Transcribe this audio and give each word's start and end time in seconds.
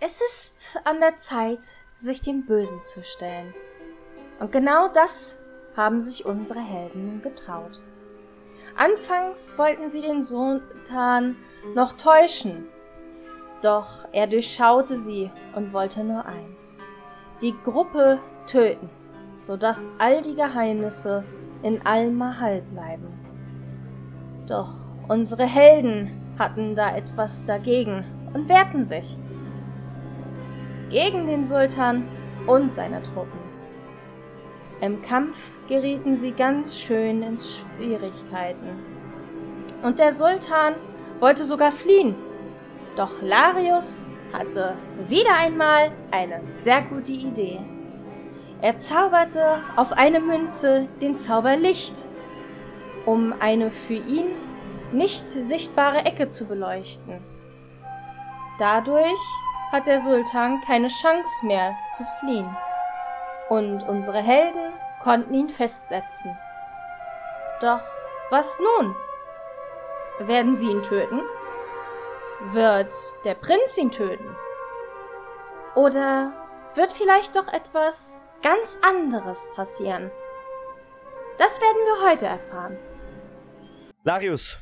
es 0.00 0.20
ist 0.20 0.80
an 0.84 1.00
der 1.00 1.16
Zeit, 1.16 1.64
sich 1.96 2.20
dem 2.20 2.46
Bösen 2.46 2.82
zu 2.84 3.02
stellen. 3.02 3.52
Und 4.38 4.52
genau 4.52 4.88
das 4.88 5.38
haben 5.76 6.00
sich 6.00 6.24
unsere 6.24 6.60
Helden 6.60 7.20
getraut. 7.22 7.80
Anfangs 8.76 9.58
wollten 9.58 9.88
sie 9.88 10.00
den 10.00 10.22
Sultan 10.22 11.36
noch 11.74 11.94
täuschen, 11.94 12.68
doch 13.60 14.06
er 14.12 14.28
durchschaute 14.28 14.94
sie 14.94 15.32
und 15.56 15.72
wollte 15.72 16.04
nur 16.04 16.24
eins. 16.24 16.78
Die 17.42 17.54
Gruppe 17.64 18.20
töten, 18.46 18.88
sodass 19.40 19.90
all 19.98 20.22
die 20.22 20.36
Geheimnisse 20.36 21.24
in 21.64 21.84
Al-Mahal 21.84 22.62
bleiben. 22.62 23.08
Doch 24.46 24.72
unsere 25.08 25.44
Helden 25.44 26.36
hatten 26.38 26.76
da 26.76 26.96
etwas 26.96 27.44
dagegen 27.44 28.04
und 28.32 28.48
wehrten 28.48 28.84
sich. 28.84 29.16
Gegen 30.90 31.26
den 31.26 31.44
Sultan 31.44 32.08
und 32.46 32.70
seine 32.70 33.02
Truppen. 33.02 33.38
Im 34.80 35.02
Kampf 35.02 35.58
gerieten 35.68 36.14
sie 36.16 36.32
ganz 36.32 36.78
schön 36.78 37.22
in 37.22 37.36
Schwierigkeiten. 37.36 38.78
Und 39.82 39.98
der 39.98 40.12
Sultan 40.12 40.74
wollte 41.20 41.44
sogar 41.44 41.72
fliehen. 41.72 42.14
Doch 42.96 43.20
Larius 43.20 44.06
hatte 44.32 44.76
wieder 45.08 45.34
einmal 45.36 45.90
eine 46.10 46.42
sehr 46.46 46.82
gute 46.82 47.12
Idee. 47.12 47.60
Er 48.60 48.78
zauberte 48.78 49.58
auf 49.76 49.92
eine 49.92 50.20
Münze 50.20 50.88
den 51.00 51.16
Zauber 51.16 51.56
Licht, 51.56 52.08
um 53.04 53.34
eine 53.38 53.70
für 53.70 53.94
ihn 53.94 54.26
nicht 54.92 55.28
sichtbare 55.28 56.04
Ecke 56.06 56.28
zu 56.28 56.46
beleuchten. 56.46 57.20
Dadurch 58.58 59.18
hat 59.70 59.86
der 59.86 60.00
Sultan 60.00 60.60
keine 60.62 60.88
Chance 60.88 61.44
mehr 61.44 61.76
zu 61.96 62.04
fliehen. 62.20 62.56
Und 63.48 63.82
unsere 63.88 64.18
Helden 64.18 64.72
konnten 65.02 65.34
ihn 65.34 65.48
festsetzen. 65.48 66.36
Doch 67.60 67.82
was 68.30 68.58
nun? 68.58 68.94
Werden 70.20 70.56
sie 70.56 70.70
ihn 70.70 70.82
töten? 70.82 71.22
Wird 72.52 72.94
der 73.24 73.34
Prinz 73.34 73.76
ihn 73.78 73.90
töten? 73.90 74.36
Oder 75.74 76.32
wird 76.74 76.92
vielleicht 76.92 77.36
doch 77.36 77.48
etwas 77.48 78.26
ganz 78.42 78.78
anderes 78.82 79.48
passieren? 79.54 80.10
Das 81.38 81.60
werden 81.60 81.78
wir 81.84 82.10
heute 82.10 82.26
erfahren. 82.26 82.76
Larius, 84.04 84.58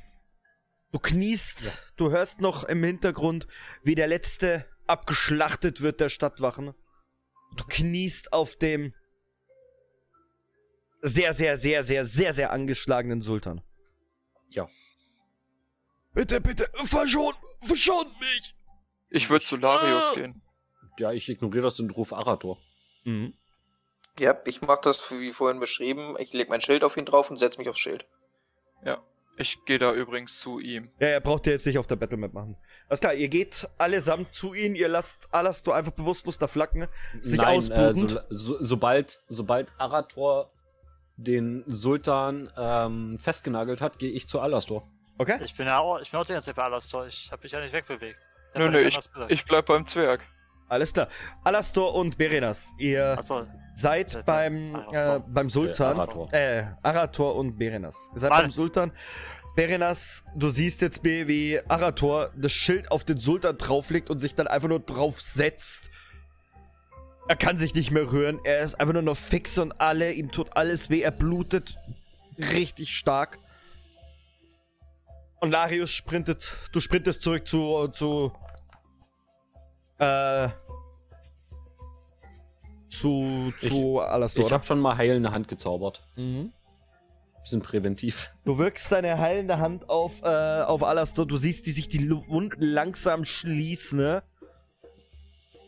du 0.92 0.98
kniest, 0.98 1.64
ja. 1.64 1.70
du 1.96 2.10
hörst 2.10 2.40
noch 2.40 2.64
im 2.64 2.82
Hintergrund, 2.82 3.46
wie 3.82 3.94
der 3.94 4.06
letzte 4.06 4.66
abgeschlachtet 4.88 5.80
wird 5.80 6.00
der 6.00 6.08
Stadtwachen. 6.08 6.74
Du 7.56 7.64
kniest 7.68 8.32
auf 8.32 8.56
dem 8.56 8.94
sehr, 11.02 11.34
sehr, 11.34 11.56
sehr, 11.56 11.84
sehr, 11.84 12.04
sehr, 12.04 12.32
sehr 12.32 12.50
angeschlagenen 12.50 13.22
Sultan. 13.22 13.62
Ja. 14.48 14.68
Bitte, 16.12 16.40
bitte, 16.40 16.70
verschont, 16.84 17.36
verschont 17.60 18.18
mich! 18.20 18.54
Ich 19.10 19.30
würde 19.30 19.44
zu 19.44 19.56
Larius 19.56 20.10
ah. 20.10 20.14
gehen. 20.14 20.42
Ja, 20.98 21.12
ich 21.12 21.28
ignoriere 21.28 21.64
das 21.64 21.78
und 21.78 21.90
rufe 21.96 22.16
Arator. 22.16 22.58
Mhm. 23.04 23.34
Ja, 24.18 24.36
ich 24.46 24.62
mach 24.62 24.78
das 24.78 25.10
wie 25.10 25.30
vorhin 25.30 25.60
beschrieben. 25.60 26.16
Ich 26.18 26.32
leg 26.32 26.48
mein 26.48 26.62
Schild 26.62 26.84
auf 26.84 26.96
ihn 26.96 27.04
drauf 27.04 27.30
und 27.30 27.36
setz 27.36 27.58
mich 27.58 27.68
aufs 27.68 27.78
Schild. 27.78 28.06
Ja, 28.82 29.02
ich 29.36 29.58
gehe 29.66 29.78
da 29.78 29.92
übrigens 29.92 30.40
zu 30.40 30.58
ihm. 30.58 30.90
Ja, 30.98 31.08
er 31.08 31.20
braucht 31.20 31.46
ihr 31.46 31.52
jetzt 31.52 31.66
nicht 31.66 31.78
auf 31.78 31.86
der 31.86 31.96
Battlemap 31.96 32.32
machen. 32.32 32.56
Alles 32.88 33.00
klar, 33.00 33.14
ihr 33.14 33.28
geht 33.28 33.68
allesamt 33.78 34.32
zu 34.32 34.54
ihm, 34.54 34.74
ihr 34.74 34.88
lasst 34.88 35.28
Alastor 35.32 35.74
einfach 35.74 35.92
bewusstlos 35.92 36.38
da 36.38 36.46
flacken, 36.46 36.86
sich 37.20 37.40
Nein, 37.40 37.70
äh, 37.70 37.92
so, 37.92 38.20
so, 38.28 38.56
sobald, 38.60 39.20
sobald 39.28 39.72
Arator 39.78 40.52
den 41.16 41.64
Sultan 41.66 42.50
ähm, 42.56 43.18
festgenagelt 43.18 43.80
hat, 43.80 43.98
gehe 43.98 44.10
ich 44.10 44.28
zu 44.28 44.40
Alastor. 44.40 44.88
Okay. 45.18 45.38
Ich 45.42 45.56
bin 45.56 45.66
ja 45.66 45.78
auch, 45.78 46.00
ich 46.00 46.10
bin 46.10 46.20
auch 46.20 46.24
die 46.26 46.32
ganze 46.32 46.46
Zeit 46.46 46.56
bei 46.56 46.62
Alastor. 46.62 47.06
Ich 47.06 47.32
habe 47.32 47.42
mich 47.42 47.52
ja 47.52 47.60
nicht 47.60 47.74
wegbewegt. 47.74 48.20
Nö, 48.54 48.70
nö, 48.70 48.78
ich, 48.78 48.98
ich 49.28 49.44
bleib 49.44 49.66
beim 49.66 49.84
Zwerg. 49.86 50.20
Alles 50.68 50.92
klar. 50.92 51.08
Alastor 51.44 51.94
und 51.94 52.18
Berenas, 52.18 52.72
ihr 52.78 53.16
so. 53.20 53.46
seid 53.74 54.24
beim, 54.26 54.74
äh, 54.92 55.20
beim 55.26 55.48
Sultan. 55.48 55.96
Äh, 55.96 56.00
Arator. 56.00 56.32
Äh, 56.32 56.64
Arator 56.82 57.36
und 57.36 57.56
Berenas. 57.56 57.96
Ihr 58.14 58.20
seid 58.20 58.30
Mann. 58.30 58.42
beim 58.42 58.50
Sultan. 58.50 58.92
Berenas, 59.56 60.22
du 60.34 60.50
siehst 60.50 60.82
jetzt, 60.82 61.02
wie 61.02 61.58
Arator 61.66 62.30
das 62.36 62.52
Schild 62.52 62.90
auf 62.90 63.04
den 63.04 63.16
Sultan 63.16 63.56
drauflegt 63.56 64.10
und 64.10 64.18
sich 64.18 64.34
dann 64.34 64.46
einfach 64.46 64.68
nur 64.68 64.80
drauf 64.80 65.20
setzt. 65.20 65.90
Er 67.26 67.36
kann 67.36 67.58
sich 67.58 67.74
nicht 67.74 67.90
mehr 67.90 68.12
rühren. 68.12 68.38
Er 68.44 68.60
ist 68.60 68.74
einfach 68.78 68.92
nur 68.92 69.02
noch 69.02 69.16
fix 69.16 69.58
und 69.58 69.80
alle. 69.80 70.12
Ihm 70.12 70.30
tut 70.30 70.56
alles 70.56 70.90
weh. 70.90 71.00
Er 71.00 71.10
blutet 71.10 71.78
richtig 72.38 72.94
stark. 72.94 73.38
Und 75.40 75.50
Larius 75.50 75.90
sprintet. 75.90 76.58
Du 76.72 76.80
sprintest 76.80 77.22
zurück 77.22 77.48
zu, 77.48 77.88
zu 77.88 78.32
äh, 79.98 80.48
zu, 82.88 83.52
zu 83.58 83.66
ich, 83.66 84.08
Alastor. 84.08 84.46
Ich 84.46 84.52
habe 84.52 84.64
schon 84.64 84.80
mal 84.80 84.96
heilende 84.96 85.32
Hand 85.32 85.48
gezaubert. 85.48 86.06
Mhm. 86.16 86.52
Bisschen 87.46 87.62
präventiv. 87.62 88.32
Du 88.44 88.58
wirkst 88.58 88.90
deine 88.90 89.18
heilende 89.18 89.58
Hand 89.58 89.88
auf, 89.88 90.20
äh, 90.22 90.62
auf 90.62 90.82
Alastor. 90.82 91.26
Du 91.26 91.36
siehst, 91.36 91.64
wie 91.66 91.70
sich 91.70 91.88
die 91.88 92.10
Wunden 92.10 92.60
langsam 92.60 93.24
schließen, 93.24 94.00
ne? 94.00 94.24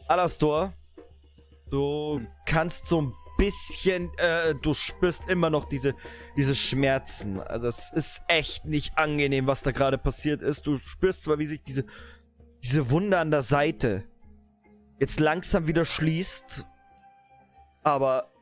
Alastor, 0.09 0.73
du 1.71 2.17
hm. 2.17 2.27
kannst 2.47 2.87
so 2.87 3.03
ein 3.03 3.15
bisschen, 3.37 4.11
äh, 4.19 4.57
du 4.61 4.75
spürst 4.75 5.29
immer 5.29 5.51
noch 5.51 5.69
diese, 5.69 5.95
diese 6.37 6.57
Schmerzen. 6.57 7.39
Also 7.39 7.69
es 7.69 7.93
ist 7.93 8.23
echt 8.27 8.65
nicht 8.65 8.99
angenehm, 8.99 9.47
was 9.47 9.63
da 9.63 9.71
gerade 9.71 9.99
passiert 9.99 10.43
ist. 10.43 10.67
Du 10.67 10.79
spürst 10.79 11.23
zwar, 11.23 11.39
wie 11.39 11.47
sich 11.47 11.63
diese, 11.63 11.85
diese 12.61 12.91
Wunde 12.91 13.21
an 13.21 13.31
der 13.31 13.43
Seite 13.43 14.03
jetzt 14.99 15.21
langsam 15.21 15.69
wieder 15.69 15.85
schließt. 15.85 16.67
Aber 17.85 18.33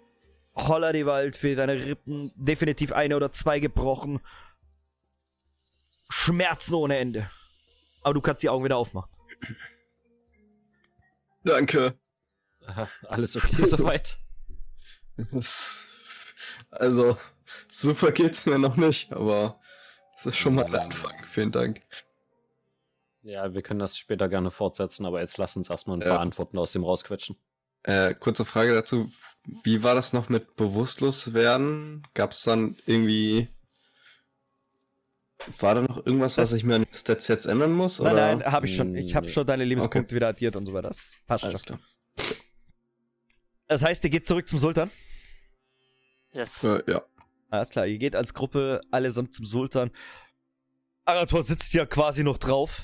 holla 0.56 0.93
die 0.93 1.06
Waldfee, 1.06 1.55
deine 1.55 1.75
Rippen, 1.75 2.33
definitiv 2.34 2.93
eine 2.93 3.17
oder 3.17 3.33
zwei 3.33 3.61
gebrochen. 3.61 4.21
Schmerzen 6.09 6.75
ohne 6.75 6.99
Ende. 6.99 7.31
Aber 8.03 8.15
du 8.15 8.21
kannst 8.21 8.43
die 8.43 8.49
Augen 8.49 8.65
wieder 8.65 8.77
aufmachen. 8.77 9.11
Danke. 11.45 11.99
Aha, 12.66 12.89
alles 13.09 13.37
okay 13.37 13.65
soweit? 13.66 14.19
also, 16.71 17.16
super 17.72 18.12
geht's 18.12 18.47
mir 18.47 18.59
noch 18.59 18.77
nicht, 18.77 19.12
aber 19.12 19.61
es 20.16 20.27
ist 20.27 20.37
schon 20.37 20.55
mal 20.55 20.65
ein 20.65 20.75
Anfang. 20.75 21.15
Vielen 21.25 21.53
Dank. 21.53 21.83
Ja, 23.22 23.54
wir 23.54 23.63
können 23.63 23.81
das 23.81 23.98
später 23.98 24.28
gerne 24.28 24.51
fortsetzen, 24.51 25.04
aber 25.04 25.21
jetzt 25.21 25.36
lass 25.39 25.57
uns 25.57 25.71
erstmal 25.71 25.97
ein 25.97 26.01
paar 26.01 26.15
ja. 26.15 26.19
Antworten 26.21 26.59
aus 26.59 26.72
dem 26.72 26.84
rausquetschen. 26.84 27.36
Äh, 27.86 28.15
kurze 28.15 28.44
Frage 28.44 28.74
dazu. 28.74 29.10
Wie 29.62 29.84
war 29.84 29.94
das 29.94 30.12
noch 30.12 30.28
mit 30.28 30.56
bewusstlos 30.56 31.34
werden? 31.34 32.03
Gab 32.15 32.33
es 32.33 32.42
dann 32.42 32.77
irgendwie. 32.84 33.48
War 35.60 35.77
da 35.77 35.83
noch 35.83 36.04
irgendwas, 36.04 36.36
was 36.36 36.53
ich 36.53 36.65
mir 36.65 36.74
an 36.74 36.83
den 36.83 36.92
Stats 36.92 37.28
jetzt 37.28 37.47
ändern 37.47 37.72
muss? 37.72 38.00
Nein, 38.00 38.12
oder? 38.12 38.34
nein, 38.34 38.53
habe 38.53 38.66
ich 38.66 38.74
schon. 38.74 38.97
Ich 38.97 39.15
habe 39.15 39.27
nee. 39.27 39.33
schon 39.33 39.47
deine 39.47 39.65
Lebenspunkte 39.65 40.00
okay. 40.00 40.16
wieder 40.16 40.28
addiert 40.28 40.56
und 40.56 40.66
so 40.66 40.74
weiter. 40.74 40.88
Das 40.88 41.12
passt 41.28 41.44
Alles 41.44 41.65
schon. 41.65 41.78
Klar. 42.16 42.36
Das 43.68 43.84
heißt, 43.84 44.03
ihr 44.03 44.10
geht 44.10 44.27
zurück 44.27 44.48
zum 44.48 44.59
Sultan? 44.59 44.91
Yes. 46.33 46.65
Äh, 46.65 46.83
ja. 46.91 47.03
Alles 47.50 47.71
klar, 47.71 47.86
ihr 47.86 47.98
geht 47.98 48.16
als 48.16 48.34
Gruppe 48.34 48.80
allesamt 48.91 49.33
zum 49.33 49.47
Sultan. 49.47 49.92
Arator 51.04 51.44
sitzt 51.44 51.72
ja 51.72 51.86
quasi 51.86 52.24
noch 52.24 52.38
drauf. 52.38 52.83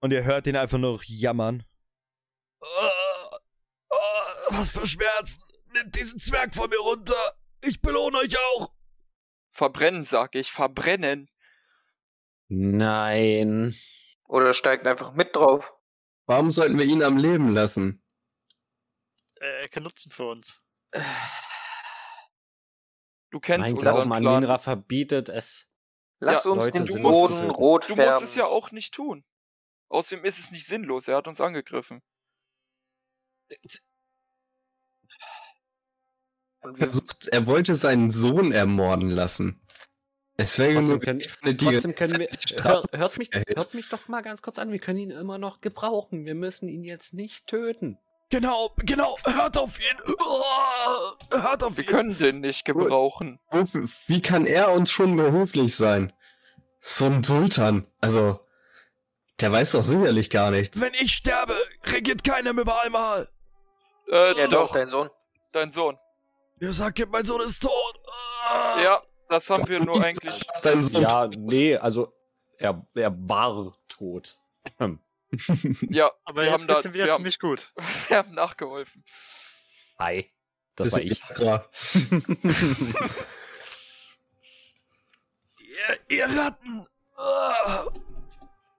Und 0.00 0.12
ihr 0.12 0.22
hört 0.22 0.46
ihn 0.46 0.54
einfach 0.54 0.78
nur 0.78 1.00
jammern. 1.04 1.64
Oh, 2.64 3.36
oh, 3.90 3.96
was 4.50 4.70
für 4.70 4.86
Schmerzen! 4.86 5.42
Nimmt 5.72 5.94
diesen 5.94 6.18
Zwerg 6.18 6.54
von 6.54 6.70
mir 6.70 6.78
runter! 6.78 7.36
Ich 7.60 7.80
belohne 7.80 8.18
euch 8.18 8.38
auch! 8.38 8.72
Verbrennen, 9.50 10.04
sag 10.04 10.34
ich, 10.34 10.50
verbrennen! 10.50 11.30
Nein. 12.48 13.74
Oder 14.26 14.54
steigt 14.54 14.86
einfach 14.86 15.12
mit 15.12 15.36
drauf. 15.36 15.74
Warum 16.26 16.50
sollten 16.50 16.78
wir 16.78 16.86
ihn 16.86 17.02
am 17.02 17.16
Leben 17.16 17.52
lassen? 17.52 18.02
Äh, 19.40 19.62
er 19.62 19.68
kann 19.68 19.82
Nutzen 19.82 20.10
für 20.10 20.26
uns. 20.26 20.60
Du 23.30 23.40
kennst 23.40 23.66
mein 23.66 23.76
Glauben 23.76 24.12
an 24.12 24.22
Minra 24.22 24.58
verbietet 24.58 25.28
es. 25.28 25.68
Lass 26.20 26.44
ja, 26.44 26.50
uns 26.52 26.64
Leute 26.64 26.84
den 26.84 27.02
Boden 27.02 27.50
rot 27.50 27.84
färben. 27.84 28.04
Du 28.04 28.10
musst 28.12 28.22
es 28.22 28.34
ja 28.36 28.46
auch 28.46 28.70
nicht 28.70 28.94
tun. 28.94 29.24
Außerdem 29.88 30.24
ist 30.24 30.38
es 30.38 30.50
nicht 30.50 30.66
sinnlos, 30.66 31.08
er 31.08 31.16
hat 31.16 31.28
uns 31.28 31.40
angegriffen. 31.40 32.02
Versucht, 36.74 37.28
er 37.28 37.46
wollte 37.46 37.74
seinen 37.74 38.10
Sohn 38.10 38.52
ermorden 38.52 39.10
lassen. 39.10 39.60
Es 40.36 40.58
wäre 40.58 40.74
trotzdem, 40.74 41.00
können, 41.00 41.22
trotzdem 41.58 41.94
können 41.94 42.18
wir. 42.18 42.28
Hör, 42.62 42.84
hört, 42.92 43.18
mich, 43.18 43.30
hört 43.32 43.74
mich 43.74 43.88
doch 43.88 44.08
mal 44.08 44.22
ganz 44.22 44.42
kurz 44.42 44.58
an. 44.58 44.72
Wir 44.72 44.80
können 44.80 44.98
ihn 44.98 45.10
immer 45.10 45.38
noch 45.38 45.60
gebrauchen. 45.60 46.24
Wir 46.24 46.34
müssen 46.34 46.68
ihn 46.68 46.82
jetzt 46.82 47.14
nicht 47.14 47.46
töten. 47.46 47.98
Genau, 48.30 48.74
genau. 48.78 49.16
Hört 49.24 49.56
auf 49.56 49.78
ihn. 49.78 50.14
Oh, 50.18 51.12
hört 51.30 51.62
auf 51.62 51.76
wir 51.76 51.84
ihn. 51.84 51.88
Wir 51.88 51.96
können 51.96 52.18
den 52.18 52.40
nicht 52.40 52.64
gebrauchen. 52.64 53.38
Wie 54.06 54.22
kann 54.22 54.46
er 54.46 54.72
uns 54.72 54.90
schon 54.90 55.16
behilflich 55.16 55.76
sein? 55.76 56.12
So 56.80 57.06
ein 57.06 57.22
Sultan. 57.22 57.86
Also, 58.00 58.40
der 59.38 59.52
weiß 59.52 59.72
doch 59.72 59.82
sicherlich 59.82 60.30
gar 60.30 60.50
nichts. 60.50 60.80
Wenn 60.80 60.94
ich 60.94 61.12
sterbe, 61.12 61.54
regiert 61.84 62.24
keiner 62.24 62.52
mehr 62.52 62.64
bei 62.64 62.80
einmal. 62.82 63.28
Äh, 64.08 64.38
ja, 64.38 64.46
doch, 64.46 64.72
dein 64.72 64.88
Sohn. 64.88 65.10
Dein 65.52 65.72
Sohn. 65.72 65.98
Ihr 66.60 66.72
sagt, 66.72 67.00
mein 67.10 67.24
Sohn 67.24 67.40
ist 67.40 67.60
tot. 67.60 68.00
Ah. 68.48 68.80
Ja, 68.82 69.02
das 69.28 69.50
haben 69.50 69.66
wir 69.68 69.80
nur 69.80 70.02
eigentlich. 70.02 70.34
Ja, 70.92 71.28
nee, 71.36 71.76
also 71.76 72.12
er, 72.58 72.86
er 72.94 73.12
war 73.28 73.76
tot. 73.88 74.40
Hm. 74.78 74.98
ja, 75.90 76.10
aber 76.24 76.42
wir 76.42 76.50
jetzt 76.50 76.66
geht's 76.66 76.84
ihm 76.84 76.94
wieder 76.94 77.10
ziemlich 77.10 77.34
haben, 77.34 77.48
gut. 77.50 77.72
Wir 78.08 78.18
haben 78.18 78.34
nachgeholfen. 78.34 79.04
Hi, 79.98 80.30
das, 80.76 80.90
das 80.90 80.94
war 80.94 81.00
ich. 81.02 81.22
ihr, 85.58 85.98
ihr 86.08 86.26
Ratten. 86.26 86.86
Ah. 87.16 87.86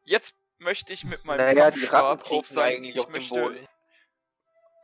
Jetzt 0.05 0.33
möchte 0.59 0.93
ich 0.93 1.03
mit 1.03 1.25
meinem 1.25 1.37
naja, 1.37 1.71
Kampfstab 1.71 2.31
auf 2.31 2.47
sein. 2.47 2.83
Ich 2.83 2.95
möchte. 3.09 3.67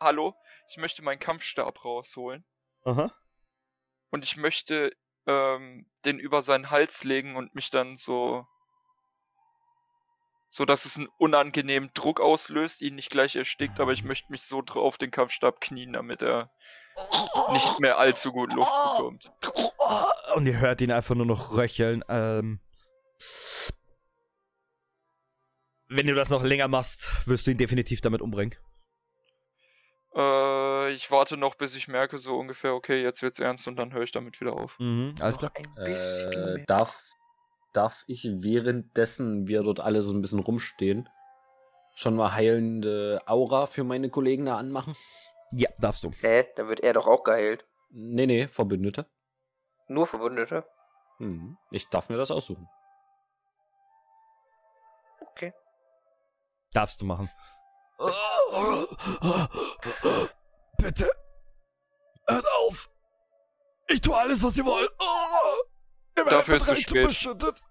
Hallo, 0.01 0.33
ich 0.67 0.77
möchte 0.77 1.03
meinen 1.03 1.19
Kampfstab 1.19 1.85
rausholen. 1.85 2.43
Aha. 2.85 3.13
Und 4.09 4.23
ich 4.23 4.35
möchte 4.35 4.91
ähm, 5.27 5.85
den 6.05 6.17
über 6.17 6.41
seinen 6.41 6.71
Hals 6.71 7.03
legen 7.03 7.35
und 7.35 7.53
mich 7.53 7.69
dann 7.69 7.97
so 7.97 8.47
so 10.49 10.65
dass 10.65 10.85
es 10.85 10.97
einen 10.97 11.07
unangenehmen 11.19 11.91
Druck 11.93 12.19
auslöst, 12.19 12.81
ihn 12.81 12.95
nicht 12.95 13.11
gleich 13.11 13.35
erstickt, 13.35 13.79
aber 13.79 13.93
ich 13.93 14.03
möchte 14.03 14.31
mich 14.31 14.41
so 14.41 14.63
auf 14.73 14.97
den 14.97 15.11
Kampfstab 15.11 15.61
knien, 15.61 15.93
damit 15.93 16.23
er 16.23 16.51
nicht 17.53 17.79
mehr 17.79 17.99
allzu 17.99 18.31
gut 18.33 18.53
Luft 18.53 18.71
bekommt. 18.71 19.31
Und 20.35 20.47
ihr 20.47 20.59
hört 20.59 20.81
ihn 20.81 20.91
einfach 20.91 21.13
nur 21.13 21.27
noch 21.27 21.55
röcheln. 21.55 22.03
Ähm, 22.09 22.59
wenn 25.87 26.07
du 26.07 26.15
das 26.15 26.29
noch 26.29 26.43
länger 26.43 26.67
machst, 26.67 27.27
wirst 27.27 27.45
du 27.45 27.51
ihn 27.51 27.57
definitiv 27.57 28.01
damit 28.01 28.21
umbringen. 28.21 28.55
Äh, 30.15 30.91
ich 30.91 31.09
warte 31.11 31.37
noch, 31.37 31.55
bis 31.55 31.75
ich 31.75 31.87
merke, 31.87 32.17
so 32.17 32.37
ungefähr, 32.37 32.73
okay, 32.73 33.01
jetzt 33.01 33.21
wird's 33.21 33.39
ernst 33.39 33.67
und 33.67 33.77
dann 33.77 33.93
höre 33.93 34.03
ich 34.03 34.11
damit 34.11 34.39
wieder 34.41 34.53
auf. 34.53 34.77
Mhm, 34.79 35.15
alles 35.19 35.37
klar. 35.37 35.51
Ein 35.55 35.83
bisschen 35.83 36.57
äh, 36.57 36.65
darf, 36.65 37.01
darf 37.73 38.03
ich 38.07 38.25
währenddessen 38.25 39.47
wir 39.47 39.63
dort 39.63 39.79
alle 39.79 40.01
so 40.01 40.13
ein 40.13 40.21
bisschen 40.21 40.39
rumstehen, 40.39 41.09
schon 41.95 42.15
mal 42.15 42.33
heilende 42.33 43.21
Aura 43.25 43.65
für 43.65 43.83
meine 43.83 44.09
Kollegen 44.09 44.45
da 44.45 44.57
anmachen? 44.57 44.95
Ja, 45.51 45.69
darfst 45.79 46.03
du. 46.03 46.11
Hä? 46.21 46.45
Dann 46.55 46.69
wird 46.69 46.81
er 46.81 46.93
doch 46.93 47.07
auch 47.07 47.23
geheilt. 47.23 47.65
Nee, 47.89 48.25
nee, 48.25 48.47
Verbündete. 48.47 49.05
Nur 49.87 50.07
Verbündete? 50.07 50.65
Mhm. 51.19 51.57
Ich 51.71 51.89
darf 51.89 52.09
mir 52.09 52.17
das 52.17 52.31
aussuchen. 52.31 52.69
Okay. 55.31 55.53
Darfst 56.73 57.01
du 57.01 57.05
machen. 57.05 57.29
Bitte. 60.77 61.11
Hört 62.27 62.45
auf. 62.59 62.89
Ich 63.87 64.01
tue 64.01 64.15
alles, 64.15 64.41
was 64.43 64.57
ihr 64.57 64.65
wollt. 64.65 64.91
Dafür 66.15 66.55
ist 66.55 66.63
es 66.63 66.67
zu 66.67 66.75
spät. 66.81 67.07
Beschüttet. 67.07 67.61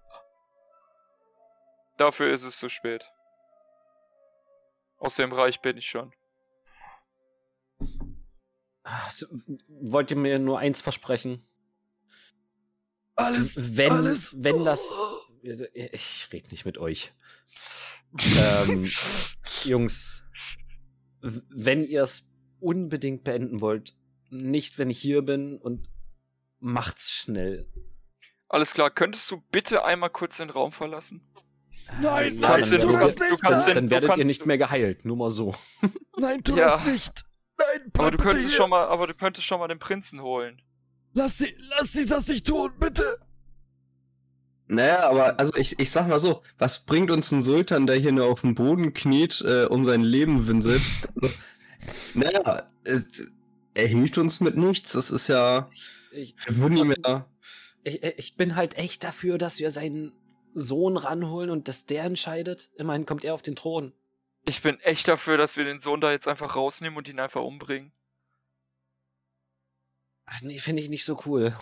Dafür 1.97 2.33
ist 2.33 2.43
es 2.43 2.57
zu 2.57 2.69
spät. 2.69 3.03
Aus 4.97 5.15
dem 5.15 5.33
Reich 5.33 5.61
bin 5.61 5.77
ich 5.77 5.89
schon. 5.89 6.13
Wollt 9.67 10.11
ihr 10.11 10.17
mir 10.17 10.39
nur 10.39 10.59
eins 10.59 10.81
versprechen? 10.81 11.47
Alles. 13.15 13.77
Wenn, 13.77 13.91
alles. 13.91 14.35
wenn 14.37 14.63
das. 14.65 14.93
Ich 15.41 16.29
rede 16.31 16.49
nicht 16.49 16.65
mit 16.65 16.77
euch. 16.77 17.13
Ähm, 18.19 18.89
Jungs, 19.63 20.27
wenn 21.21 21.83
ihr 21.83 22.03
es 22.03 22.27
unbedingt 22.59 23.23
beenden 23.23 23.61
wollt, 23.61 23.93
nicht 24.29 24.77
wenn 24.77 24.89
ich 24.89 24.99
hier 24.99 25.21
bin 25.21 25.57
und 25.57 25.87
macht's 26.59 27.11
schnell. 27.11 27.69
Alles 28.47 28.73
klar, 28.73 28.89
könntest 28.89 29.29
du 29.31 29.41
bitte 29.51 29.85
einmal 29.85 30.09
kurz 30.09 30.37
den 30.37 30.49
Raum 30.49 30.71
verlassen? 30.71 31.21
Nein, 32.01 32.39
ja, 32.39 32.57
nein, 32.57 32.79
tu 32.79 32.91
das 32.91 33.17
nicht! 33.17 33.43
Dann, 33.43 33.73
dann 33.73 33.89
werdet 33.89 34.17
ihr 34.17 34.25
nicht 34.25 34.45
mehr 34.45 34.57
geheilt, 34.57 35.05
nur 35.05 35.17
mal 35.17 35.29
so. 35.29 35.55
Nein, 36.17 36.43
tu 36.43 36.55
ja. 36.55 36.69
das 36.69 36.85
nicht! 36.85 37.23
Nein, 37.57 37.91
aber 37.97 38.11
du 38.11 38.17
könntest 38.17 38.53
schon 38.53 38.69
mal, 38.69 38.85
aber 38.85 39.07
du 39.07 39.13
könntest 39.13 39.45
schon 39.45 39.59
mal 39.59 39.67
den 39.67 39.79
Prinzen 39.79 40.21
holen. 40.21 40.61
Lass 41.13 41.37
sie, 41.37 41.55
lass 41.57 41.91
sie 41.91 42.05
das 42.05 42.27
nicht 42.27 42.47
tun, 42.47 42.71
bitte! 42.79 43.19
Naja, 44.71 45.09
aber 45.09 45.37
also 45.37 45.53
ich, 45.57 45.77
ich 45.81 45.91
sag 45.91 46.07
mal 46.07 46.21
so, 46.21 46.43
was 46.57 46.85
bringt 46.85 47.11
uns 47.11 47.29
ein 47.33 47.41
Sultan, 47.41 47.87
der 47.87 47.97
hier 47.97 48.13
nur 48.13 48.27
auf 48.27 48.39
dem 48.39 48.55
Boden 48.55 48.93
kniet, 48.93 49.41
äh, 49.41 49.65
um 49.65 49.83
sein 49.83 50.01
Leben 50.01 50.47
winselt? 50.47 50.81
naja, 52.13 52.65
äh, 52.85 53.01
er 53.73 53.87
hilft 53.87 54.17
uns 54.17 54.39
mit 54.39 54.55
nichts, 54.55 54.93
das 54.93 55.11
ist 55.11 55.27
ja. 55.27 55.69
Ich, 56.11 56.35
ich, 56.37 56.47
wir 56.47 56.55
würden 56.55 56.77
ihm 56.77 56.95
ja. 57.03 57.27
Ich, 57.83 58.01
ich 58.01 58.37
bin 58.37 58.55
halt 58.55 58.77
echt 58.77 59.03
dafür, 59.03 59.37
dass 59.37 59.59
wir 59.59 59.71
seinen 59.71 60.13
Sohn 60.53 60.95
ranholen 60.95 61.49
und 61.49 61.67
dass 61.67 61.85
der 61.85 62.05
entscheidet. 62.05 62.69
Immerhin 62.77 63.05
kommt 63.05 63.25
er 63.25 63.33
auf 63.33 63.41
den 63.41 63.57
Thron. 63.57 63.91
Ich 64.47 64.61
bin 64.61 64.79
echt 64.79 65.05
dafür, 65.09 65.35
dass 65.35 65.57
wir 65.57 65.65
den 65.65 65.81
Sohn 65.81 65.99
da 65.99 66.13
jetzt 66.13 66.29
einfach 66.29 66.55
rausnehmen 66.55 66.97
und 66.97 67.09
ihn 67.09 67.19
einfach 67.19 67.41
umbringen. 67.41 67.91
Ach 70.25 70.41
nee, 70.43 70.59
finde 70.59 70.81
ich 70.81 70.87
nicht 70.87 71.03
so 71.03 71.19
cool. 71.25 71.57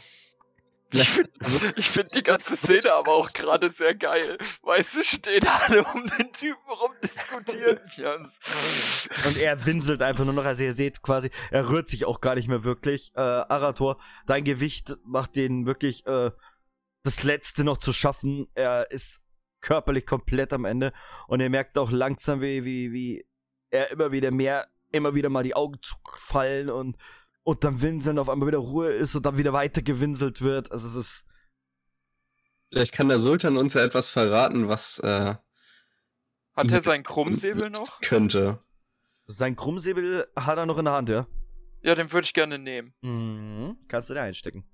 Ich 0.91 1.07
finde 1.09 1.81
find 1.81 2.15
die 2.15 2.23
ganze 2.23 2.55
Szene 2.57 2.93
aber 2.93 3.13
auch 3.13 3.27
gerade 3.33 3.69
sehr 3.69 3.93
geil. 3.93 4.37
Weißt 4.63 4.95
du, 4.95 5.03
stehen 5.03 5.45
alle 5.47 5.83
um 5.83 6.07
den 6.07 6.31
Typen 6.31 6.69
rum, 6.69 6.91
diskutieren. 7.03 7.79
Und 9.25 9.37
er 9.37 9.65
winselt 9.65 10.01
einfach 10.01 10.25
nur 10.25 10.33
noch, 10.33 10.45
also 10.45 10.63
ihr 10.63 10.73
seht 10.73 11.01
quasi, 11.03 11.29
er 11.51 11.69
rührt 11.69 11.89
sich 11.89 12.05
auch 12.05 12.21
gar 12.21 12.35
nicht 12.35 12.47
mehr 12.47 12.63
wirklich. 12.63 13.11
Äh, 13.15 13.21
Arator, 13.21 13.99
dein 14.25 14.43
Gewicht 14.43 14.97
macht 15.03 15.35
den 15.35 15.67
wirklich 15.67 16.05
äh, 16.07 16.31
das 17.03 17.23
Letzte 17.23 17.63
noch 17.63 17.77
zu 17.77 17.93
schaffen. 17.93 18.47
Er 18.55 18.89
ist 18.89 19.21
körperlich 19.61 20.05
komplett 20.05 20.53
am 20.53 20.65
Ende 20.65 20.93
und 21.27 21.39
er 21.39 21.49
merkt 21.49 21.77
auch 21.77 21.91
langsam, 21.91 22.41
wie, 22.41 22.63
wie, 22.63 22.91
wie 22.93 23.25
er 23.69 23.91
immer 23.91 24.11
wieder 24.11 24.31
mehr, 24.31 24.67
immer 24.91 25.13
wieder 25.13 25.29
mal 25.29 25.43
die 25.43 25.55
Augen 25.55 25.79
zufallen 25.81 26.69
und 26.69 26.97
und 27.49 27.63
dann 27.63 27.81
Winseln 27.81 28.19
auf 28.19 28.29
einmal 28.29 28.47
wieder 28.47 28.59
Ruhe 28.59 28.91
ist 28.91 29.15
und 29.15 29.25
dann 29.25 29.37
wieder 29.37 29.53
weiter 29.53 29.81
gewinselt 29.81 30.41
wird. 30.41 30.71
Also 30.71 30.87
es 30.87 30.95
ist. 30.95 31.25
Vielleicht 32.69 32.93
kann 32.93 33.09
der 33.09 33.17
Sultan 33.17 33.57
uns 33.57 33.73
ja 33.73 33.83
etwas 33.83 34.07
verraten, 34.07 34.67
was. 34.67 34.99
Äh, 34.99 35.35
hat 36.55 36.71
er 36.71 36.81
seinen 36.81 37.03
Krummsäbel 37.03 37.69
noch? 37.71 38.01
Könnte. 38.01 38.63
Sein 39.25 39.55
Krummsäbel 39.55 40.27
hat 40.35 40.59
er 40.59 40.67
noch 40.67 40.77
in 40.77 40.85
der 40.85 40.93
Hand, 40.93 41.09
ja? 41.09 41.27
Ja, 41.81 41.95
den 41.95 42.11
würde 42.11 42.25
ich 42.25 42.33
gerne 42.33 42.59
nehmen. 42.59 42.93
Mhm. 43.01 43.77
Kannst 43.87 44.09
du 44.09 44.13
da 44.13 44.23
einstecken. 44.23 44.69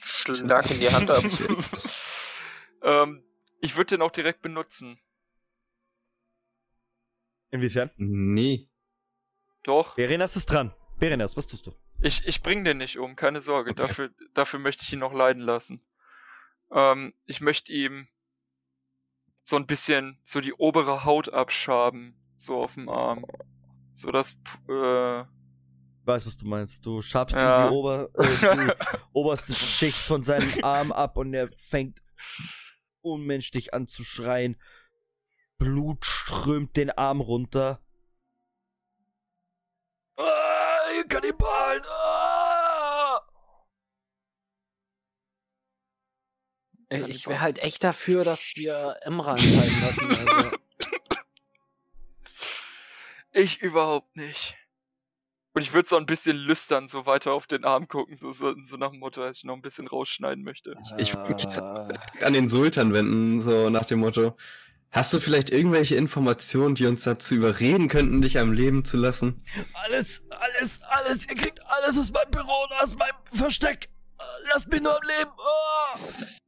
Schlag 0.00 0.70
in 0.70 0.80
die 0.80 0.90
Hand 0.90 1.10
ab. 1.10 1.22
ähm, 2.82 3.22
ich 3.60 3.76
würde 3.76 3.96
den 3.96 4.02
auch 4.02 4.10
direkt 4.10 4.42
benutzen. 4.42 4.98
Inwiefern? 7.50 7.90
Nee. 7.96 8.70
Doch. 9.62 9.94
Berenas 9.94 10.36
ist 10.36 10.46
dran. 10.46 10.74
Berenas, 10.98 11.36
was 11.36 11.46
tust 11.46 11.66
du? 11.66 11.74
Ich, 12.00 12.26
ich 12.26 12.42
bring 12.42 12.64
den 12.64 12.78
nicht 12.78 12.98
um, 12.98 13.16
keine 13.16 13.40
Sorge. 13.40 13.70
Okay. 13.70 13.82
Dafür, 13.82 14.10
dafür 14.34 14.60
möchte 14.60 14.82
ich 14.84 14.92
ihn 14.92 15.00
noch 15.00 15.12
leiden 15.12 15.42
lassen. 15.42 15.80
Ähm, 16.70 17.14
ich 17.24 17.40
möchte 17.40 17.72
ihm 17.72 18.08
so 19.42 19.56
ein 19.56 19.66
bisschen 19.66 20.18
so 20.22 20.40
die 20.40 20.52
obere 20.52 21.04
Haut 21.04 21.32
abschaben, 21.32 22.14
so 22.36 22.62
auf 22.62 22.74
dem 22.74 22.88
Arm. 22.88 23.24
So 23.90 24.10
dass, 24.12 24.38
äh, 24.68 25.24
weiß, 26.08 26.26
was 26.26 26.36
du 26.36 26.46
meinst. 26.46 26.84
Du 26.84 27.02
schabst 27.02 27.36
ja. 27.36 27.66
ihm 27.66 27.68
die, 27.68 27.74
Ober, 27.74 28.10
äh, 28.14 28.26
die 28.26 28.72
oberste 29.12 29.54
Schicht 29.54 29.98
von 29.98 30.22
seinem 30.22 30.52
Arm 30.62 30.92
ab 30.92 31.16
und 31.16 31.32
er 31.34 31.50
fängt 31.52 32.02
unmenschlich 33.00 33.74
an 33.74 33.86
zu 33.86 34.04
schreien. 34.04 34.60
Blut 35.58 36.04
strömt 36.04 36.76
den 36.76 36.90
Arm 36.90 37.20
runter. 37.20 37.80
Ah, 40.16 40.90
ihr 40.96 41.04
Ich 46.90 47.26
wäre 47.26 47.40
halt 47.40 47.58
echt 47.58 47.84
dafür, 47.84 48.24
dass 48.24 48.52
wir 48.54 48.96
Emra 49.02 49.32
entscheiden 49.32 49.80
lassen. 49.80 50.06
Also. 50.06 50.50
Ich 53.30 53.62
überhaupt 53.62 54.16
nicht. 54.16 54.56
Und 55.54 55.62
ich 55.62 55.72
würde 55.72 55.88
so 55.88 55.96
ein 55.96 56.06
bisschen 56.06 56.36
lüstern 56.36 56.88
so 56.88 57.06
weiter 57.06 57.32
auf 57.32 57.46
den 57.46 57.64
Arm 57.64 57.86
gucken, 57.86 58.16
so, 58.16 58.32
so, 58.32 58.54
so 58.66 58.76
nach 58.76 58.90
dem 58.90 59.00
Motto, 59.00 59.20
dass 59.20 59.36
ich 59.36 59.44
noch 59.44 59.54
ein 59.54 59.62
bisschen 59.62 59.86
rausschneiden 59.86 60.42
möchte. 60.42 60.74
Ich 60.98 61.14
würde 61.14 61.34
mich 61.34 61.46
an 62.24 62.32
den 62.32 62.48
Sultan 62.48 62.92
wenden, 62.92 63.40
so 63.40 63.70
nach 63.70 63.84
dem 63.84 64.00
Motto. 64.00 64.36
Hast 64.90 65.12
du 65.12 65.20
vielleicht 65.20 65.50
irgendwelche 65.50 65.96
Informationen, 65.96 66.74
die 66.74 66.86
uns 66.86 67.04
dazu 67.04 67.34
überreden 67.34 67.88
könnten, 67.88 68.22
dich 68.22 68.38
am 68.38 68.52
Leben 68.52 68.84
zu 68.84 68.96
lassen? 68.96 69.44
Alles, 69.74 70.22
alles, 70.30 70.80
alles. 70.82 71.28
Ihr 71.28 71.36
kriegt 71.36 71.60
alles 71.66 71.98
aus 71.98 72.10
meinem 72.10 72.30
Büro 72.30 72.64
und 72.64 72.72
aus 72.80 72.96
meinem 72.96 73.16
Versteck. 73.24 73.90
Lasst 74.46 74.68
mich 74.68 74.80
nur 74.80 74.96
am 74.96 75.02
Leben. 75.02 75.30
Oh. 75.36 75.98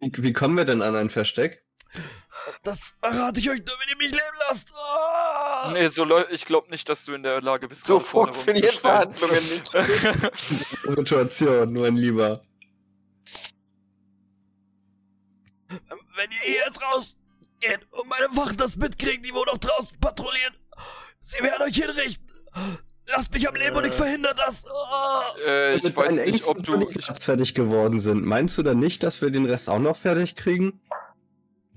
Wie, 0.00 0.12
wie 0.22 0.32
kommen 0.32 0.56
wir 0.56 0.64
denn 0.64 0.82
an 0.82 0.96
ein 0.96 1.10
Versteck? 1.10 1.64
Das 2.62 2.94
verrate 3.00 3.40
ich 3.40 3.50
euch 3.50 3.58
nur, 3.58 3.76
wenn 3.80 3.88
ihr 3.88 3.96
mich 3.96 4.12
leben 4.12 4.36
lasst. 4.48 4.72
Oh. 4.72 5.70
Nee, 5.72 5.88
so 5.88 6.04
Leute, 6.04 6.32
ich 6.32 6.44
glaube 6.44 6.70
nicht, 6.70 6.88
dass 6.88 7.04
du 7.04 7.14
in 7.14 7.22
der 7.22 7.42
Lage 7.42 7.68
bist. 7.68 7.84
So 7.84 7.98
funktionieren 7.98 8.78
Verhandlungen 8.78 9.48
nicht. 9.48 9.70
Situation, 10.86 11.72
nur 11.72 11.86
ein 11.86 11.96
Lieber. 11.96 12.40
Wenn 15.68 16.30
ihr 16.30 16.40
hier 16.44 16.60
jetzt 16.66 16.80
rausgeht 16.80 17.86
und 17.90 18.08
meine 18.08 18.28
Wachen 18.36 18.56
das 18.56 18.76
mitkriegen, 18.76 19.22
die 19.22 19.32
wo 19.32 19.44
noch 19.44 19.58
draußen 19.58 19.98
patrouillieren, 20.00 20.54
sie 21.20 21.42
werden 21.42 21.62
euch 21.62 21.76
hinrichten. 21.76 22.28
Lasst 23.12 23.32
mich 23.32 23.48
am 23.48 23.54
Leben 23.54 23.74
äh, 23.74 23.78
und 23.78 23.86
ich 23.86 23.94
verhindere 23.94 24.34
das. 24.34 24.64
Oh. 24.66 25.38
Äh, 25.46 25.76
ich 25.76 25.96
weiß 25.96 26.16
nicht, 26.16 26.46
ob 26.46 26.62
du 26.62 26.88
ich... 26.90 27.06
fertig 27.18 27.54
geworden 27.54 27.98
sind. 27.98 28.24
Meinst 28.24 28.56
du 28.58 28.62
dann 28.62 28.78
nicht, 28.78 29.02
dass 29.02 29.20
wir 29.22 29.30
den 29.30 29.46
Rest 29.46 29.68
auch 29.68 29.78
noch 29.78 29.96
fertig 29.96 30.36
kriegen? 30.36 30.80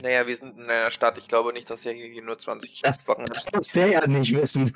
Naja, 0.02 0.28
wir 0.28 0.36
sind 0.36 0.60
in 0.60 0.70
einer 0.70 0.92
Stadt. 0.92 1.18
Ich 1.18 1.28
glaube 1.28 1.54
nicht, 1.54 1.70
dass 1.70 1.86
er 1.86 1.94
hier 1.94 2.22
nur 2.22 2.38
20 2.38 2.82
das, 2.82 3.08
Wachen 3.08 3.26
Das 3.26 3.50
muss 3.52 3.70
der 3.70 3.88
ja 3.88 4.06
nicht 4.06 4.36
wissen. 4.36 4.76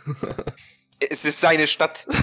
es 0.99 1.25
ist 1.25 1.41
seine 1.41 1.67
Stadt. 1.67 2.07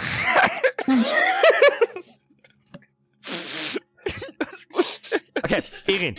okay, 5.43 5.63
Erin, 5.87 6.17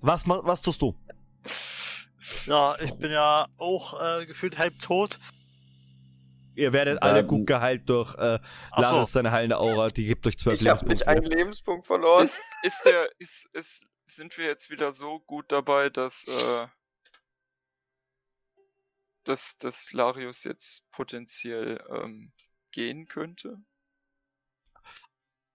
was, 0.00 0.22
was 0.26 0.60
tust 0.62 0.82
du? 0.82 0.94
Ja, 2.46 2.76
ich 2.80 2.92
bin 2.94 3.10
ja 3.10 3.46
auch 3.58 4.00
äh, 4.00 4.26
gefühlt 4.26 4.58
halb 4.58 4.78
tot. 4.78 5.18
Ihr 6.56 6.72
werdet 6.72 7.02
alle 7.02 7.20
ähm, 7.20 7.26
gut 7.26 7.46
geheilt 7.46 7.88
durch 7.88 8.14
äh, 8.16 8.38
so. 8.80 9.04
seine 9.04 9.30
heilende 9.30 9.58
Aura. 9.58 9.88
Die 9.88 10.06
gibt 10.06 10.26
euch 10.26 10.38
zwölf 10.38 10.60
Lebenspunkte. 10.60 10.94
Ich 10.94 11.06
habe 11.06 11.18
nicht 11.20 11.28
einen 11.28 11.38
Lebenspunkt 11.38 11.86
verloren. 11.86 12.24
Ist, 12.24 12.40
ist 12.62 12.84
der, 12.86 13.10
ist, 13.18 13.48
ist, 13.52 13.86
sind 14.06 14.36
wir 14.38 14.46
jetzt 14.46 14.70
wieder 14.70 14.90
so 14.90 15.20
gut 15.20 15.52
dabei, 15.52 15.90
dass, 15.90 16.24
äh, 16.26 16.66
dass, 19.24 19.58
dass 19.58 19.92
Larius 19.92 20.44
jetzt 20.44 20.82
potenziell 20.92 21.84
ähm, 21.90 22.32
gehen 22.72 23.06
könnte? 23.06 23.58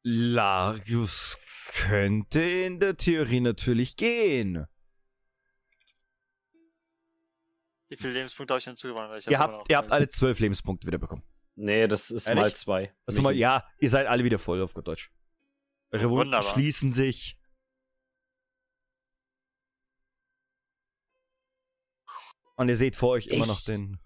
Larius 0.04 1.40
könnte 1.68 2.42
in 2.42 2.80
der 2.80 2.96
Theorie 2.98 3.40
natürlich 3.40 3.96
gehen. 3.96 4.68
Wie 7.92 7.98
viele 7.98 8.14
Lebenspunkte 8.14 8.54
habe 8.54 8.60
ich 8.60 8.64
denn 8.64 8.78
zugewandt? 8.78 9.28
Ihr 9.28 9.38
habt, 9.38 9.70
ihr 9.70 9.76
habt 9.76 9.92
alle 9.92 10.08
zwölf 10.08 10.40
Lebenspunkte 10.40 10.88
wieder 10.88 10.98
bekommen. 10.98 11.24
Nee, 11.56 11.90
das 11.90 12.10
ist 12.10 12.26
Ehrlich? 12.26 12.42
mal 12.42 12.56
zwei. 12.56 12.96
Also 13.06 13.22
mal, 13.22 13.36
ja, 13.36 13.68
ihr 13.80 13.90
seid 13.90 14.08
alle 14.08 14.24
wieder 14.24 14.40
voll 14.40 14.62
auf 14.62 14.74
gut 14.74 14.88
Deutsch. 14.88 15.12
Eure 15.92 16.10
Wunden 16.10 16.42
schließen 16.42 16.94
sich. 16.94 17.38
Und 22.56 22.70
ihr 22.70 22.78
seht 22.78 22.96
vor 22.96 23.10
euch 23.10 23.28
immer 23.28 23.46
noch 23.46 23.62
den. 23.62 24.00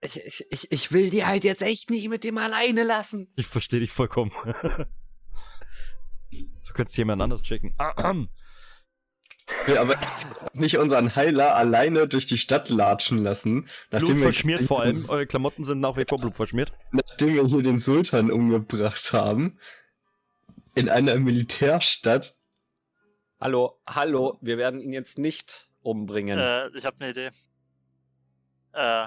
Ich, 0.00 0.44
ich, 0.50 0.72
ich 0.72 0.90
will 0.90 1.10
die 1.10 1.24
halt 1.24 1.44
jetzt 1.44 1.62
echt 1.62 1.88
nicht 1.88 2.08
mit 2.08 2.24
dem 2.24 2.36
alleine 2.36 2.82
lassen. 2.82 3.32
Ich 3.36 3.46
verstehe 3.46 3.78
dich 3.78 3.92
vollkommen. 3.92 4.32
so 6.62 6.72
könntest 6.72 6.96
du 6.96 7.02
jemand 7.02 7.22
anders 7.22 7.46
schicken. 7.46 7.76
will 9.66 9.78
aber 9.78 9.96
nicht 10.52 10.78
unseren 10.78 11.14
Heiler 11.16 11.54
alleine 11.56 12.08
durch 12.08 12.26
die 12.26 12.38
Stadt 12.38 12.68
latschen 12.68 13.18
lassen. 13.18 13.66
Nachdem 13.90 14.16
Blut 14.16 14.22
verschmiert 14.22 14.64
vor 14.64 14.82
allem. 14.82 15.04
Eure 15.08 15.26
Klamotten 15.26 15.64
sind 15.64 15.80
nach 15.80 15.96
wie 15.96 16.04
vor 16.08 16.18
Blut 16.18 16.36
verschmiert. 16.36 16.72
Nachdem 16.92 17.34
wir 17.34 17.46
hier 17.46 17.62
den 17.62 17.78
Sultan 17.78 18.30
umgebracht 18.30 19.12
haben. 19.12 19.58
In 20.74 20.88
einer 20.88 21.16
Militärstadt. 21.16 22.36
Hallo, 23.40 23.80
hallo, 23.86 24.38
wir 24.40 24.58
werden 24.58 24.80
ihn 24.80 24.92
jetzt 24.92 25.18
nicht 25.18 25.68
umbringen. 25.82 26.38
Äh, 26.38 26.68
ich 26.76 26.84
habe 26.84 26.96
eine 27.00 27.10
Idee. 27.10 27.30
Äh, 28.72 29.06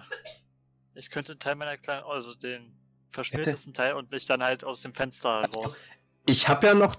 ich 0.96 1.10
könnte 1.10 1.34
einen 1.34 1.40
Teil 1.40 1.56
meiner 1.56 1.78
Kleidung, 1.78 2.10
also 2.10 2.34
den 2.36 2.78
verschmiertesten 3.10 3.74
Teil 3.74 3.94
und 3.94 4.12
mich 4.12 4.26
dann 4.26 4.44
halt 4.44 4.64
aus 4.64 4.82
dem 4.82 4.94
Fenster 4.94 5.48
raus. 5.56 5.84
Ich 6.26 6.48
habe 6.48 6.68
ja 6.68 6.74
noch 6.74 6.96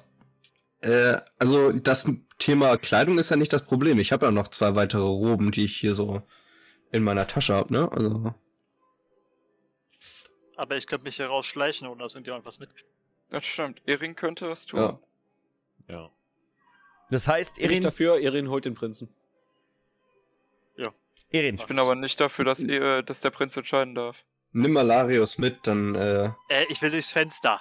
äh, 0.84 1.18
also 1.38 1.72
das 1.72 2.06
Thema 2.38 2.76
Kleidung 2.76 3.18
ist 3.18 3.30
ja 3.30 3.36
nicht 3.36 3.52
das 3.52 3.64
Problem. 3.64 3.98
Ich 3.98 4.12
habe 4.12 4.26
ja 4.26 4.32
noch 4.32 4.48
zwei 4.48 4.74
weitere 4.74 5.02
Roben, 5.02 5.50
die 5.50 5.64
ich 5.64 5.76
hier 5.76 5.94
so 5.94 6.22
in 6.92 7.02
meiner 7.02 7.26
Tasche 7.26 7.54
habe, 7.54 7.72
ne? 7.72 7.90
Also. 7.90 8.34
Aber 10.56 10.76
ich 10.76 10.86
könnte 10.86 11.04
mich 11.04 11.16
hier 11.16 11.26
rausschleichen, 11.26 11.88
ohne 11.88 12.02
dass 12.02 12.14
irgendjemand 12.14 12.44
was 12.44 12.58
mitkriegt. 12.58 12.86
Das 13.30 13.46
stimmt. 13.46 13.80
Erin 13.86 14.14
könnte 14.14 14.48
was 14.48 14.66
tun. 14.66 14.78
Ja. 14.78 15.00
ja. 15.88 16.10
Das 17.10 17.26
heißt, 17.26 17.58
Erin. 17.58 17.78
Ich 17.78 17.80
dafür, 17.80 18.20
Erin 18.20 18.50
holt 18.50 18.66
den 18.66 18.74
Prinzen. 18.74 19.08
Ja. 20.76 20.92
Erin. 21.30 21.56
Ich 21.56 21.64
bin 21.64 21.78
aber 21.78 21.94
nicht 21.94 22.20
dafür, 22.20 22.44
dass, 22.44 22.62
äh, 22.62 23.02
dass 23.02 23.20
der 23.20 23.30
Prinz 23.30 23.56
entscheiden 23.56 23.94
darf. 23.94 24.22
Nimm 24.52 24.72
Malarius 24.72 25.38
mit, 25.38 25.66
dann. 25.66 25.94
Äh, 25.94 26.26
äh 26.48 26.66
ich 26.68 26.82
will 26.82 26.90
durchs 26.90 27.10
Fenster. 27.10 27.60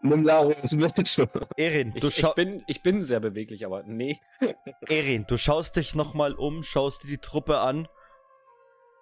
Nimm 0.00 0.22
Larius 0.22 0.72
mit. 0.72 0.94
Erin, 1.56 1.92
du 1.94 2.08
ich, 2.08 2.22
ich, 2.22 2.34
bin, 2.34 2.64
ich 2.68 2.82
bin 2.82 3.02
sehr 3.02 3.20
beweglich, 3.20 3.66
aber 3.66 3.82
nee. 3.82 4.20
Erin, 4.88 5.26
du 5.26 5.36
schaust 5.36 5.76
dich 5.76 5.94
nochmal 5.94 6.34
um, 6.34 6.62
schaust 6.62 7.02
dir 7.02 7.08
die 7.08 7.18
Truppe 7.18 7.58
an, 7.58 7.88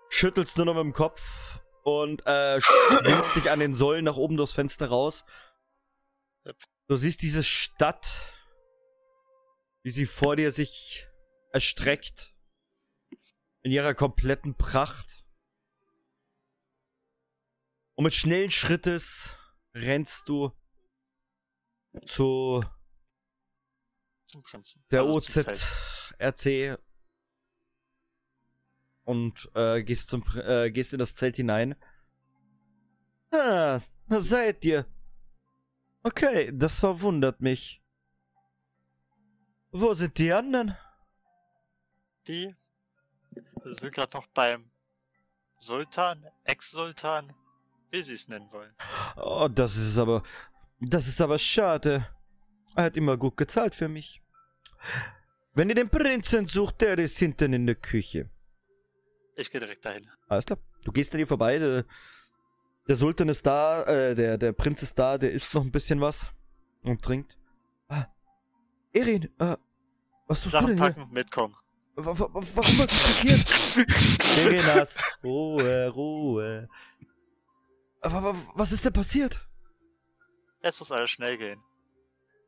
schüttelst 0.09 0.57
nur 0.57 0.67
noch 0.67 0.75
mit 0.75 0.85
dem 0.85 0.93
Kopf 0.95 1.61
und 1.83 2.27
äh, 2.27 2.61
schwingst 2.61 3.37
dich 3.37 3.51
an 3.51 3.61
den 3.61 3.75
Säulen 3.75 4.07
nach 4.07 4.17
oben 4.17 4.37
durchs 4.37 4.55
Fenster 4.55 4.89
raus. 4.89 5.25
Du 6.89 6.97
siehst 6.97 7.21
diese 7.23 7.43
Stadt, 7.43 8.33
wie 9.83 9.91
sie 9.91 10.07
vor 10.07 10.37
dir 10.37 10.53
sich 10.53 11.09
erstreckt. 11.53 12.35
In 13.63 13.73
ihrer 13.73 13.95
kompletten 13.95 14.57
Pracht. 14.57 15.25
Und 17.97 18.05
mit 18.05 18.15
schnellen 18.15 18.51
Schrittes 18.51 19.37
rennst 19.75 20.29
du 20.29 20.53
zu 22.05 22.63
zum 24.27 24.43
Prinzen. 24.43 24.85
der 24.91 25.01
also 25.01 25.15
OZRC 25.15 26.79
und 29.05 29.51
äh, 29.55 29.83
gehst, 29.83 30.09
zum, 30.09 30.25
äh, 30.35 30.71
gehst 30.71 30.93
in 30.93 30.99
das 30.99 31.15
Zelt 31.15 31.37
hinein. 31.37 31.77
Ah, 33.31 33.81
da 34.09 34.21
seid 34.21 34.65
ihr. 34.65 34.87
Okay, 36.03 36.51
das 36.53 36.81
verwundert 36.81 37.41
mich. 37.41 37.83
Wo 39.71 39.95
sind 39.95 40.19
die 40.19 40.33
anderen? 40.33 40.77
Die 42.27 42.55
sind 43.65 43.95
gerade 43.95 44.17
noch 44.17 44.27
beim 44.29 44.71
Sultan, 45.59 46.27
Ex-Sultan, 46.45 47.35
wie 47.91 48.03
sie 48.03 48.15
es 48.15 48.29
nennen 48.29 48.51
wollen. 48.53 48.75
Oh, 49.17 49.49
das 49.49 49.77
ist 49.77 49.99
aber 49.99 50.23
das 50.81 51.09
ist 51.09 51.21
aber 51.21 51.39
schade. 51.39 52.07
Er 52.75 52.85
hat 52.85 52.97
immer 52.97 53.17
gut 53.17 53.37
gezahlt 53.37 53.75
für 53.75 53.89
mich. 53.89 54.23
Wenn 55.55 55.71
ihr 55.71 55.75
den 55.75 55.89
Prinzen 55.89 56.47
sucht, 56.47 56.83
der 56.83 56.99
ist 56.99 57.19
hinten 57.19 57.53
in 57.55 57.67
der 57.67 57.77
Küche. 57.77 58.29
Ich 59.37 59.51
gehe 59.51 59.61
direkt 59.61 59.85
dahin. 59.85 60.07
Alles 60.29 60.45
klar. 60.45 60.59
Du 60.85 60.93
gehst 60.93 61.13
an 61.15 61.21
ihr 61.21 61.27
vorbei. 61.27 61.59
Der, 61.59 61.85
der 62.89 62.97
Sultan 62.97 63.29
ist 63.29 63.47
da, 63.47 63.83
äh, 63.85 64.15
der, 64.15 64.39
der 64.39 64.53
Prinz 64.53 64.83
ist 64.83 64.99
da, 64.99 65.19
der 65.19 65.33
isst 65.33 65.55
noch 65.55 65.63
ein 65.63 65.73
bisschen 65.73 66.01
was 66.01 66.29
und 66.83 67.03
trinkt. 67.03 67.37
Ah. 67.89 68.07
Erin, 68.93 69.31
äh, 69.39 69.57
was 70.27 70.43
tust 70.43 70.53
Sachen 70.53 70.69
du 70.69 70.73
denn 70.75 70.79
packen, 70.79 71.05
hier? 71.05 71.13
mitkommen. 71.13 71.55
Warum, 71.97 72.47
was 72.55 72.93
ist 72.93 73.03
passiert? 73.03 73.47
Erinas, 74.37 74.99
Ruhe, 75.25 75.89
Ruhe. 75.89 76.69
Aber 78.03 78.37
was 78.55 78.73
ist 78.73 78.85
denn 78.85 78.93
passiert? 78.93 79.49
Jetzt 80.63 80.79
muss 80.81 80.93
alles 80.93 81.11
schnell 81.11 81.39
gehen. 81.39 81.63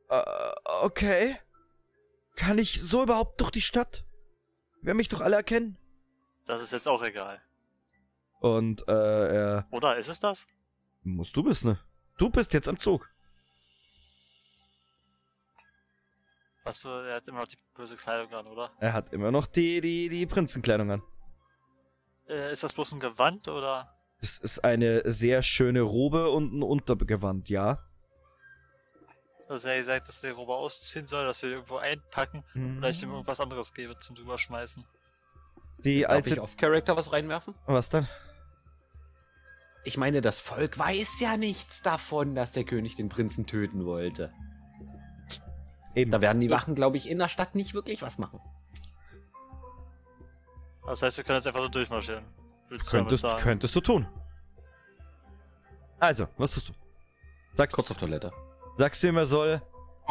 Uh, 0.09 0.23
okay. 0.81 1.37
Kann 2.35 2.57
ich 2.57 2.81
so 2.81 3.03
überhaupt 3.03 3.39
durch 3.41 3.51
die 3.51 3.61
Stadt? 3.61 4.05
Wer 4.81 4.93
mich 4.93 5.09
doch 5.09 5.21
alle 5.21 5.35
erkennen? 5.35 5.77
Das 6.45 6.61
ist 6.61 6.71
jetzt 6.71 6.87
auch 6.87 7.03
egal. 7.03 7.41
Und, 8.39 8.87
äh, 8.87 8.91
er. 8.91 9.67
Oder 9.71 9.97
ist 9.97 10.07
es 10.07 10.19
das? 10.19 10.47
Musst 11.03 11.35
du 11.35 11.43
bist, 11.43 11.65
ne? 11.65 11.79
Du 12.17 12.29
bist 12.29 12.53
jetzt 12.53 12.67
am 12.67 12.79
Zug. 12.79 13.09
Was 16.63 16.81
für, 16.81 17.07
er 17.07 17.15
hat 17.15 17.27
immer 17.27 17.39
noch 17.39 17.47
die 17.47 17.57
böse 17.75 17.95
Kleidung 17.95 18.33
an, 18.33 18.47
oder? 18.47 18.71
Er 18.79 18.93
hat 18.93 19.11
immer 19.13 19.31
noch 19.31 19.47
die, 19.47 19.81
die, 19.81 20.09
die 20.09 20.25
Prinzenkleidung 20.25 20.91
an. 20.91 21.03
Äh, 22.27 22.53
ist 22.53 22.63
das 22.63 22.73
bloß 22.73 22.93
ein 22.93 22.99
Gewand, 22.99 23.47
oder? 23.47 23.95
Das 24.21 24.37
ist 24.37 24.63
eine 24.63 25.11
sehr 25.11 25.43
schöne 25.43 25.81
Robe 25.81 26.29
und 26.29 26.53
ein 26.53 26.61
Untergewand, 26.61 27.49
ja. 27.49 27.88
Also 29.49 29.67
er 29.67 29.77
gesagt, 29.77 30.07
dass 30.07 30.21
der 30.21 30.33
Robe 30.33 30.53
ausziehen 30.53 31.07
soll, 31.07 31.25
dass 31.25 31.41
wir 31.41 31.49
irgendwo 31.49 31.77
einpacken 31.77 32.43
mhm. 32.53 32.77
oder 32.77 32.89
ich 32.89 33.01
ihm 33.01 33.09
irgendwas 33.09 33.39
anderes 33.39 33.73
gebe 33.73 33.97
zum 33.97 34.15
drüberschmeißen. 34.15 34.85
Die 35.79 36.01
Darf 36.01 36.11
alte... 36.11 36.29
ich 36.29 36.39
auf 36.39 36.55
Charakter 36.55 36.95
was 36.95 37.11
reinwerfen? 37.11 37.55
Was 37.65 37.89
dann? 37.89 38.07
Ich 39.83 39.97
meine, 39.97 40.21
das 40.21 40.39
Volk 40.39 40.77
weiß 40.77 41.19
ja 41.19 41.35
nichts 41.35 41.81
davon, 41.81 42.35
dass 42.35 42.51
der 42.51 42.63
König 42.63 42.95
den 42.95 43.09
Prinzen 43.09 43.47
töten 43.47 43.85
wollte. 43.85 44.31
Eben. 45.95 46.11
Da 46.11 46.21
werden 46.21 46.39
die 46.41 46.51
Wachen, 46.51 46.75
glaube 46.75 46.97
ich, 46.97 47.09
in 47.09 47.17
der 47.17 47.27
Stadt 47.27 47.55
nicht 47.55 47.73
wirklich 47.73 48.03
was 48.03 48.19
machen. 48.19 48.39
Das 50.85 51.01
heißt, 51.01 51.17
wir 51.17 51.23
können 51.23 51.37
jetzt 51.37 51.47
einfach 51.47 51.61
so 51.61 51.69
durchmarschieren. 51.69 52.23
Könntest, 52.87 53.25
könntest 53.39 53.75
du 53.75 53.81
tun. 53.81 54.07
Also, 55.99 56.27
was 56.37 56.53
tust 56.53 56.69
du? 56.69 56.73
Sagst, 57.55 57.75
Kurz 57.75 57.89
auf 57.89 57.97
Toilette. 57.97 58.31
Sagst 58.79 59.03
du 59.03 59.09
ihm, 59.09 59.17
er 59.17 59.25
soll. 59.25 59.61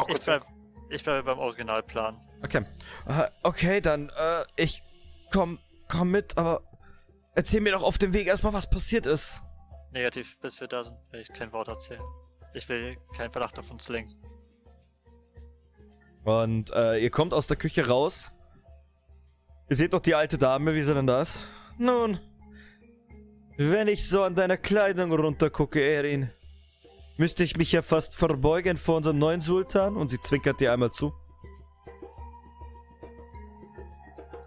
ich, 0.09 0.19
bleib, 0.19 0.45
ich 0.91 1.03
bleibe 1.03 1.23
beim 1.23 1.39
Originalplan. 1.39 2.21
Okay. 2.43 2.63
Uh, 3.07 3.23
okay, 3.41 3.81
dann, 3.81 4.11
uh, 4.11 4.43
ich 4.57 4.83
komm, 5.31 5.57
komm 5.87 6.11
mit, 6.11 6.37
aber 6.37 6.61
erzähl 7.33 7.61
mir 7.61 7.71
doch 7.71 7.81
auf 7.81 7.97
dem 7.97 8.13
Weg 8.13 8.27
erstmal, 8.27 8.53
was 8.53 8.69
passiert 8.69 9.07
ist. 9.07 9.41
Negativ, 9.91 10.39
bis 10.39 10.61
wir 10.61 10.67
da 10.67 10.83
sind, 10.83 10.99
will 11.09 11.19
ich 11.19 11.33
kein 11.33 11.51
Wort 11.51 11.67
erzählen. 11.67 12.03
Ich 12.53 12.69
will 12.69 12.95
keinen 13.17 13.31
Verdacht 13.31 13.57
auf 13.57 13.71
uns 13.71 13.89
lenken. 13.89 14.13
Und 16.23 16.69
äh, 16.69 16.99
ihr 16.99 17.09
kommt 17.09 17.33
aus 17.33 17.47
der 17.47 17.57
Küche 17.57 17.87
raus. 17.87 18.31
Ihr 19.67 19.77
seht 19.77 19.93
doch 19.93 20.01
die 20.01 20.13
alte 20.13 20.37
Dame, 20.37 20.75
wie 20.75 20.83
sie 20.83 20.93
denn 20.93 21.07
da 21.07 21.23
ist. 21.23 21.39
Nun, 21.79 22.19
wenn 23.57 23.87
ich 23.87 24.07
so 24.07 24.21
an 24.21 24.35
deiner 24.35 24.57
Kleidung 24.57 25.11
runtergucke, 25.11 25.81
Erin, 25.81 26.29
müsste 27.19 27.43
ich 27.43 27.57
mich 27.57 27.73
ja 27.73 27.81
fast 27.81 28.15
verbeugen 28.15 28.77
vor 28.77 28.95
unserem 28.95 29.19
neuen 29.19 29.41
Sultan 29.41 29.97
und 29.97 30.07
sie 30.07 30.21
zwinkert 30.21 30.61
dir 30.61 30.71
einmal 30.71 30.91
zu. 30.91 31.13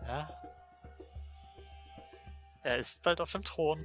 Ja. 0.07 0.29
Er 2.63 2.79
ist 2.79 3.03
bald 3.03 3.21
auf 3.21 3.31
dem 3.31 3.45
Thron. 3.45 3.85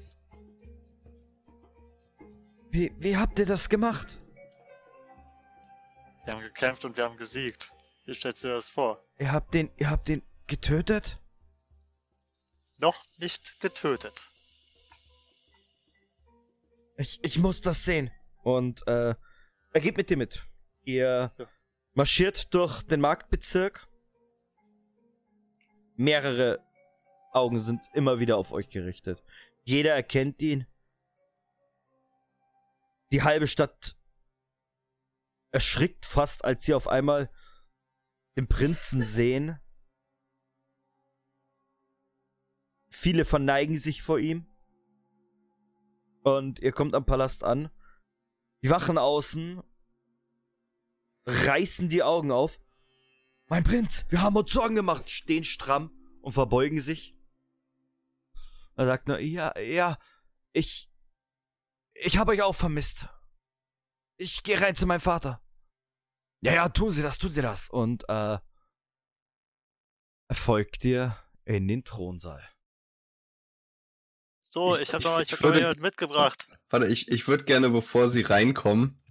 Wie, 2.70 2.94
wie 2.98 3.18
habt 3.18 3.38
ihr 3.40 3.46
das 3.46 3.68
gemacht? 3.68 4.20
Wir 6.24 6.34
haben 6.34 6.42
gekämpft 6.42 6.86
und 6.86 6.96
wir 6.96 7.04
haben 7.04 7.18
gesiegt. 7.18 7.74
Wie 8.06 8.14
stellst 8.14 8.46
du 8.46 8.48
dir 8.48 8.54
das 8.54 8.70
vor? 8.70 9.04
Ihr 9.20 9.34
habt 9.34 9.54
den, 9.54 9.70
ihr 9.76 9.90
habt 9.90 10.08
den 10.08 10.24
getötet? 10.48 11.20
Noch 12.78 13.04
nicht 13.18 13.60
getötet. 13.60 14.32
Ich, 16.96 17.20
ich 17.22 17.38
muss 17.38 17.60
das 17.60 17.84
sehen. 17.84 18.12
Und 18.48 18.88
äh, 18.88 19.14
er 19.74 19.82
geht 19.82 19.98
mit 19.98 20.10
dir 20.10 20.16
mit. 20.16 20.48
Ihr 20.84 21.34
ja. 21.38 21.50
marschiert 21.96 22.54
durch 22.54 22.82
den 22.82 23.02
Marktbezirk. 23.02 23.86
Mehrere 25.98 26.66
Augen 27.34 27.60
sind 27.60 27.82
immer 27.94 28.22
wieder 28.22 28.38
auf 28.38 28.54
euch 28.54 28.70
gerichtet. 28.70 29.22
Jeder 29.66 29.94
erkennt 29.94 30.42
ihn. 30.42 30.66
Die 33.12 33.22
halbe 33.22 33.50
Stadt 33.50 33.98
erschrickt 35.52 36.06
fast, 36.06 36.46
als 36.46 36.64
sie 36.64 36.74
auf 36.74 36.88
einmal 36.88 37.30
den 38.38 38.48
Prinzen 38.48 39.04
sehen. 39.04 39.60
Viele 42.88 43.26
verneigen 43.26 43.78
sich 43.78 44.04
vor 44.04 44.20
ihm. 44.20 44.48
Und 46.24 46.60
ihr 46.60 46.72
kommt 46.72 46.96
am 46.96 47.06
Palast 47.06 47.44
an. 47.44 47.70
Die 48.64 48.70
Wachen 48.70 48.98
außen 48.98 49.62
reißen 51.26 51.90
die 51.90 52.04
Augen 52.04 52.32
auf. 52.32 52.60
Mein 53.48 53.64
Prinz, 53.64 54.06
wir 54.10 54.22
haben 54.22 54.36
uns 54.36 54.52
Sorgen 54.52 54.76
gemacht, 54.76 55.10
stehen 55.10 55.44
stramm 55.44 55.92
und 56.22 56.34
verbeugen 56.34 56.80
sich. 56.80 57.16
Er 58.76 58.86
sagt 58.86 59.08
nur, 59.08 59.20
ja, 59.20 59.58
ja, 59.58 59.98
ich, 60.52 60.90
ich 61.94 62.18
habe 62.18 62.32
euch 62.32 62.42
auch 62.42 62.56
vermisst. 62.56 63.08
Ich 64.18 64.44
gehe 64.44 64.60
rein 64.60 64.76
zu 64.76 64.86
meinem 64.86 65.02
Vater. 65.02 65.42
Ja, 66.42 66.54
ja, 66.54 66.70
tun 66.70 66.92
Sie 66.92 67.02
das, 67.02 67.18
tun 67.18 67.32
Sie 67.32 67.42
das. 67.42 67.70
Und, 67.70 68.04
äh, 68.10 68.38
er 70.30 70.36
folgt 70.36 70.84
dir 70.84 71.18
in 71.46 71.68
den 71.68 71.84
Thronsaal. 71.84 72.48
So, 74.50 74.76
ich, 74.76 74.84
ich 74.84 74.94
habe 74.94 75.04
noch, 75.04 75.20
ich, 75.20 75.28
ich 75.28 75.34
hab 75.34 75.44
würde, 75.44 75.76
mitgebracht. 75.82 76.48
Warte, 76.70 76.88
ich, 76.88 77.10
ich 77.12 77.28
würde 77.28 77.44
gerne, 77.44 77.70
bevor 77.70 78.10
sie 78.10 78.22
reinkommen, 78.22 79.02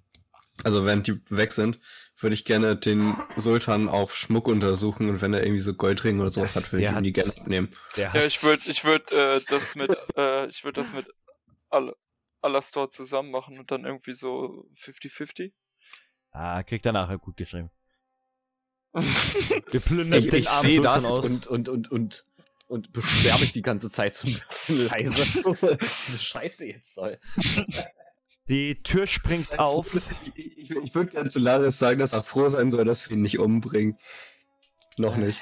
also 0.64 0.86
während 0.86 1.06
die 1.06 1.20
weg 1.28 1.52
sind, 1.52 1.78
würde 2.18 2.34
ich 2.34 2.46
gerne 2.46 2.76
den 2.76 3.14
Sultan 3.36 3.88
auf 3.88 4.16
Schmuck 4.16 4.48
untersuchen 4.48 5.10
und 5.10 5.20
wenn 5.20 5.34
er 5.34 5.42
irgendwie 5.42 5.60
so 5.60 5.74
Goldringe 5.74 6.22
oder 6.22 6.32
sowas 6.32 6.56
hat, 6.56 6.72
würde 6.72 6.86
ich 6.86 6.90
ihm 6.90 7.02
die 7.02 7.12
gerne 7.12 7.36
abnehmen. 7.36 7.68
Ja, 7.96 8.14
ich 8.14 8.42
würde 8.42 8.62
ich 8.70 8.84
würd, 8.84 9.12
äh, 9.12 9.40
das 9.48 9.74
mit, 9.74 9.90
äh, 10.16 10.46
ich 10.48 10.64
würde 10.64 10.80
das 10.80 10.92
mit 10.94 11.06
Al 11.68 11.94
Alastor 12.40 12.90
zusammen 12.90 13.30
machen 13.30 13.58
und 13.58 13.70
dann 13.70 13.84
irgendwie 13.84 14.14
so 14.14 14.68
50-50. 14.78 15.52
Ah, 16.30 16.62
kriegt 16.62 16.86
er 16.86 16.92
nachher 16.92 17.18
gut 17.18 17.36
geschrieben. 17.36 17.70
Wir 18.94 19.80
plündern 19.80 20.20
ich, 20.22 20.30
den 20.30 20.40
ich 20.40 20.48
sehe 20.48 20.80
das 20.80 21.04
aus. 21.04 21.24
und, 21.24 21.46
und, 21.46 21.68
und, 21.68 21.90
und 21.90 22.24
und 22.66 22.92
beschwer 22.92 23.38
mich 23.38 23.52
die 23.52 23.62
ganze 23.62 23.90
Zeit 23.90 24.14
so 24.14 24.28
ein 24.28 24.40
bisschen 24.48 24.86
leise, 24.86 25.22
was 25.44 26.06
diese 26.06 26.18
Scheiße 26.20 26.66
jetzt 26.66 26.94
soll. 26.94 27.18
Die 28.48 28.82
Tür 28.82 29.06
springt 29.06 29.58
auf. 29.58 29.94
Ich, 30.34 30.58
ich, 30.58 30.70
ich 30.70 30.94
würde 30.94 31.10
gerne 31.10 31.30
zu 31.30 31.40
Laris 31.40 31.78
sagen, 31.78 31.98
dass 31.98 32.12
er 32.12 32.22
froh 32.22 32.48
sein 32.48 32.70
soll, 32.70 32.84
dass 32.84 33.08
wir 33.08 33.16
ihn 33.16 33.22
nicht 33.22 33.38
umbringen. 33.38 33.98
Noch 34.96 35.16
nicht. 35.16 35.40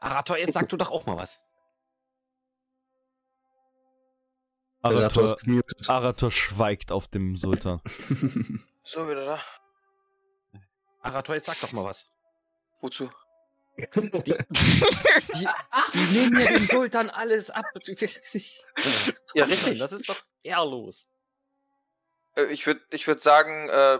Arator, 0.00 0.38
jetzt 0.38 0.54
sag 0.54 0.68
du 0.68 0.76
doch 0.76 0.90
auch 0.90 1.06
mal 1.06 1.16
was. 1.16 1.40
Arator, 4.82 5.36
Arator 5.86 6.30
schweigt 6.30 6.90
auf 6.90 7.06
dem 7.06 7.36
Sultan. 7.36 7.82
so, 8.82 9.08
wieder 9.08 9.26
da. 9.26 9.40
Arator, 11.02 11.34
jetzt 11.34 11.46
sag 11.46 11.60
doch 11.60 11.72
mal 11.72 11.84
was. 11.84 12.10
Wozu? 12.80 13.10
Die, 13.94 14.10
die, 14.22 14.34
die 15.94 16.00
nehmen 16.12 16.32
mir 16.32 16.46
dem 16.46 16.66
Sultan 16.66 17.10
alles 17.10 17.50
ab. 17.50 17.64
ja, 19.34 19.44
richtig. 19.44 19.78
Das 19.78 19.92
ist 19.92 20.08
doch 20.08 20.20
ehrlos. 20.42 21.08
Äh, 22.36 22.44
ich 22.46 22.66
würde 22.66 22.80
ich 22.90 23.06
würd 23.06 23.20
sagen, 23.20 23.68
äh, 23.68 23.98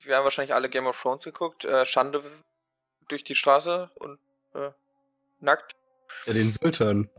wir 0.00 0.16
haben 0.16 0.24
wahrscheinlich 0.24 0.54
alle 0.54 0.68
Game 0.68 0.86
of 0.86 1.00
Thrones 1.00 1.24
geguckt. 1.24 1.64
Äh, 1.64 1.86
Schande 1.86 2.22
durch 3.08 3.24
die 3.24 3.34
Straße 3.34 3.90
und 3.96 4.18
äh, 4.54 4.70
nackt. 5.40 5.76
Ja, 6.26 6.32
den 6.32 6.52
Sultan. 6.52 7.10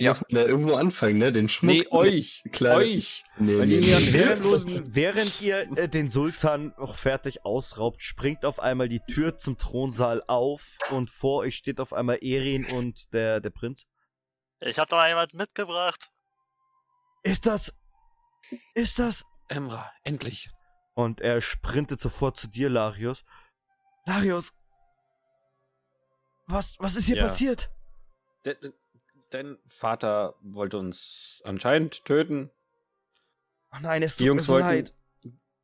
Ja. 0.00 0.12
Muss 0.12 0.22
man 0.22 0.42
da 0.42 0.48
irgendwo 0.48 0.74
anfangen, 0.74 1.18
ne? 1.18 1.30
Den 1.30 1.48
Schmuck. 1.50 1.74
Nee, 1.74 1.86
euch. 1.90 2.42
Klar. 2.52 2.78
Euch. 2.78 3.24
Nee, 3.36 3.52
nee, 3.66 3.80
nee. 3.80 4.12
Während, 4.12 4.94
während 4.94 5.42
ihr 5.42 5.76
äh, 5.76 5.88
den 5.90 6.08
Sultan 6.08 6.74
noch 6.78 6.96
fertig 6.96 7.44
ausraubt, 7.44 8.02
springt 8.02 8.46
auf 8.46 8.60
einmal 8.60 8.88
die 8.88 9.00
Tür 9.00 9.36
zum 9.36 9.58
Thronsaal 9.58 10.22
auf 10.26 10.78
und 10.90 11.10
vor 11.10 11.40
euch 11.40 11.56
steht 11.56 11.80
auf 11.80 11.92
einmal 11.92 12.18
Erin 12.22 12.64
und 12.64 13.12
der, 13.12 13.40
der 13.40 13.50
Prinz. 13.50 13.84
Ich 14.60 14.78
hab 14.78 14.88
da 14.88 15.06
jemand 15.06 15.34
mitgebracht. 15.34 16.10
Ist 17.22 17.44
das. 17.44 17.74
Ist 18.74 18.98
das. 18.98 19.26
Emra, 19.48 19.92
endlich. 20.02 20.50
Und 20.94 21.20
er 21.20 21.42
sprintet 21.42 22.00
sofort 22.00 22.38
zu 22.38 22.48
dir, 22.48 22.70
Larius. 22.70 23.24
Larius! 24.06 24.52
Was, 26.46 26.76
was 26.78 26.96
ist 26.96 27.04
hier 27.04 27.16
ja. 27.16 27.24
passiert? 27.24 27.70
D 28.46 28.56
dein 29.30 29.58
Vater 29.66 30.34
wollte 30.42 30.78
uns 30.78 31.42
anscheinend 31.44 32.04
töten. 32.04 32.50
Oh 33.72 33.78
nein, 33.80 34.02
es 34.02 34.16
tut 34.16 34.20
die 34.20 34.26
Jungs 34.26 34.42
mir 34.42 34.46
so 34.46 34.52
wollten, 34.54 34.66
leid. 34.68 34.94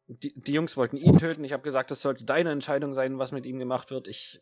Die, 0.08 0.38
die, 0.38 0.52
Jungs 0.52 0.76
wollten 0.76 0.96
ihn 0.96 1.18
töten. 1.18 1.44
Ich 1.44 1.52
habe 1.52 1.62
gesagt, 1.62 1.90
es 1.90 2.00
sollte 2.00 2.24
deine 2.24 2.52
Entscheidung 2.52 2.94
sein, 2.94 3.18
was 3.18 3.32
mit 3.32 3.44
ihm 3.44 3.58
gemacht 3.58 3.90
wird. 3.90 4.06
Ich. 4.06 4.40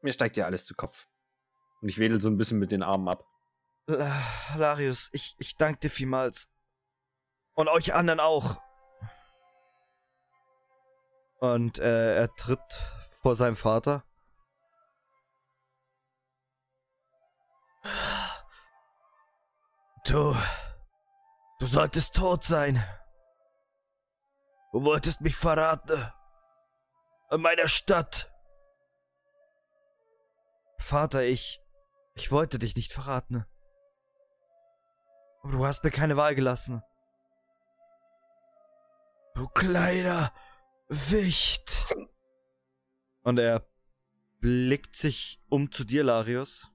Mir 0.00 0.12
steigt 0.12 0.36
ja 0.36 0.46
alles 0.46 0.64
zu 0.64 0.74
Kopf. 0.74 1.08
Und 1.80 1.88
ich 1.88 1.98
wedel 1.98 2.20
so 2.20 2.28
ein 2.28 2.38
bisschen 2.38 2.58
mit 2.58 2.72
den 2.72 2.82
Armen 2.82 3.08
ab. 3.08 3.24
Larius, 4.56 5.08
ich, 5.12 5.34
ich 5.38 5.56
danke 5.56 5.80
dir 5.80 5.90
vielmals. 5.90 6.48
Und 7.54 7.68
euch 7.68 7.94
anderen 7.94 8.20
auch. 8.20 8.60
Und 11.40 11.78
äh, 11.78 12.16
er 12.16 12.34
tritt 12.34 12.60
vor 13.22 13.36
seinem 13.36 13.56
Vater. 13.56 14.04
Du. 20.08 20.34
Du 21.58 21.66
solltest 21.66 22.14
tot 22.14 22.42
sein. 22.42 22.82
Du 24.72 24.82
wolltest 24.82 25.20
mich 25.20 25.36
verraten. 25.36 26.10
In 27.30 27.42
meiner 27.42 27.68
Stadt. 27.68 28.32
Vater, 30.78 31.24
ich. 31.24 31.60
Ich 32.14 32.32
wollte 32.32 32.58
dich 32.58 32.74
nicht 32.74 32.94
verraten. 32.94 33.44
Aber 35.42 35.52
du 35.52 35.66
hast 35.66 35.84
mir 35.84 35.90
keine 35.90 36.16
Wahl 36.16 36.34
gelassen. 36.34 36.82
Du 39.34 39.46
kleiner 39.48 40.32
Wicht. 40.88 41.94
Und 43.24 43.38
er 43.38 43.68
blickt 44.40 44.96
sich 44.96 45.38
um 45.50 45.70
zu 45.70 45.84
dir, 45.84 46.02
Larius. 46.02 46.72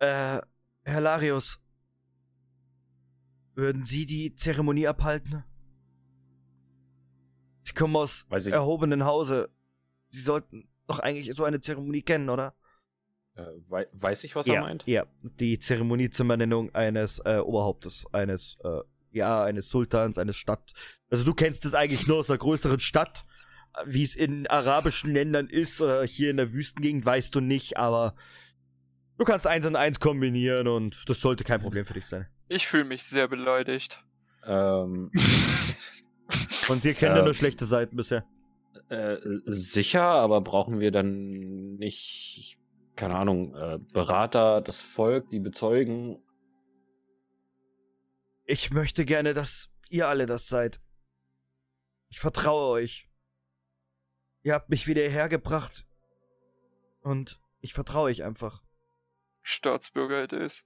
Äh, 0.00 0.40
Herr 0.82 1.00
Larius, 1.00 1.60
würden 3.54 3.84
Sie 3.84 4.06
die 4.06 4.34
Zeremonie 4.34 4.88
abhalten? 4.88 5.44
Sie 7.62 7.74
kommen 7.74 7.94
aus 7.94 8.24
erhobenen 8.30 9.04
Hause. 9.04 9.50
Sie 10.08 10.22
sollten 10.22 10.68
doch 10.86 10.98
eigentlich 10.98 11.34
so 11.36 11.44
eine 11.44 11.60
Zeremonie 11.60 12.00
kennen, 12.00 12.30
oder? 12.30 12.54
Äh, 13.34 13.44
wei 13.68 13.86
weiß 13.92 14.24
ich, 14.24 14.34
was 14.34 14.46
ja, 14.46 14.54
er 14.54 14.60
meint? 14.62 14.86
Ja, 14.86 15.06
die 15.22 15.58
Zeremonie 15.58 16.08
zur 16.08 16.26
Benennung 16.26 16.74
eines 16.74 17.20
äh, 17.26 17.38
Oberhauptes, 17.38 18.06
eines, 18.12 18.56
äh, 18.64 18.80
ja, 19.12 19.44
eines 19.44 19.68
Sultans, 19.68 20.16
eines 20.16 20.36
Stadt. 20.36 20.72
Also 21.10 21.24
du 21.24 21.34
kennst 21.34 21.66
es 21.66 21.74
eigentlich 21.74 22.06
nur 22.06 22.18
aus 22.18 22.30
einer 22.30 22.38
größeren 22.38 22.80
Stadt. 22.80 23.26
Wie 23.84 24.02
es 24.02 24.16
in 24.16 24.48
arabischen 24.48 25.12
Ländern 25.12 25.46
ist 25.46 25.80
oder 25.80 26.04
hier 26.04 26.30
in 26.30 26.38
der 26.38 26.52
Wüstengegend, 26.52 27.04
weißt 27.04 27.32
du 27.34 27.40
nicht, 27.40 27.76
aber 27.76 28.16
du 29.20 29.26
kannst 29.26 29.46
eins 29.46 29.66
und 29.66 29.76
eins 29.76 30.00
kombinieren 30.00 30.66
und 30.66 31.08
das 31.08 31.20
sollte 31.20 31.44
kein 31.44 31.60
Problem 31.60 31.84
für 31.84 31.92
dich 31.92 32.06
sein. 32.06 32.26
Ich 32.48 32.66
fühle 32.66 32.84
mich 32.84 33.04
sehr 33.04 33.28
beleidigt. 33.28 34.02
Ähm. 34.46 35.12
und 36.68 36.82
wir 36.82 36.94
kennen 36.94 37.16
ja 37.16 37.22
nur 37.22 37.34
schlechte 37.34 37.66
Seiten 37.66 37.96
bisher. 37.96 38.24
Äh, 38.88 39.18
sicher, 39.44 40.02
aber 40.02 40.40
brauchen 40.40 40.80
wir 40.80 40.90
dann 40.90 41.76
nicht, 41.76 42.58
keine 42.96 43.14
Ahnung, 43.14 43.54
äh, 43.54 43.78
Berater, 43.92 44.62
das 44.62 44.80
Volk, 44.80 45.28
die 45.28 45.38
bezeugen? 45.38 46.18
Ich 48.44 48.72
möchte 48.72 49.04
gerne, 49.04 49.34
dass 49.34 49.68
ihr 49.90 50.08
alle 50.08 50.24
das 50.24 50.48
seid. 50.48 50.80
Ich 52.08 52.20
vertraue 52.20 52.70
euch. 52.70 53.10
Ihr 54.42 54.54
habt 54.54 54.70
mich 54.70 54.86
wieder 54.86 55.02
hergebracht. 55.02 55.84
Und 57.02 57.38
ich 57.60 57.74
vertraue 57.74 58.04
euch 58.04 58.24
einfach. 58.24 58.62
Staatsbürger 59.50 60.22
hätte 60.22 60.36
es. 60.36 60.64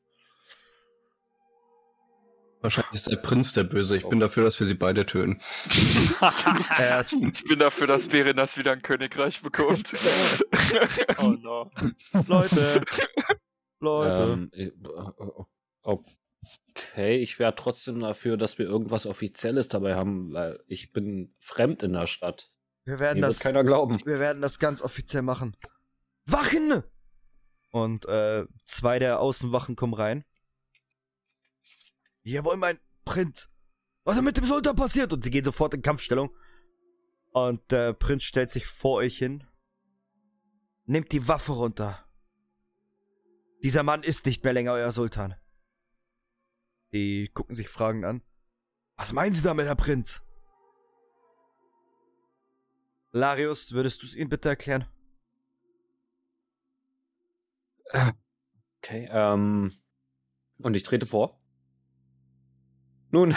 Wahrscheinlich 2.64 2.94
ist 2.94 3.12
der 3.12 3.16
Prinz 3.16 3.52
der 3.52 3.64
Böse. 3.64 3.94
Ich 3.94 4.08
bin 4.08 4.20
dafür, 4.20 4.42
dass 4.42 4.58
wir 4.58 4.66
sie 4.66 4.72
beide 4.72 5.04
töten. 5.04 5.38
ich 5.68 7.44
bin 7.44 7.58
dafür, 7.58 7.86
dass 7.86 8.08
Berenas 8.08 8.56
wieder 8.56 8.72
ein 8.72 8.80
Königreich 8.80 9.42
bekommt. 9.42 9.92
oh 11.18 11.28
no. 11.42 11.70
Leute. 12.26 12.82
Leute. 13.80 14.48
Ähm, 14.54 14.74
okay, 15.82 17.18
ich 17.18 17.38
wäre 17.38 17.54
trotzdem 17.54 18.00
dafür, 18.00 18.38
dass 18.38 18.58
wir 18.58 18.64
irgendwas 18.64 19.04
Offizielles 19.04 19.68
dabei 19.68 19.94
haben, 19.94 20.32
weil 20.32 20.58
ich 20.66 20.90
bin 20.94 21.34
fremd 21.40 21.82
in 21.82 21.92
der 21.92 22.06
Stadt. 22.06 22.50
Wir 22.86 22.98
werden 22.98 23.20
Mir 23.20 23.26
das. 23.26 23.40
keiner 23.40 23.62
glauben. 23.62 24.00
Wir 24.06 24.18
werden 24.18 24.40
das 24.40 24.58
ganz 24.58 24.80
offiziell 24.80 25.22
machen. 25.22 25.54
Wachen! 26.24 26.82
Und 27.74 28.06
äh, 28.06 28.46
zwei 28.66 29.00
der 29.00 29.18
Außenwachen 29.18 29.74
kommen 29.74 29.94
rein. 29.94 30.24
Jawohl, 32.22 32.56
mein 32.56 32.78
Prinz. 33.04 33.50
Was 34.04 34.16
ist 34.16 34.22
mit 34.22 34.36
dem 34.36 34.46
Sultan 34.46 34.76
passiert? 34.76 35.12
Und 35.12 35.24
sie 35.24 35.30
gehen 35.32 35.42
sofort 35.42 35.74
in 35.74 35.82
Kampfstellung. 35.82 36.30
Und 37.32 37.68
der 37.72 37.92
Prinz 37.92 38.22
stellt 38.22 38.50
sich 38.50 38.68
vor 38.68 38.98
euch 38.98 39.18
hin. 39.18 39.42
Nehmt 40.84 41.10
die 41.10 41.26
Waffe 41.26 41.50
runter. 41.50 42.08
Dieser 43.64 43.82
Mann 43.82 44.04
ist 44.04 44.24
nicht 44.24 44.44
mehr 44.44 44.52
länger 44.52 44.74
euer 44.74 44.92
Sultan. 44.92 45.34
Die 46.92 47.28
gucken 47.34 47.56
sich 47.56 47.68
fragend 47.68 48.04
an. 48.04 48.22
Was 48.96 49.12
meinen 49.12 49.32
Sie 49.32 49.42
damit, 49.42 49.66
Herr 49.66 49.74
Prinz? 49.74 50.22
Larius, 53.10 53.72
würdest 53.72 54.00
du 54.00 54.06
es 54.06 54.14
ihm 54.14 54.28
bitte 54.28 54.48
erklären? 54.48 54.86
Okay, 58.82 59.08
ähm. 59.10 59.72
Und 60.58 60.76
ich 60.76 60.82
trete 60.82 61.06
vor. 61.06 61.40
Nun, 63.10 63.34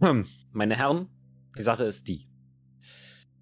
meine 0.52 0.76
Herren, 0.76 1.08
die 1.56 1.62
Sache 1.62 1.84
ist 1.84 2.08
die. 2.08 2.28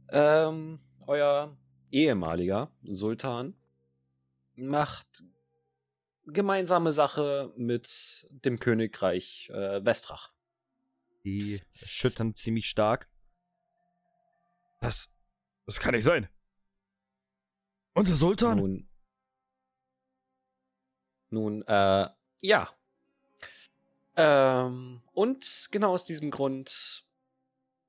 Ähm, 0.09 0.81
euer 1.07 1.57
ehemaliger 1.91 2.73
Sultan 2.83 3.55
macht 4.57 5.25
gemeinsame 6.27 6.93
Sache 6.93 7.53
mit 7.57 8.27
dem 8.31 8.59
Königreich 8.59 9.51
äh, 9.51 9.85
Westrach. 9.85 10.33
Die 11.25 11.61
schüttern 11.75 12.35
ziemlich 12.35 12.69
stark. 12.69 13.09
Das, 14.81 15.09
das 15.67 15.81
kann 15.81 15.95
nicht 15.95 16.05
sein. 16.05 16.29
Unser 17.95 18.15
Sultan? 18.15 18.59
Nun, 18.59 18.89
nun 21.35 21.63
äh, 21.63 22.09
ja, 22.41 22.69
ähm, 24.17 25.03
und 25.13 25.69
genau 25.71 25.93
aus 25.93 26.05
diesem 26.05 26.31
Grund 26.31 27.05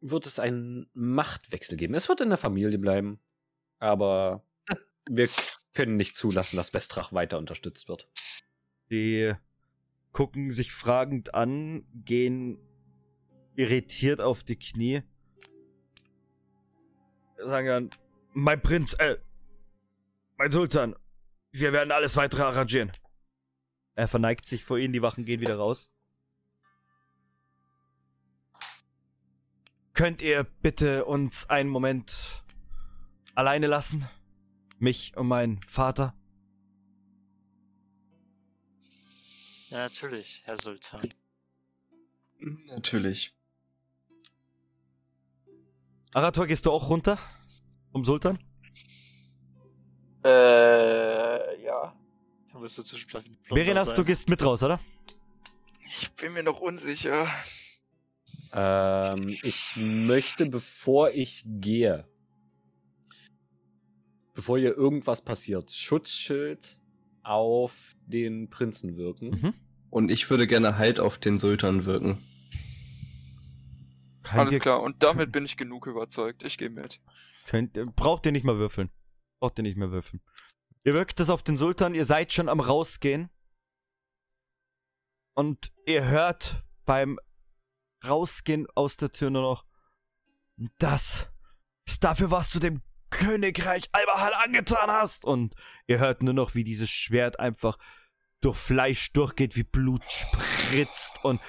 wird 0.02 0.26
es 0.26 0.40
einen 0.40 0.90
Machtwechsel 0.94 1.78
geben. 1.78 1.94
Es 1.94 2.10
wird 2.10 2.22
in 2.22 2.30
der 2.30 2.38
Familie 2.38 2.78
bleiben, 2.78 3.20
aber 3.80 4.44
wir 5.10 5.30
können 5.74 5.96
nicht 5.96 6.16
zulassen, 6.16 6.58
dass 6.58 6.74
Westrach 6.74 7.14
weiter 7.14 7.38
unterstützt 7.38 7.88
wird. 7.88 8.10
Die 8.90 9.34
gucken 10.12 10.52
sich 10.52 10.72
fragend 10.72 11.34
an, 11.34 11.86
gehen 11.94 12.60
irritiert 13.56 14.20
auf 14.20 14.44
die 14.44 14.58
Knie, 14.58 15.04
sagen 17.38 17.68
dann, 17.68 17.90
mein 18.34 18.62
Prinz, 18.62 18.94
äh, 18.96 19.18
mein 20.38 20.52
Sultan, 20.52 20.96
wir 21.52 21.72
werden 21.72 21.92
alles 21.92 22.18
weitere 22.18 22.44
arrangieren. 22.44 22.92
Er 23.96 24.08
verneigt 24.10 24.48
sich 24.48 24.64
vor 24.64 24.78
ihnen, 24.78 24.94
die 24.94 25.02
Wachen 25.02 25.24
gehen 25.26 25.40
wieder 25.42 25.56
raus. 25.56 25.90
Könnt 29.94 30.22
ihr 30.22 30.44
bitte 30.44 31.06
uns 31.06 31.50
einen 31.50 31.70
Moment 31.70 32.44
alleine 33.34 33.68
lassen? 33.68 34.06
Mich 34.78 35.16
und 35.16 35.28
meinen 35.28 35.62
Vater? 35.62 36.14
Ja, 39.70 39.78
natürlich, 39.78 40.42
Herr 40.44 40.58
Sultan. 40.58 41.10
Natürlich. 42.68 43.34
Arator, 46.14 46.48
gehst 46.48 46.66
du 46.66 46.72
auch 46.72 46.90
runter? 46.90 47.18
Um 47.94 48.04
Sultan? 48.04 48.38
Äh, 50.26 51.64
ja. 51.64 51.96
Dann 52.56 52.62
bist 52.62 52.78
du 52.78 52.84
zu 52.84 52.96
Berenas, 53.50 53.94
du 53.96 54.06
gehst 54.06 54.30
mit 54.30 54.42
raus, 54.42 54.64
oder? 54.64 54.80
Ich 55.86 56.10
bin 56.14 56.32
mir 56.32 56.42
noch 56.42 56.62
unsicher. 56.62 57.28
Ähm, 58.54 59.38
ich 59.44 59.76
möchte, 59.76 60.46
bevor 60.46 61.12
ich 61.12 61.44
gehe, 61.46 62.08
bevor 64.34 64.58
hier 64.58 64.74
irgendwas 64.74 65.22
passiert, 65.26 65.70
Schutzschild 65.70 66.80
auf 67.24 67.98
den 68.06 68.50
Prinzen 68.50 68.96
wirken. 68.96 69.32
Mhm. 69.32 69.54
Und 69.90 70.10
ich 70.10 70.30
würde 70.30 70.48
gerne 70.48 70.78
Halt 70.78 71.02
auf 71.02 71.18
den 71.18 71.38
Sultan 71.38 71.84
wirken. 71.84 72.24
Kann 74.24 74.48
Alles 74.48 74.62
klar, 74.62 74.82
und 74.82 75.04
damit 75.04 75.34
bin 75.34 75.44
ich 75.44 75.58
genug 75.58 75.88
überzeugt. 75.88 76.42
Ich 76.46 76.58
gehe 76.58 76.70
mit. 76.70 77.02
Könnt, 77.48 77.74
braucht 77.98 78.26
ihr 78.26 78.32
nicht 78.32 78.46
mehr 78.46 78.56
würfeln. 78.56 78.92
Braucht 79.42 79.60
ihr 79.60 79.64
nicht 79.64 79.76
mehr 79.76 79.92
würfeln. 79.92 80.22
Ihr 80.86 80.94
wirkt 80.94 81.20
es 81.20 81.32
auf 81.32 81.42
den 81.42 81.58
Sultan, 81.58 81.96
ihr 81.96 82.06
seid 82.06 82.32
schon 82.32 82.48
am 82.48 82.60
rausgehen. 82.60 83.30
Und 85.34 85.74
ihr 85.88 86.06
hört 86.06 86.64
beim 86.86 87.20
rausgehen 88.08 88.68
aus 88.76 88.96
der 88.96 89.12
Tür 89.12 89.32
nur 89.32 89.42
noch. 89.42 89.66
Das 90.78 91.28
ist 91.86 92.04
dafür, 92.04 92.30
was 92.30 92.52
du 92.52 92.60
dem 92.60 92.84
Königreich 93.10 93.90
Albahal 93.94 94.34
angetan 94.36 94.92
hast. 94.92 95.26
Und 95.26 95.56
ihr 95.88 95.98
hört 95.98 96.22
nur 96.22 96.36
noch, 96.36 96.54
wie 96.54 96.64
dieses 96.64 96.90
Schwert 96.90 97.40
einfach 97.40 97.78
durch 98.42 98.58
Fleisch 98.58 99.12
durchgeht, 99.12 99.56
wie 99.56 99.64
Blut 99.64 100.04
spritzt 100.04 101.24
und 101.24 101.42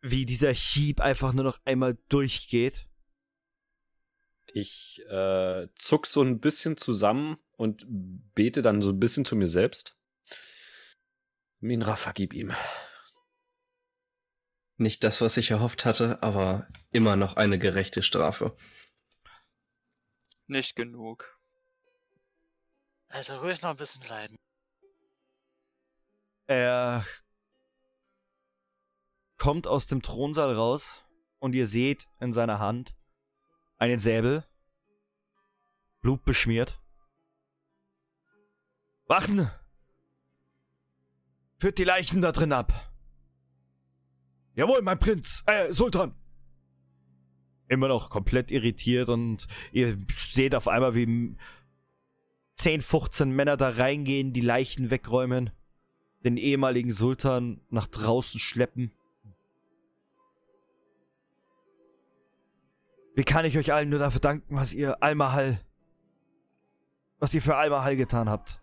wie 0.00 0.24
dieser 0.24 0.52
Hieb 0.52 1.00
einfach 1.00 1.34
nur 1.34 1.44
noch 1.44 1.58
einmal 1.66 1.98
durchgeht. 2.08 2.89
Ich 4.54 5.02
äh, 5.08 5.68
zuck 5.74 6.06
so 6.06 6.22
ein 6.22 6.40
bisschen 6.40 6.76
zusammen 6.76 7.38
und 7.56 7.84
bete 7.88 8.62
dann 8.62 8.82
so 8.82 8.90
ein 8.90 9.00
bisschen 9.00 9.24
zu 9.24 9.36
mir 9.36 9.48
selbst. 9.48 9.96
Minra, 11.60 11.96
vergib 11.96 12.32
ihm. 12.32 12.52
Nicht 14.76 15.04
das, 15.04 15.20
was 15.20 15.36
ich 15.36 15.50
erhofft 15.50 15.84
hatte, 15.84 16.22
aber 16.22 16.66
immer 16.90 17.16
noch 17.16 17.36
eine 17.36 17.58
gerechte 17.58 18.02
Strafe. 18.02 18.56
Nicht 20.46 20.74
genug. 20.74 21.38
Also 23.08 23.36
ruhig 23.38 23.60
noch 23.60 23.70
ein 23.70 23.76
bisschen 23.76 24.02
leiden. 24.08 24.36
Er 26.46 27.04
kommt 29.36 29.66
aus 29.66 29.86
dem 29.86 30.02
Thronsaal 30.02 30.54
raus 30.54 31.04
und 31.38 31.54
ihr 31.54 31.66
seht 31.66 32.08
in 32.18 32.32
seiner 32.32 32.58
Hand 32.58 32.94
einen 33.80 33.98
Säbel, 33.98 34.44
blutbeschmiert. 36.02 36.78
Wachen! 39.06 39.50
Führt 41.58 41.78
die 41.78 41.84
Leichen 41.84 42.20
da 42.20 42.30
drin 42.30 42.52
ab. 42.52 42.92
Jawohl, 44.54 44.82
mein 44.82 44.98
Prinz, 44.98 45.42
äh, 45.46 45.72
Sultan. 45.72 46.14
Immer 47.68 47.88
noch 47.88 48.10
komplett 48.10 48.50
irritiert 48.50 49.08
und 49.08 49.46
ihr 49.72 49.96
seht 50.14 50.54
auf 50.54 50.68
einmal, 50.68 50.94
wie 50.94 51.36
10, 52.56 52.82
15 52.82 53.30
Männer 53.30 53.56
da 53.56 53.70
reingehen, 53.70 54.32
die 54.32 54.40
Leichen 54.42 54.90
wegräumen, 54.90 55.50
den 56.22 56.36
ehemaligen 56.36 56.92
Sultan 56.92 57.62
nach 57.70 57.86
draußen 57.86 58.38
schleppen. 58.38 58.92
Wie 63.14 63.24
kann 63.24 63.44
ich 63.44 63.58
euch 63.58 63.72
allen 63.72 63.88
nur 63.88 63.98
dafür 63.98 64.20
danken, 64.20 64.56
was 64.56 64.72
ihr 64.72 65.02
Almahal, 65.02 65.60
was 67.18 67.34
ihr 67.34 67.42
für 67.42 67.56
Almahal 67.56 67.96
getan 67.96 68.28
habt? 68.28 68.60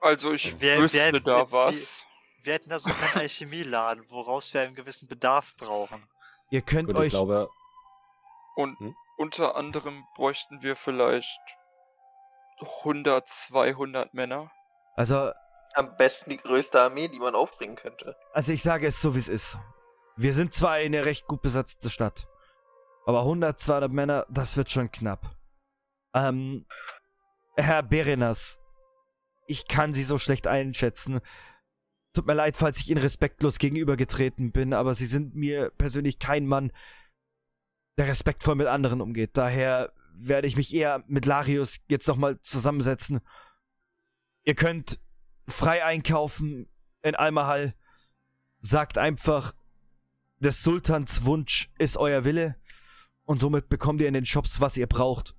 Also 0.00 0.32
ich 0.32 0.60
wer, 0.60 0.78
wüsste 0.78 0.98
wer, 0.98 1.12
da 1.12 1.38
wer, 1.38 1.52
was. 1.52 2.04
Wir, 2.36 2.46
wir 2.46 2.52
hätten 2.54 2.68
da 2.68 2.78
so 2.78 2.90
keinen 2.90 3.22
Alchemieladen, 3.22 4.04
woraus 4.10 4.52
wir 4.52 4.60
einen 4.60 4.74
gewissen 4.74 5.08
Bedarf 5.08 5.56
brauchen. 5.56 6.06
Ihr 6.50 6.62
könnt 6.62 6.88
Gut, 6.88 6.96
euch... 6.96 7.06
Ich 7.06 7.12
glaube... 7.12 7.48
Und 8.54 8.78
hm? 8.78 8.94
unter 9.16 9.56
anderem 9.56 10.04
bräuchten 10.14 10.62
wir 10.62 10.76
vielleicht 10.76 11.40
100, 12.82 13.26
200 13.26 14.14
Männer. 14.14 14.50
Also... 14.94 15.32
Am 15.74 15.96
besten 15.96 16.30
die 16.30 16.36
größte 16.36 16.80
Armee, 16.80 17.08
die 17.08 17.18
man 17.18 17.34
aufbringen 17.34 17.74
könnte. 17.74 18.14
Also 18.32 18.52
ich 18.52 18.62
sage 18.62 18.86
es 18.86 19.00
so, 19.00 19.16
wie 19.16 19.18
es 19.18 19.28
ist. 19.28 19.58
Wir 20.16 20.32
sind 20.32 20.54
zwar 20.54 20.72
eine 20.72 21.04
recht 21.04 21.26
gut 21.26 21.42
besetzte 21.42 21.90
Stadt, 21.90 22.28
aber 23.06 23.20
100, 23.20 23.58
200 23.58 23.92
Männer, 23.92 24.26
das 24.30 24.56
wird 24.56 24.70
schon 24.70 24.90
knapp. 24.90 25.36
Ähm, 26.14 26.66
Herr 27.56 27.82
Berenas, 27.82 28.60
ich 29.46 29.68
kann 29.68 29.94
sie 29.94 30.04
so 30.04 30.18
schlecht 30.18 30.46
einschätzen. 30.46 31.20
Tut 32.14 32.26
mir 32.26 32.34
leid, 32.34 32.56
falls 32.56 32.78
ich 32.78 32.90
ihnen 32.90 33.00
respektlos 33.00 33.58
gegenübergetreten 33.58 34.52
bin, 34.52 34.72
aber 34.72 34.94
sie 34.94 35.06
sind 35.06 35.34
mir 35.34 35.70
persönlich 35.70 36.18
kein 36.18 36.46
Mann, 36.46 36.72
der 37.98 38.06
respektvoll 38.06 38.54
mit 38.54 38.66
anderen 38.66 39.00
umgeht. 39.00 39.36
Daher 39.36 39.92
werde 40.12 40.46
ich 40.46 40.56
mich 40.56 40.72
eher 40.72 41.02
mit 41.06 41.26
Larius 41.26 41.80
jetzt 41.88 42.06
nochmal 42.06 42.40
zusammensetzen. 42.40 43.20
Ihr 44.44 44.54
könnt 44.54 45.00
frei 45.48 45.84
einkaufen 45.84 46.68
in 47.02 47.14
Almahal. 47.14 47.74
Sagt 48.60 48.96
einfach, 48.96 49.54
des 50.38 50.62
Sultans 50.62 51.24
Wunsch 51.24 51.70
ist 51.78 51.96
euer 51.96 52.24
Wille. 52.24 52.56
Und 53.24 53.40
somit 53.40 53.68
bekommt 53.68 54.00
ihr 54.00 54.08
in 54.08 54.14
den 54.14 54.26
Shops, 54.26 54.60
was 54.60 54.76
ihr 54.76 54.86
braucht. 54.86 55.34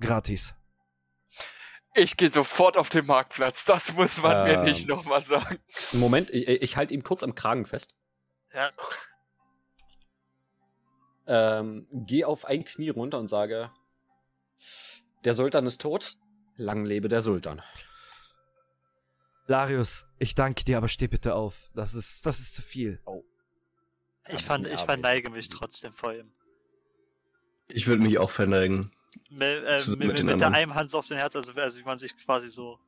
Gratis. 0.00 0.54
Ich 1.94 2.16
gehe 2.16 2.30
sofort 2.30 2.76
auf 2.76 2.88
den 2.88 3.06
Marktplatz. 3.06 3.64
Das 3.64 3.92
muss 3.94 4.18
man 4.18 4.46
ähm, 4.46 4.46
mir 4.46 4.62
nicht 4.64 4.88
nochmal 4.88 5.24
sagen. 5.24 5.58
Moment, 5.92 6.30
ich, 6.30 6.46
ich 6.48 6.76
halte 6.76 6.94
ihn 6.94 7.02
kurz 7.02 7.22
am 7.22 7.34
Kragen 7.34 7.66
fest. 7.66 7.94
Ja. 8.54 8.70
Ähm, 11.26 11.86
geh 11.92 12.24
auf 12.24 12.44
ein 12.44 12.64
Knie 12.64 12.90
runter 12.90 13.18
und 13.18 13.28
sage: 13.28 13.70
Der 15.24 15.34
Sultan 15.34 15.66
ist 15.66 15.80
tot. 15.80 16.16
Lang 16.56 16.84
lebe 16.84 17.08
der 17.08 17.20
Sultan. 17.20 17.62
Larius, 19.46 20.06
ich 20.18 20.34
danke 20.34 20.64
dir, 20.64 20.76
aber 20.76 20.88
steh 20.88 21.08
bitte 21.08 21.34
auf. 21.34 21.70
Das 21.74 21.94
ist, 21.94 22.24
das 22.26 22.38
ist 22.38 22.54
zu 22.54 22.62
viel. 22.62 23.00
Oh. 23.04 23.24
Ich, 24.28 24.44
fand, 24.44 24.66
ich 24.66 24.80
verneige 24.80 25.30
mich 25.30 25.48
trotzdem 25.48 25.92
vor 25.92 26.12
ihm. 26.12 26.32
Ich 27.72 27.86
würde 27.86 28.02
mich 28.02 28.18
auch 28.18 28.30
verneigen. 28.30 28.90
Mit, 29.30 29.64
äh, 29.64 29.80
mit, 29.90 29.98
mit, 29.98 30.24
mit 30.24 30.40
der 30.40 30.52
einen 30.52 30.74
Hand 30.74 30.94
auf 30.94 31.06
den 31.06 31.16
Herz, 31.16 31.36
also, 31.36 31.52
also 31.52 31.78
wie 31.78 31.84
man 31.84 31.98
sich 31.98 32.16
quasi 32.16 32.48
so 32.48 32.78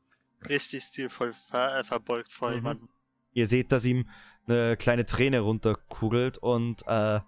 richtig 0.48 0.82
stilvoll 0.82 1.32
ver, 1.32 1.78
äh, 1.78 1.84
verbeugt 1.84 2.32
vor 2.32 2.50
mhm. 2.50 2.56
jemandem. 2.56 2.88
Ihr 3.32 3.46
seht, 3.46 3.72
dass 3.72 3.84
ihm 3.84 4.08
eine 4.46 4.76
kleine 4.76 5.06
Träne 5.06 5.40
runterkugelt 5.40 6.38
und 6.38 6.82
äh, 6.86 7.20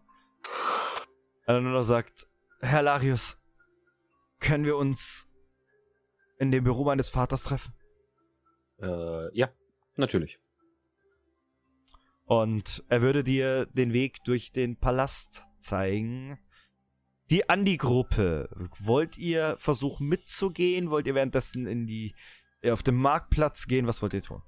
er 1.47 1.61
nur 1.61 1.73
noch 1.73 1.83
sagt, 1.83 2.27
Herr 2.61 2.83
Larius, 2.83 3.39
können 4.41 4.65
wir 4.65 4.77
uns 4.77 5.29
in 6.39 6.51
dem 6.51 6.65
Büro 6.65 6.85
meines 6.85 7.09
Vaters 7.09 7.45
treffen? 7.45 7.73
Äh, 8.81 9.37
ja, 9.37 9.49
natürlich. 9.97 10.39
Und 12.27 12.85
er 12.89 13.03
würde 13.03 13.23
dir 13.23 13.67
den 13.67 13.93
Weg 13.93 14.25
durch 14.25 14.53
den 14.53 14.77
Palast 14.77 15.45
zeigen. 15.61 16.39
Die 17.31 17.49
Andi-Gruppe. 17.49 18.49
Wollt 18.79 19.17
ihr 19.17 19.57
versuchen 19.59 20.09
mitzugehen? 20.09 20.91
Wollt 20.91 21.07
ihr 21.07 21.15
währenddessen 21.15 21.67
in 21.67 21.87
die 21.87 22.15
äh, 22.63 22.71
auf 22.71 22.83
den 22.83 22.97
Marktplatz 22.97 23.67
gehen? 23.67 23.87
Was 23.87 24.03
wollt 24.03 24.13
ihr 24.13 24.23
tun? 24.23 24.43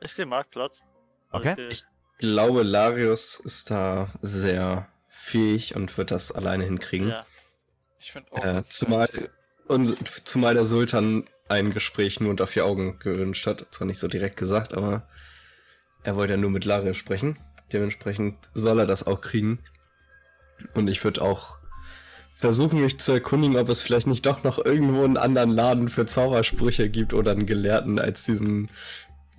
Ich 0.00 0.16
gehe 0.16 0.26
Marktplatz. 0.26 0.82
Also 1.30 1.50
okay. 1.50 1.68
Ich, 1.68 1.84
ich 2.18 2.18
glaube, 2.18 2.62
Larius 2.62 3.38
ist 3.38 3.70
da 3.70 4.12
sehr 4.20 4.88
fähig 5.08 5.76
und 5.76 5.96
wird 5.96 6.10
das 6.10 6.32
alleine 6.32 6.64
hinkriegen. 6.64 7.10
Ja. 7.10 7.26
Ich 8.00 8.12
finde 8.12 8.32
auch. 8.32 8.44
Äh, 8.44 8.62
zumal, 8.64 9.08
und, 9.68 10.26
zumal 10.26 10.54
der 10.54 10.64
Sultan 10.64 11.28
ein 11.48 11.72
Gespräch 11.72 12.18
nur 12.18 12.30
unter 12.30 12.46
vier 12.46 12.66
Augen 12.66 12.98
gewünscht 12.98 13.46
hat. 13.46 13.66
Zwar 13.70 13.86
nicht 13.86 13.98
so 13.98 14.08
direkt 14.08 14.36
gesagt, 14.36 14.74
aber 14.74 15.08
er 16.02 16.16
wollte 16.16 16.32
ja 16.32 16.36
nur 16.36 16.50
mit 16.50 16.64
Larius 16.64 16.96
sprechen. 16.96 17.38
Dementsprechend 17.72 18.36
soll 18.54 18.80
er 18.80 18.86
das 18.86 19.06
auch 19.06 19.20
kriegen. 19.20 19.60
Und 20.74 20.88
ich 20.88 21.02
würde 21.04 21.22
auch 21.22 21.58
versuchen 22.42 22.80
mich 22.80 22.98
zu 22.98 23.12
erkundigen, 23.12 23.56
ob 23.56 23.68
es 23.68 23.82
vielleicht 23.82 24.08
nicht 24.08 24.26
doch 24.26 24.42
noch 24.42 24.58
irgendwo 24.62 25.04
einen 25.04 25.16
anderen 25.16 25.48
Laden 25.48 25.88
für 25.88 26.06
Zaubersprüche 26.06 26.90
gibt 26.90 27.14
oder 27.14 27.30
einen 27.30 27.46
Gelehrten 27.46 28.00
als 28.00 28.24
diesen 28.24 28.68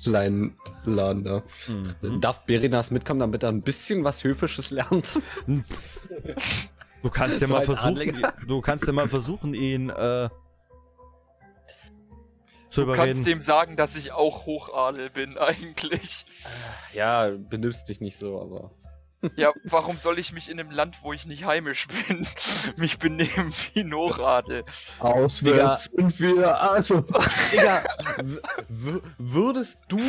kleinen 0.01 0.55
Laden 0.85 1.25
da. 1.25 1.43
Mhm. 1.67 2.21
Darf 2.21 2.45
Berinas 2.45 2.91
mitkommen, 2.91 3.19
damit 3.19 3.43
er 3.43 3.49
ein 3.49 3.61
bisschen 3.61 4.05
was 4.05 4.23
Höfisches 4.23 4.71
lernt? 4.71 5.19
Du 7.03 7.09
kannst 7.09 7.41
ja 7.41 7.47
so 7.47 7.53
mal 7.53 7.63
versuchen, 7.63 8.25
du 8.47 8.61
kannst 8.61 8.87
ja 8.87 8.93
mal 8.93 9.09
versuchen, 9.09 9.53
ihn 9.53 9.89
äh, 9.89 10.29
zu 12.69 12.81
du 12.81 12.81
überreden. 12.83 13.15
kannst 13.15 13.27
dem 13.27 13.41
sagen, 13.41 13.75
dass 13.75 13.97
ich 13.97 14.13
auch 14.13 14.45
Hochadel 14.45 15.09
bin 15.09 15.37
eigentlich. 15.37 16.25
Ja, 16.93 17.29
benimmst 17.29 17.89
dich 17.89 17.99
nicht 17.99 18.15
so, 18.15 18.39
aber. 18.39 18.71
Ja, 19.35 19.53
warum 19.63 19.95
soll 19.95 20.19
ich 20.19 20.33
mich 20.33 20.49
in 20.49 20.59
einem 20.59 20.71
Land, 20.71 20.99
wo 21.01 21.13
ich 21.13 21.25
nicht 21.25 21.45
heimisch 21.45 21.87
bin, 21.87 22.27
mich 22.75 22.99
benehmen 22.99 23.53
wie 23.73 23.83
Norade? 23.83 24.65
Auswärts 24.99 25.85
sind 25.85 26.19
wir, 26.19 26.61
also. 26.61 27.05
Digga, 27.51 27.83
würdest 29.17 29.83
du 29.87 29.99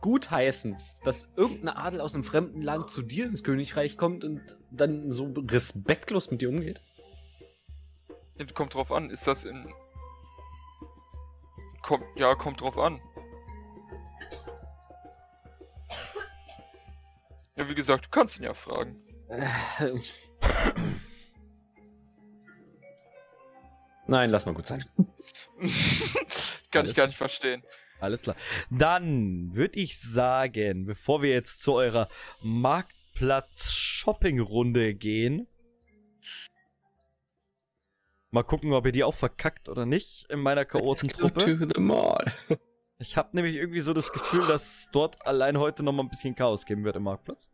gutheißen, 0.00 0.76
dass 1.04 1.28
irgendein 1.36 1.76
Adel 1.76 2.00
aus 2.00 2.14
einem 2.14 2.24
fremden 2.24 2.60
Land 2.60 2.90
zu 2.90 3.02
dir 3.02 3.26
ins 3.26 3.44
Königreich 3.44 3.96
kommt 3.96 4.24
und 4.24 4.40
dann 4.70 5.10
so 5.10 5.32
respektlos 5.36 6.30
mit 6.30 6.42
dir 6.42 6.48
umgeht? 6.48 6.82
Kommt 8.54 8.74
drauf 8.74 8.90
an, 8.90 9.10
ist 9.10 9.26
das 9.26 9.44
in. 9.44 9.72
Kommt, 11.82 12.04
ja, 12.16 12.34
kommt 12.34 12.60
drauf 12.60 12.76
an. 12.76 13.00
Ja, 17.56 17.68
wie 17.68 17.74
gesagt, 17.74 18.06
du 18.06 18.10
kannst 18.10 18.38
ihn 18.38 18.44
ja 18.44 18.54
fragen. 18.54 18.96
Nein, 24.06 24.30
lass 24.30 24.46
mal 24.46 24.54
gut 24.54 24.66
sein. 24.66 24.82
Kann 26.70 26.80
Alles 26.80 26.90
ich 26.90 26.96
gar 26.96 27.06
nicht 27.06 27.18
verstehen. 27.18 27.62
Alles 28.00 28.22
klar. 28.22 28.34
Dann 28.70 29.54
würde 29.54 29.78
ich 29.78 30.00
sagen, 30.00 30.86
bevor 30.86 31.22
wir 31.22 31.30
jetzt 31.30 31.62
zu 31.62 31.74
eurer 31.74 32.08
Marktplatz-Shopping-Runde 32.42 34.94
gehen, 34.94 35.46
mal 38.30 38.42
gucken, 38.42 38.72
ob 38.72 38.86
ihr 38.86 38.92
die 38.92 39.04
auch 39.04 39.14
verkackt 39.14 39.68
oder 39.68 39.86
nicht 39.86 40.26
in 40.30 40.40
meiner 40.40 40.64
Chaotentruppe. 40.64 41.68
Ich 43.02 43.16
habe 43.16 43.30
nämlich 43.32 43.56
irgendwie 43.56 43.80
so 43.80 43.92
das 43.92 44.12
Gefühl, 44.12 44.46
dass 44.46 44.88
dort 44.92 45.26
allein 45.26 45.58
heute 45.58 45.82
noch 45.82 45.92
mal 45.92 46.04
ein 46.04 46.08
bisschen 46.08 46.36
Chaos 46.36 46.64
geben 46.64 46.84
wird 46.84 46.96
im 46.96 47.02
Marktplatz. 47.02 47.50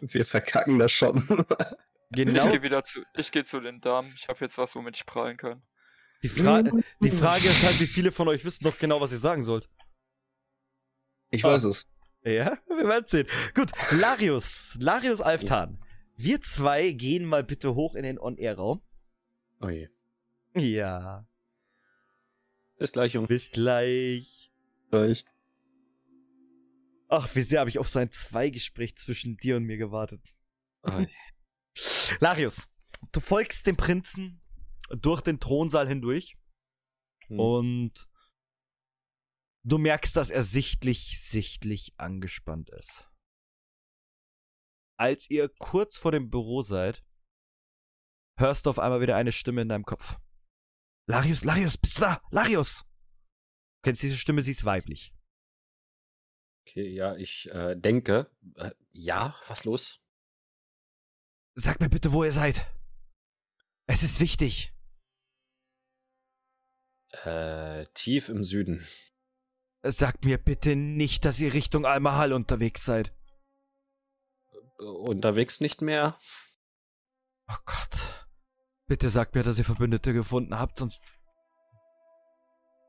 Wir 0.00 0.24
verkacken 0.24 0.78
das 0.78 0.90
schon. 0.90 1.26
genau. 2.10 2.46
Ich 2.46 2.50
gehe 2.52 2.62
wieder 2.62 2.82
zu, 2.82 3.02
ich 3.14 3.30
gehe 3.30 3.44
zu 3.44 3.60
den 3.60 3.80
Damen. 3.82 4.12
Ich 4.18 4.28
habe 4.28 4.38
jetzt 4.40 4.56
was, 4.56 4.74
womit 4.74 4.96
ich 4.96 5.04
prallen 5.04 5.36
kann. 5.36 5.62
Die, 6.22 6.30
Fra 6.30 6.62
die 6.62 7.10
Frage 7.10 7.48
ist 7.48 7.62
halt, 7.62 7.78
wie 7.78 7.86
viele 7.86 8.10
von 8.10 8.26
euch 8.28 8.44
wissen 8.44 8.64
noch 8.64 8.78
genau, 8.78 9.00
was 9.00 9.12
ihr 9.12 9.18
sagen 9.18 9.42
sollt. 9.42 9.68
Ich 11.30 11.44
weiß 11.44 11.66
ah. 11.66 11.68
es. 11.68 11.86
Ja, 12.24 12.58
wir 12.66 12.88
werden 12.88 13.04
sehen. 13.06 13.28
Gut, 13.54 13.70
Larius, 13.90 14.76
Larius 14.80 15.20
Alftan. 15.20 15.78
Wir 16.16 16.40
zwei 16.40 16.92
gehen 16.92 17.26
mal 17.26 17.44
bitte 17.44 17.74
hoch 17.74 17.94
in 17.94 18.02
den 18.02 18.18
On-Air-Raum. 18.18 18.82
Oh 19.60 19.68
je. 19.68 19.88
Ja. 20.54 21.26
Bis 22.78 22.92
gleich, 22.92 23.12
Junge. 23.12 23.28
Bis 23.28 23.50
gleich. 23.50 24.45
Gleich. 24.90 25.24
Ach, 27.08 27.34
wie 27.34 27.42
sehr 27.42 27.60
habe 27.60 27.70
ich 27.70 27.78
auf 27.78 27.88
so 27.88 27.98
ein 27.98 28.10
Zweigespräch 28.10 28.96
zwischen 28.96 29.36
dir 29.36 29.56
und 29.56 29.64
mir 29.64 29.76
gewartet. 29.76 30.22
Oh. 30.82 31.04
Larius, 32.20 32.68
du 33.12 33.20
folgst 33.20 33.66
dem 33.66 33.76
Prinzen 33.76 34.40
durch 34.88 35.20
den 35.20 35.40
Thronsaal 35.40 35.86
hindurch 35.86 36.36
hm. 37.26 37.38
und 37.38 38.08
du 39.64 39.78
merkst, 39.78 40.16
dass 40.16 40.30
er 40.30 40.42
sichtlich, 40.42 41.20
sichtlich 41.20 41.94
angespannt 41.98 42.70
ist. 42.70 43.08
Als 44.98 45.28
ihr 45.28 45.48
kurz 45.48 45.96
vor 45.96 46.12
dem 46.12 46.30
Büro 46.30 46.62
seid, 46.62 47.04
hörst 48.38 48.66
du 48.66 48.70
auf 48.70 48.78
einmal 48.78 49.00
wieder 49.00 49.16
eine 49.16 49.32
Stimme 49.32 49.62
in 49.62 49.68
deinem 49.68 49.84
Kopf. 49.84 50.18
Larius, 51.08 51.44
Larius, 51.44 51.76
bist 51.76 51.98
du 51.98 52.02
da? 52.02 52.22
Larius! 52.30 52.84
Du 53.86 53.90
kennst 53.90 54.02
diese 54.02 54.16
Stimme, 54.16 54.42
sie 54.42 54.50
ist 54.50 54.64
weiblich. 54.64 55.14
Okay, 56.62 56.88
ja, 56.88 57.14
ich 57.14 57.48
äh, 57.52 57.76
denke. 57.76 58.28
Äh, 58.56 58.72
ja, 58.90 59.36
was 59.46 59.64
los? 59.64 60.00
Sag 61.54 61.78
mir 61.78 61.88
bitte, 61.88 62.10
wo 62.10 62.24
ihr 62.24 62.32
seid. 62.32 62.66
Es 63.86 64.02
ist 64.02 64.18
wichtig. 64.18 64.74
Äh, 67.22 67.86
tief 67.94 68.28
im 68.28 68.42
Süden. 68.42 68.84
Sagt 69.84 70.24
mir 70.24 70.38
bitte 70.38 70.74
nicht, 70.74 71.24
dass 71.24 71.38
ihr 71.38 71.54
Richtung 71.54 71.86
Almahal 71.86 72.32
unterwegs 72.32 72.84
seid. 72.84 73.12
Äh, 74.80 74.82
unterwegs 74.82 75.60
nicht 75.60 75.80
mehr? 75.80 76.18
Oh 77.46 77.62
Gott. 77.64 78.26
Bitte 78.88 79.10
sagt 79.10 79.36
mir, 79.36 79.44
dass 79.44 79.58
ihr 79.58 79.64
Verbündete 79.64 80.12
gefunden 80.12 80.58
habt, 80.58 80.76
sonst. 80.76 81.00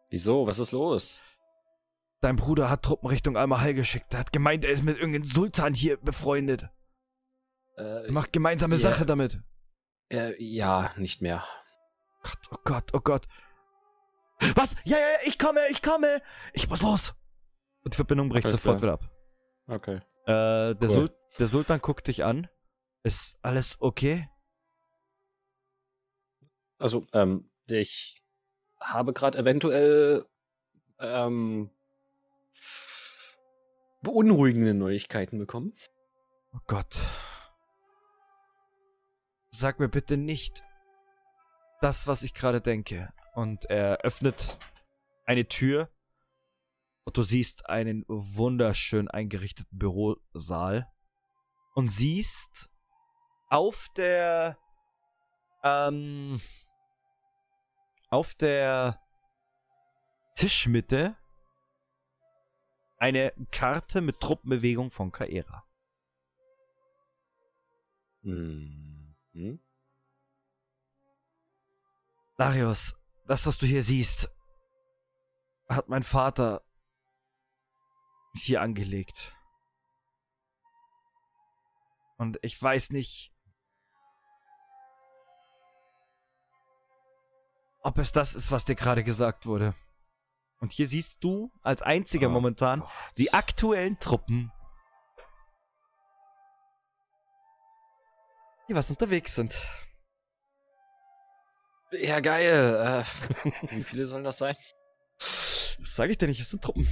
Wieso? 0.10 0.48
Was 0.48 0.60
ist 0.60 0.72
los? 0.72 1.24
Dein 2.22 2.36
Bruder 2.36 2.70
hat 2.70 2.84
Truppen 2.84 3.08
Richtung 3.08 3.38
Almahal 3.38 3.74
geschickt. 3.74 4.14
Er 4.14 4.20
hat 4.20 4.32
gemeint, 4.32 4.66
er 4.66 4.72
ist 4.72 4.84
mit 4.84 4.98
irgendeinem 4.98 5.26
Sultan 5.26 5.74
hier 5.74 5.98
befreundet. 5.98 6.70
Äh, 7.76 8.06
er 8.06 8.12
macht 8.12 8.34
gemeinsame 8.34 8.76
ja, 8.76 8.82
Sache 8.82 9.06
damit. 9.06 9.40
Äh, 10.10 10.34
ja, 10.44 10.94
nicht 10.98 11.22
mehr. 11.22 11.46
Gott, 12.24 12.40
oh 12.52 12.58
Gott, 12.64 12.94
oh 12.94 13.00
Gott. 13.02 13.28
Was? 14.56 14.76
Ja, 14.84 14.98
ja, 14.98 15.04
ja, 15.04 15.18
ich 15.26 15.38
komme, 15.38 15.60
ich 15.70 15.82
komme. 15.82 16.22
Ich 16.54 16.70
muss 16.70 16.82
los. 16.82 17.14
Und 17.84 17.94
die 17.94 17.98
Verbindung 17.98 18.30
bricht 18.30 18.46
alles 18.46 18.62
sofort 18.62 18.82
klar. 18.82 19.00
wieder 19.00 19.06
ab. 19.06 19.12
Okay. 19.68 19.96
Äh, 20.26 20.76
der, 20.76 20.90
cool. 20.90 20.90
Sul 20.90 21.16
der 21.40 21.48
Sultan 21.48 21.82
guckt 21.82 22.08
dich 22.08 22.24
an. 22.24 22.48
Ist 23.04 23.38
alles 23.44 23.78
okay? 23.80 24.30
Also, 26.80 27.06
ähm, 27.14 27.50
ich 27.70 28.22
habe 28.80 29.14
gerade 29.14 29.38
eventuell 29.38 30.26
ähm, 31.00 31.70
beunruhigende 34.02 34.74
Neuigkeiten 34.74 35.40
bekommen. 35.40 35.74
Oh 36.54 36.60
Gott. 36.68 37.00
Sag 39.52 39.80
mir 39.80 39.90
bitte 39.90 40.18
nicht 40.18 40.64
das, 41.82 42.08
was 42.08 42.24
ich 42.24 42.34
gerade 42.34 42.62
denke. 42.62 43.14
Und 43.34 43.66
er 43.66 44.00
öffnet 44.02 44.58
eine 45.26 45.48
Tür 45.48 45.90
und 47.04 47.18
du 47.18 47.24
siehst 47.24 47.70
einen 47.70 48.04
wunderschön 48.08 49.08
eingerichteten 49.08 49.78
Bürosaal 49.78 50.92
und 51.76 51.90
siehst 51.90 52.70
auf 53.50 53.88
der 53.96 54.58
ähm, 55.64 56.42
auf 58.10 58.36
der 58.36 59.02
Tischmitte 60.36 61.18
eine 62.98 63.34
Karte 63.52 64.02
mit 64.02 64.20
Truppenbewegung 64.20 64.92
von 64.92 65.12
Kaera. 65.12 65.64
Mhm. 68.22 69.16
Darius, 72.38 72.96
das, 73.26 73.46
was 73.46 73.58
du 73.58 73.66
hier 73.66 73.84
siehst, 73.84 74.30
hat 75.68 75.90
mein 75.90 76.04
Vater 76.04 76.64
hier 78.34 78.62
angelegt. 78.62 79.36
Und 82.18 82.40
ich 82.42 82.62
weiß 82.62 82.92
nicht, 82.92 83.34
ob 87.88 88.00
es 88.00 88.12
das 88.12 88.36
ist, 88.36 88.52
was 88.52 88.66
dir 88.66 88.76
gerade 88.76 89.02
gesagt 89.02 89.46
wurde. 89.46 89.74
Und 90.60 90.74
hier 90.74 90.88
siehst 90.88 91.24
du 91.24 91.54
als 91.62 91.82
einziger 91.82 92.28
oh 92.28 92.32
momentan 92.32 92.82
Gott. 92.82 92.90
die 93.18 93.34
aktuellen 93.34 93.98
Truppen, 93.98 94.52
die 98.68 98.76
was 98.76 98.90
unterwegs 98.90 99.36
sind. 99.36 99.58
Ja, 101.92 102.20
geil. 102.20 103.06
Äh, 103.46 103.52
wie 103.72 103.84
viele 103.84 104.06
sollen 104.06 104.26
das 104.26 104.38
sein? 104.38 104.58
Das 105.18 105.78
sage 105.80 106.12
ich 106.12 106.18
dir 106.18 106.28
nicht, 106.28 106.42
es 106.42 106.50
sind 106.50 106.62
Truppen. 106.62 106.90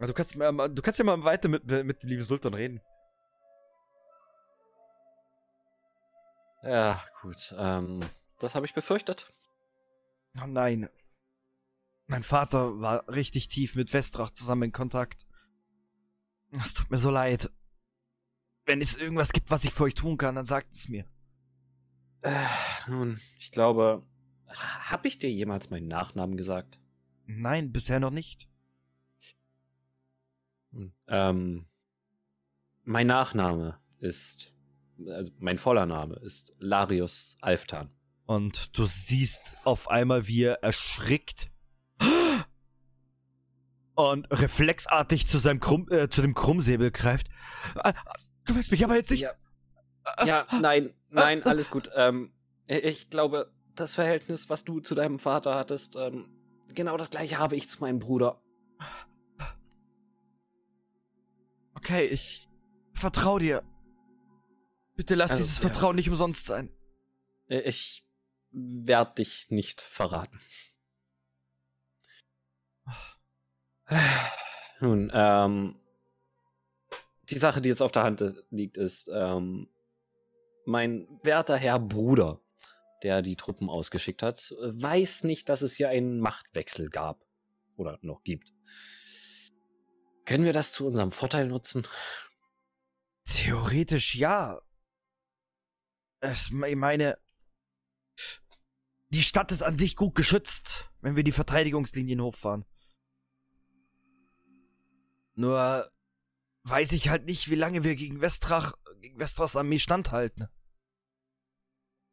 Du 0.00 0.12
kannst, 0.12 0.34
du 0.34 0.82
kannst 0.82 0.98
ja 0.98 1.04
mal 1.04 1.22
weiter 1.22 1.48
mit, 1.48 1.64
mit 1.64 2.02
dem 2.02 2.08
lieben 2.08 2.24
Sultan 2.24 2.54
reden. 2.54 2.80
Ja, 6.64 7.00
gut. 7.20 7.54
Ähm, 7.56 8.00
das 8.40 8.56
habe 8.56 8.66
ich 8.66 8.74
befürchtet. 8.74 9.32
Oh 10.40 10.46
nein. 10.46 10.88
Mein 12.06 12.22
Vater 12.22 12.80
war 12.80 13.08
richtig 13.08 13.48
tief 13.48 13.74
mit 13.74 13.92
Westrach 13.92 14.30
zusammen 14.30 14.64
in 14.64 14.72
Kontakt. 14.72 15.26
Es 16.50 16.74
tut 16.74 16.90
mir 16.90 16.98
so 16.98 17.10
leid. 17.10 17.50
Wenn 18.66 18.80
es 18.80 18.96
irgendwas 18.96 19.32
gibt, 19.32 19.50
was 19.50 19.64
ich 19.64 19.72
für 19.72 19.84
euch 19.84 19.94
tun 19.94 20.18
kann, 20.18 20.34
dann 20.34 20.44
sagt 20.44 20.74
es 20.74 20.88
mir. 20.88 21.06
Äh, 22.22 22.46
nun, 22.86 23.20
ich 23.38 23.50
glaube, 23.50 24.06
hab 24.48 25.04
ich 25.04 25.18
dir 25.18 25.30
jemals 25.30 25.70
meinen 25.70 25.88
Nachnamen 25.88 26.36
gesagt? 26.36 26.78
Nein, 27.26 27.72
bisher 27.72 28.00
noch 28.00 28.10
nicht. 28.10 28.48
Hm, 30.72 30.92
ähm, 31.08 31.66
mein 32.84 33.06
Nachname 33.06 33.80
ist, 33.98 34.54
also 35.06 35.32
mein 35.38 35.58
voller 35.58 35.86
Name 35.86 36.16
ist 36.16 36.54
Larius 36.58 37.36
Alftan. 37.40 37.90
Und 38.32 38.78
du 38.78 38.86
siehst 38.86 39.56
auf 39.64 39.90
einmal, 39.90 40.26
wie 40.26 40.44
er 40.44 40.62
erschrickt 40.62 41.50
und 43.94 44.26
reflexartig 44.30 45.28
zu 45.28 45.38
seinem 45.38 45.60
Krumm, 45.60 45.86
äh, 45.90 46.08
zu 46.08 46.22
dem 46.22 46.32
Krummsäbel 46.32 46.90
greift. 46.90 47.26
Ah, 47.74 47.92
du 48.46 48.54
willst 48.54 48.70
mich 48.70 48.82
aber 48.84 48.94
jetzt 48.94 49.10
nicht. 49.10 49.20
Ja, 49.20 49.34
ja 50.24 50.46
nein, 50.62 50.94
nein, 51.10 51.42
alles 51.42 51.70
gut. 51.70 51.90
Ähm, 51.94 52.32
ich 52.66 53.10
glaube, 53.10 53.52
das 53.74 53.94
Verhältnis, 53.94 54.48
was 54.48 54.64
du 54.64 54.80
zu 54.80 54.94
deinem 54.94 55.18
Vater 55.18 55.54
hattest, 55.54 55.96
ähm, 55.96 56.30
genau 56.72 56.96
das 56.96 57.10
gleiche 57.10 57.38
habe 57.38 57.54
ich 57.54 57.68
zu 57.68 57.80
meinem 57.80 57.98
Bruder. 57.98 58.40
Okay, 61.74 62.06
ich 62.06 62.48
vertraue 62.94 63.40
dir. 63.40 63.62
Bitte 64.96 65.16
lass 65.16 65.32
also, 65.32 65.42
dieses 65.42 65.58
ja. 65.58 65.68
Vertrauen 65.68 65.96
nicht 65.96 66.08
umsonst 66.08 66.46
sein. 66.46 66.70
Ich 67.48 68.01
werde 68.52 69.14
dich 69.16 69.50
nicht 69.50 69.80
verraten. 69.80 70.40
Nun, 74.80 75.10
ähm, 75.12 75.80
die 77.30 77.38
Sache, 77.38 77.60
die 77.60 77.68
jetzt 77.68 77.82
auf 77.82 77.92
der 77.92 78.02
Hand 78.04 78.24
liegt, 78.50 78.76
ist, 78.76 79.10
ähm, 79.12 79.68
mein 80.64 81.08
werter 81.22 81.56
Herr 81.56 81.78
Bruder, 81.78 82.40
der 83.02 83.22
die 83.22 83.36
Truppen 83.36 83.68
ausgeschickt 83.68 84.22
hat, 84.22 84.38
weiß 84.60 85.24
nicht, 85.24 85.48
dass 85.48 85.62
es 85.62 85.74
hier 85.74 85.88
einen 85.88 86.20
Machtwechsel 86.20 86.88
gab. 86.88 87.24
Oder 87.76 87.98
noch 88.02 88.22
gibt. 88.22 88.52
Können 90.24 90.44
wir 90.44 90.52
das 90.52 90.72
zu 90.72 90.86
unserem 90.86 91.10
Vorteil 91.10 91.48
nutzen? 91.48 91.86
Theoretisch 93.24 94.14
ja. 94.14 94.60
Ich 96.22 96.50
meine, 96.52 97.18
die 99.12 99.22
Stadt 99.22 99.52
ist 99.52 99.62
an 99.62 99.76
sich 99.76 99.96
gut 99.96 100.14
geschützt, 100.14 100.90
wenn 101.00 101.16
wir 101.16 101.22
die 101.22 101.32
Verteidigungslinien 101.32 102.20
hochfahren. 102.20 102.64
Nur 105.34 105.86
weiß 106.64 106.92
ich 106.92 107.08
halt 107.08 107.26
nicht, 107.26 107.50
wie 107.50 107.54
lange 107.54 107.84
wir 107.84 107.94
gegen 107.94 108.20
Westrach, 108.20 108.74
gegen 109.00 109.18
Westrachs 109.18 109.56
Armee 109.56 109.78
standhalten. 109.78 110.48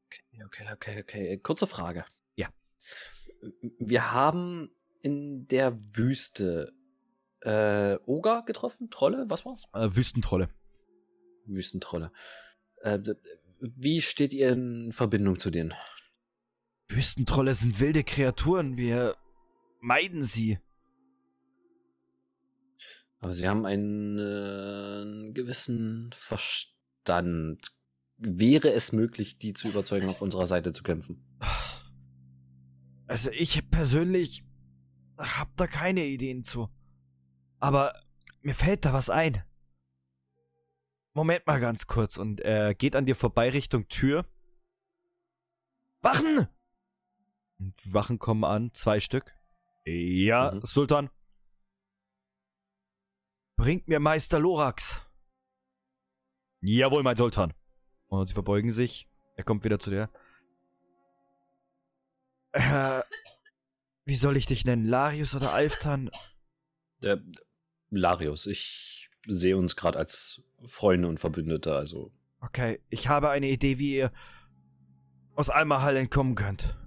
Okay, 0.08 0.44
okay, 0.44 0.68
okay, 0.74 1.02
okay. 1.02 1.38
Kurze 1.38 1.68
Frage. 1.68 2.06
Ja. 2.36 2.50
Wir 3.78 4.12
haben 4.12 4.70
in 5.02 5.48
der 5.48 5.80
Wüste 5.96 6.74
äh, 7.42 7.98
Oger 8.06 8.44
getroffen? 8.44 8.90
Trolle? 8.90 9.26
Was 9.30 9.46
war's? 9.46 9.64
Äh, 9.74 9.96
Wüstentrolle. 9.96 10.50
Wüstentrolle. 11.46 12.12
Äh, 12.82 13.00
wie 13.60 14.02
steht 14.02 14.34
ihr 14.34 14.52
in 14.52 14.92
Verbindung 14.92 15.40
zu 15.40 15.50
denen? 15.50 15.74
Wüstentrolle 16.90 17.54
sind 17.54 17.80
wilde 17.80 18.04
Kreaturen. 18.04 18.76
Wir 18.76 19.16
meiden 19.80 20.24
sie. 20.24 20.60
Aber 23.20 23.34
sie 23.34 23.48
haben 23.48 23.66
einen 23.66 24.18
äh, 24.18 25.32
gewissen 25.34 26.10
Verstand. 26.14 27.72
Wäre 28.18 28.72
es 28.72 28.92
möglich, 28.92 29.38
die 29.38 29.54
zu 29.54 29.70
überzeugen, 29.70 30.10
auf 30.10 30.22
unserer 30.22 30.48
Seite 30.48 30.74
zu 30.74 30.84
kämpfen? 30.84 31.24
Also 33.08 33.32
ich 33.32 33.70
persönlich 33.72 34.46
hab 35.18 35.56
da 35.58 35.68
keine 35.68 36.06
Ideen 36.06 36.44
zu. 36.44 36.70
Aber 37.60 37.94
mir 38.42 38.54
fällt 38.54 38.86
da 38.86 38.94
was 38.94 39.10
ein. 39.10 39.44
Moment 41.14 41.48
mal 41.48 41.60
ganz 41.60 41.88
kurz 41.88 42.18
und 42.18 42.40
er 42.40 42.74
geht 42.76 42.96
an 42.96 43.06
dir 43.06 43.16
vorbei 43.16 43.50
Richtung 43.50 43.88
Tür. 43.88 44.26
Wachen! 46.02 46.48
Wachen 47.86 48.20
kommen 48.20 48.44
an, 48.44 48.74
zwei 48.74 49.00
Stück. 49.00 49.36
Ja, 49.86 50.52
mhm. 50.52 50.62
Sultan. 50.64 51.10
Bringt 53.58 53.88
mir 53.88 54.00
Meister 54.00 54.40
Lorax. 54.40 55.02
Jawohl, 56.62 57.04
mein 57.04 57.18
Sultan. 57.18 57.54
Und 58.08 58.28
sie 58.28 58.34
verbeugen 58.34 58.72
sich. 58.72 59.10
Er 59.36 59.44
kommt 59.44 59.64
wieder 59.64 59.80
zu 59.80 59.90
dir. 59.90 60.10
Äh, 62.52 63.02
wie 64.06 64.16
soll 64.16 64.38
ich 64.38 64.46
dich 64.46 64.66
nennen? 64.66 64.86
Larius 64.86 65.36
oder 65.36 65.54
Alftan? 65.54 66.10
Der 67.02 67.22
Larius. 67.90 68.48
Ich 68.48 69.10
sehe 69.28 69.58
uns 69.58 69.76
gerade 69.76 70.00
als 70.00 70.42
Freunde 70.66 71.08
und 71.08 71.20
Verbündete, 71.20 71.76
also. 71.76 72.12
Okay, 72.42 72.82
ich 72.90 73.08
habe 73.08 73.30
eine 73.30 73.48
Idee, 73.48 73.80
wie 73.80 73.98
ihr 73.98 74.12
aus 75.36 75.50
Almahal 75.50 75.98
entkommen 75.98 76.36
könnt. 76.36 76.79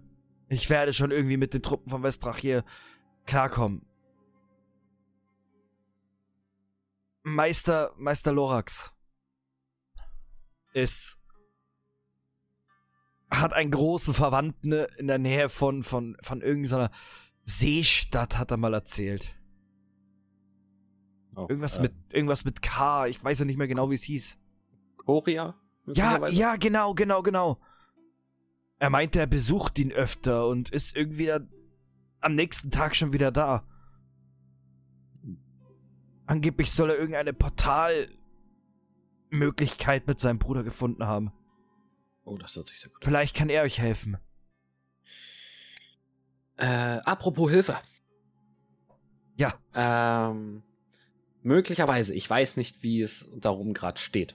Ich 0.53 0.69
werde 0.69 0.93
schon 0.93 1.11
irgendwie 1.11 1.39
mit 1.39 1.55
den 1.55 1.63
Truppen 1.63 1.89
von 1.89 2.03
Westrach 2.03 2.37
hier 2.37 2.63
klarkommen. 3.25 3.87
Meister, 7.23 7.95
Meister 7.97 8.33
Lorax 8.33 8.93
ist 10.75 11.19
hat 13.31 13.55
einen 13.55 13.71
großen 13.71 14.13
Verwandten 14.13 14.73
in 14.73 15.07
der 15.07 15.17
Nähe 15.17 15.49
von, 15.49 15.85
von, 15.85 16.19
von 16.21 16.43
irgendeiner 16.43 16.91
Seestadt, 17.47 18.37
hat 18.37 18.51
er 18.51 18.59
mal 18.59 18.75
erzählt. 18.75 19.35
Oh, 21.35 21.47
irgendwas, 21.49 21.79
äh. 21.79 21.83
mit, 21.83 21.95
irgendwas 22.11 22.45
mit 22.45 22.61
K, 22.61 23.07
ich 23.07 23.25
weiß 23.25 23.39
ja 23.39 23.45
nicht 23.47 23.57
mehr 23.57 23.69
genau, 23.69 23.89
wie 23.89 23.95
es 23.95 24.03
hieß. 24.03 24.37
Korea? 24.99 25.55
Ja, 25.87 26.29
ja, 26.29 26.57
genau, 26.57 26.93
genau, 26.93 27.23
genau. 27.23 27.59
Er 28.83 28.91
meinte, 28.91 29.21
er 29.21 29.29
besucht 29.29 29.79
ihn 29.79 29.93
öfter 29.93 30.49
und 30.49 30.71
ist 30.71 30.97
irgendwie 30.97 31.31
am 31.31 32.35
nächsten 32.35 32.73
Tag 32.73 32.97
schon 32.97 33.13
wieder 33.13 33.31
da. 33.31 33.65
Angeblich 36.27 36.73
soll 36.73 36.91
er 36.91 36.99
irgendeine 36.99 37.33
Portalmöglichkeit 37.33 40.09
mit 40.09 40.19
seinem 40.19 40.41
Bruder 40.41 40.65
gefunden 40.65 41.07
haben. 41.07 41.31
Oh, 42.25 42.37
das 42.37 42.57
hört 42.57 42.67
sich 42.67 42.81
sehr 42.81 42.91
gut 42.91 43.05
an. 43.05 43.07
Vielleicht 43.09 43.37
kann 43.37 43.51
er 43.51 43.63
euch 43.63 43.79
helfen. 43.79 44.17
Äh, 46.57 46.99
apropos 47.05 47.53
Hilfe. 47.53 47.79
Ja. 49.37 49.55
Ähm, 49.77 50.65
möglicherweise, 51.41 52.17
ich 52.17 52.29
weiß 52.29 52.57
nicht, 52.57 52.83
wie 52.83 53.01
es 53.01 53.31
darum 53.37 53.75
gerade 53.75 54.01
steht. 54.01 54.35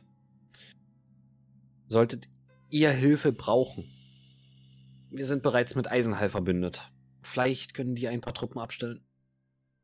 Solltet 1.89 2.29
ihr 2.69 2.91
Hilfe 2.91 3.33
brauchen, 3.33 3.91
wir 5.10 5.26
sind 5.26 5.43
bereits 5.43 5.76
mit 5.76 5.89
Eisenhall 5.89 6.30
verbündet. 6.30 6.91
Vielleicht 7.22 7.74
können 7.74 7.95
die 7.95 8.08
ein 8.08 8.22
paar 8.22 8.34
Truppen 8.34 8.60
abstellen. 8.60 9.05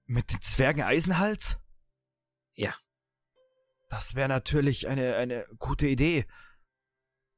Mit 0.05 0.31
den 0.31 0.41
Zwergen 0.41 0.83
Eisenhals? 0.83 1.57
Ja. 2.53 2.73
Das 3.89 4.15
wäre 4.15 4.29
natürlich 4.29 4.87
eine, 4.87 5.15
eine 5.15 5.45
gute 5.57 5.87
Idee. 5.87 6.25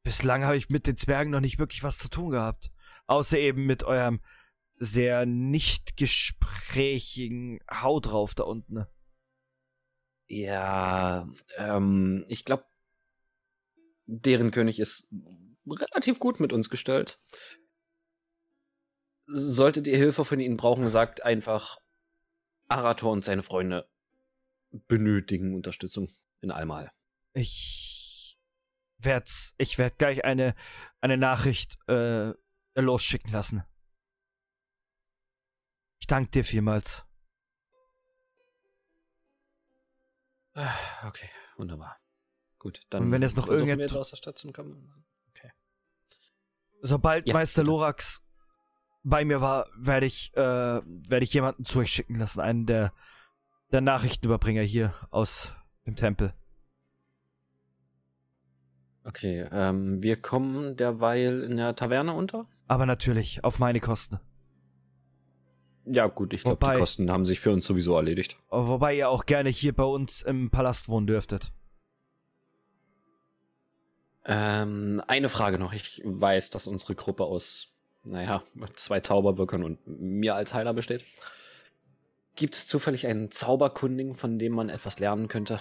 Bislang 0.04 0.44
habe 0.44 0.58
ich 0.58 0.70
mit 0.70 0.88
den 0.88 0.98
Zwergen 0.98 1.32
noch 1.32 1.42
nicht 1.42 1.60
wirklich 1.60 1.84
was 1.84 1.98
zu 1.98 2.10
tun 2.10 2.32
gehabt. 2.32 2.72
Außer 3.08 3.38
eben 3.38 3.66
mit 3.66 3.84
eurem 3.84 4.22
sehr 4.78 5.26
nicht 5.26 5.98
gesprächigen 5.98 7.60
Hau 7.70 8.00
drauf 8.00 8.36
da 8.36 8.44
unten. 8.44 8.86
Ja, 10.28 11.28
ähm, 11.58 12.26
ich 12.30 12.46
glaube, 12.46 12.66
deren 14.06 14.52
König 14.52 14.80
ist 14.80 15.12
relativ 15.68 16.20
gut 16.20 16.40
mit 16.40 16.54
uns 16.54 16.70
gestellt. 16.70 17.20
Solltet 19.28 19.88
ihr 19.88 19.98
Hilfe 19.98 20.24
von 20.24 20.40
ihnen 20.40 20.58
brauchen, 20.58 20.88
sagt 20.90 21.24
einfach, 21.24 21.80
Arator 22.68 23.12
und 23.12 23.24
seine 23.24 23.42
Freunde 23.42 23.90
benötigen 24.72 25.56
Unterstützung 25.56 26.10
in 26.42 26.52
Almal. 26.52 26.92
Ich 27.34 28.38
werd's, 28.98 29.56
ich 29.58 29.78
werd 29.78 29.98
gleich 29.98 30.24
eine, 30.26 30.56
eine 31.02 31.18
Nachricht 31.18 31.78
äh, 31.88 32.34
losschicken 32.76 33.32
lassen. 33.32 33.64
Ich 36.00 36.08
danke 36.08 36.32
dir 36.32 36.44
vielmals. 36.44 37.04
Ah, 40.54 41.08
okay, 41.08 41.30
wunderbar. 41.58 42.00
Gut, 42.60 42.82
dann. 42.90 43.04
Und 43.04 43.12
wenn 43.12 43.22
jetzt 43.22 43.38
noch 43.38 43.48
irgendetwas 43.48 43.98
aus 43.98 44.10
der 44.12 44.18
Station 44.18 44.54
kommen. 44.54 45.06
Okay. 45.30 45.52
Sobald 46.82 47.28
ja, 47.28 47.34
Meister. 47.34 47.64
Lorax 47.64 48.25
bei 49.06 49.24
mir 49.24 49.40
war, 49.40 49.68
werde 49.78 50.06
ich, 50.06 50.36
äh, 50.36 50.42
werde 50.42 51.24
ich 51.24 51.34
jemanden 51.34 51.64
zu 51.64 51.80
euch 51.80 51.92
schicken 51.92 52.16
lassen, 52.16 52.42
einen 52.42 52.66
der, 52.66 52.92
der 53.72 53.82
Nachrichtenüberbringer 53.82 54.64
hier 54.64 54.94
aus 55.12 55.54
dem 55.86 55.96
Tempel. 55.96 56.34
Okay, 59.04 59.48
ähm, 59.52 60.02
wir 60.02 60.20
kommen 60.20 60.76
derweil 60.76 61.44
in 61.44 61.58
der 61.58 61.76
Taverne 61.76 62.14
unter? 62.14 62.48
Aber 62.68 62.88
natürlich, 62.88 63.44
auf 63.44 63.60
meine 63.60 63.80
Kosten. 63.80 64.20
Ja, 65.86 66.08
gut, 66.08 66.34
ich 66.34 66.44
glaube, 66.44 66.66
die 66.66 66.80
Kosten 66.80 67.12
haben 67.12 67.26
sich 67.26 67.40
für 67.40 67.52
uns 67.52 67.68
sowieso 67.68 67.96
erledigt. 67.96 68.38
Wobei 68.50 68.96
ihr 68.96 69.10
auch 69.10 69.28
gerne 69.28 69.50
hier 69.50 69.74
bei 69.74 69.84
uns 69.84 70.24
im 70.24 70.50
Palast 70.50 70.90
wohnen 70.90 71.06
dürftet. 71.06 71.52
Ähm, 74.26 75.04
eine 75.06 75.30
Frage 75.30 75.60
noch. 75.60 75.74
Ich 75.74 76.02
weiß, 76.04 76.50
dass 76.50 76.66
unsere 76.66 76.96
Gruppe 76.96 77.26
aus, 77.26 77.75
naja, 78.06 78.44
zwei 78.76 79.00
Zauberwirkern 79.00 79.64
und 79.64 79.80
mir 79.86 80.36
als 80.36 80.54
Heiler 80.54 80.74
besteht. 80.74 81.04
Gibt 82.36 82.56
es 82.56 82.68
zufällig 82.68 83.08
einen 83.08 83.32
Zauberkundigen, 83.32 84.14
von 84.14 84.38
dem 84.38 84.54
man 84.54 84.70
etwas 84.70 85.00
lernen 85.00 85.28
könnte? 85.28 85.60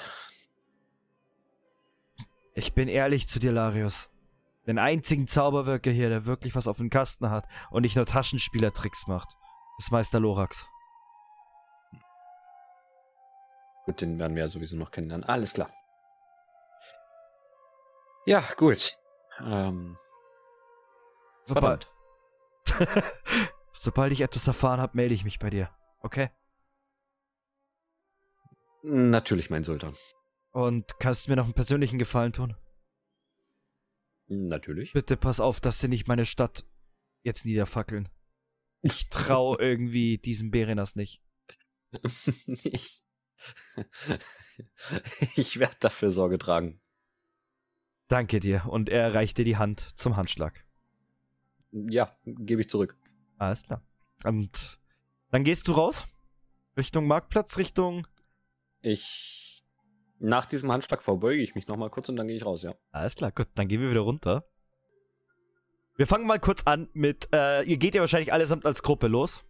Ich 2.55 2.73
bin 2.73 2.89
ehrlich 2.89 3.29
zu 3.29 3.39
dir, 3.39 3.53
Larius. 3.53 4.11
Den 4.67 4.79
einzigen 4.79 5.29
Zauberwirker 5.29 5.91
hier, 5.91 6.09
der 6.09 6.25
wirklich 6.25 6.55
was 6.55 6.67
auf 6.67 6.79
dem 6.79 6.91
Kasten 6.91 7.31
hat 7.31 7.47
und 7.71 7.83
nicht 7.83 7.97
nur 7.97 8.07
Taschenspielertricks 8.07 9.07
macht, 9.07 9.37
ist 9.79 9.91
Meister 9.91 10.21
Lorax. 10.21 10.67
Gut, 13.85 14.01
den 14.01 14.19
werden 14.19 14.35
wir 14.35 14.45
ja 14.45 14.49
sowieso 14.49 14.77
noch 14.77 14.91
kennenlernen. 14.91 15.25
Alles 15.29 15.53
klar. 15.53 15.71
Ja, 18.27 18.43
gut. 18.57 18.99
Ähm, 19.41 19.99
sobald. 21.45 21.94
Sobald 23.73 24.13
ich 24.13 24.21
etwas 24.21 24.47
erfahren 24.47 24.81
habe, 24.81 24.97
melde 24.97 25.15
ich 25.15 25.25
mich 25.25 25.39
bei 25.39 25.51
dir. 25.51 25.71
Okay? 26.01 26.31
Natürlich, 28.83 29.51
mein 29.51 29.65
Sultan. 29.65 29.97
Und 30.51 30.99
kannst 31.01 31.27
du 31.27 31.33
mir 31.33 31.37
noch 31.37 31.45
einen 31.45 31.55
persönlichen 31.55 31.99
Gefallen 31.99 32.33
tun? 32.33 32.57
Natürlich. 34.27 34.93
Bitte 34.93 35.17
pass 35.17 35.41
auf, 35.41 35.61
dass 35.61 35.81
sie 35.81 35.89
nicht 35.89 36.07
meine 36.07 36.27
Stadt 36.27 36.65
jetzt 37.23 37.45
niederfackeln. 37.45 38.09
Ich 38.83 39.09
trau 39.09 39.59
irgendwie 39.59 40.19
diesem 40.19 40.51
Berenas 40.51 40.97
nicht. 40.97 41.23
ich, 42.47 43.07
ich 45.37 45.59
werde 45.59 45.77
dafür 45.81 46.11
Sorge 46.11 46.39
tragen. 46.39 46.81
Danke 48.09 48.41
dir. 48.41 48.67
Und 48.67 48.89
er 48.89 49.15
reicht 49.15 49.39
dir 49.39 49.45
die 49.45 49.57
Hand 49.57 49.81
zum 49.99 50.17
Handschlag. 50.17 50.67
Ja, 51.75 52.17
gebe 52.25 52.61
ich 52.61 52.69
zurück. 52.69 52.97
Alles 53.39 53.65
klar. 53.65 53.83
Und 54.25 54.79
dann 55.31 55.45
gehst 55.45 55.67
du 55.69 55.73
raus? 55.73 56.07
Richtung 56.77 57.07
Marktplatz, 57.07 57.57
Richtung. 57.57 58.07
Ich 58.81 59.65
nach 60.21 60.47
diesem 60.47 60.71
Handschlag 60.73 61.03
verbeuge 61.03 61.43
ich 61.43 61.55
mich 61.55 61.67
nochmal 61.67 61.91
kurz 61.91 62.09
und 62.09 62.17
dann 62.17 62.29
gehe 62.29 62.37
ich 62.37 62.47
raus, 62.47 62.63
ja. 62.63 62.75
Alles 62.93 63.17
klar, 63.17 63.33
gut, 63.33 63.49
dann 63.57 63.69
gehen 63.69 63.81
wir 63.81 63.91
wieder 63.91 64.01
runter. 64.01 64.45
Wir 65.97 66.07
fangen 66.07 66.27
mal 66.27 66.41
kurz 66.41 66.63
an 66.65 66.89
mit, 66.93 67.29
äh, 67.33 67.63
ihr 67.63 67.77
geht 67.77 67.95
ja 67.95 68.01
wahrscheinlich 68.01 68.33
allesamt 68.33 68.65
als 68.65 68.83
Gruppe 68.83 69.07
los. 69.07 69.45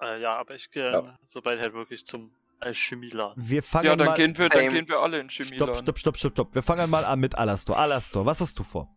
Äh, 0.00 0.20
ja, 0.22 0.36
aber 0.36 0.54
ich 0.54 0.70
gehe, 0.70 0.90
ja. 0.90 1.18
sobald 1.24 1.60
halt 1.60 1.74
wirklich 1.74 2.06
zum 2.06 2.32
Chemieladen. 2.64 3.34
Wir 3.48 3.62
fangen 3.62 3.86
ja, 3.86 3.96
dann 3.96 4.08
mal, 4.08 4.14
gehen 4.14 4.36
wir, 4.38 4.48
dann 4.48 4.72
gehen 4.72 4.88
wir 4.88 5.00
alle 5.00 5.18
in 5.18 5.28
Chemieladen. 5.28 5.74
Stopp, 5.74 5.98
stopp, 5.98 5.98
stopp, 5.98 6.16
stopp, 6.16 6.32
stopp. 6.32 6.54
Wir 6.54 6.62
fangen 6.62 6.88
mal 6.88 7.04
an 7.04 7.20
mit 7.20 7.36
Alastor. 7.36 7.76
Alastor, 7.76 8.24
was 8.24 8.40
hast 8.40 8.58
du 8.58 8.64
vor? 8.64 8.88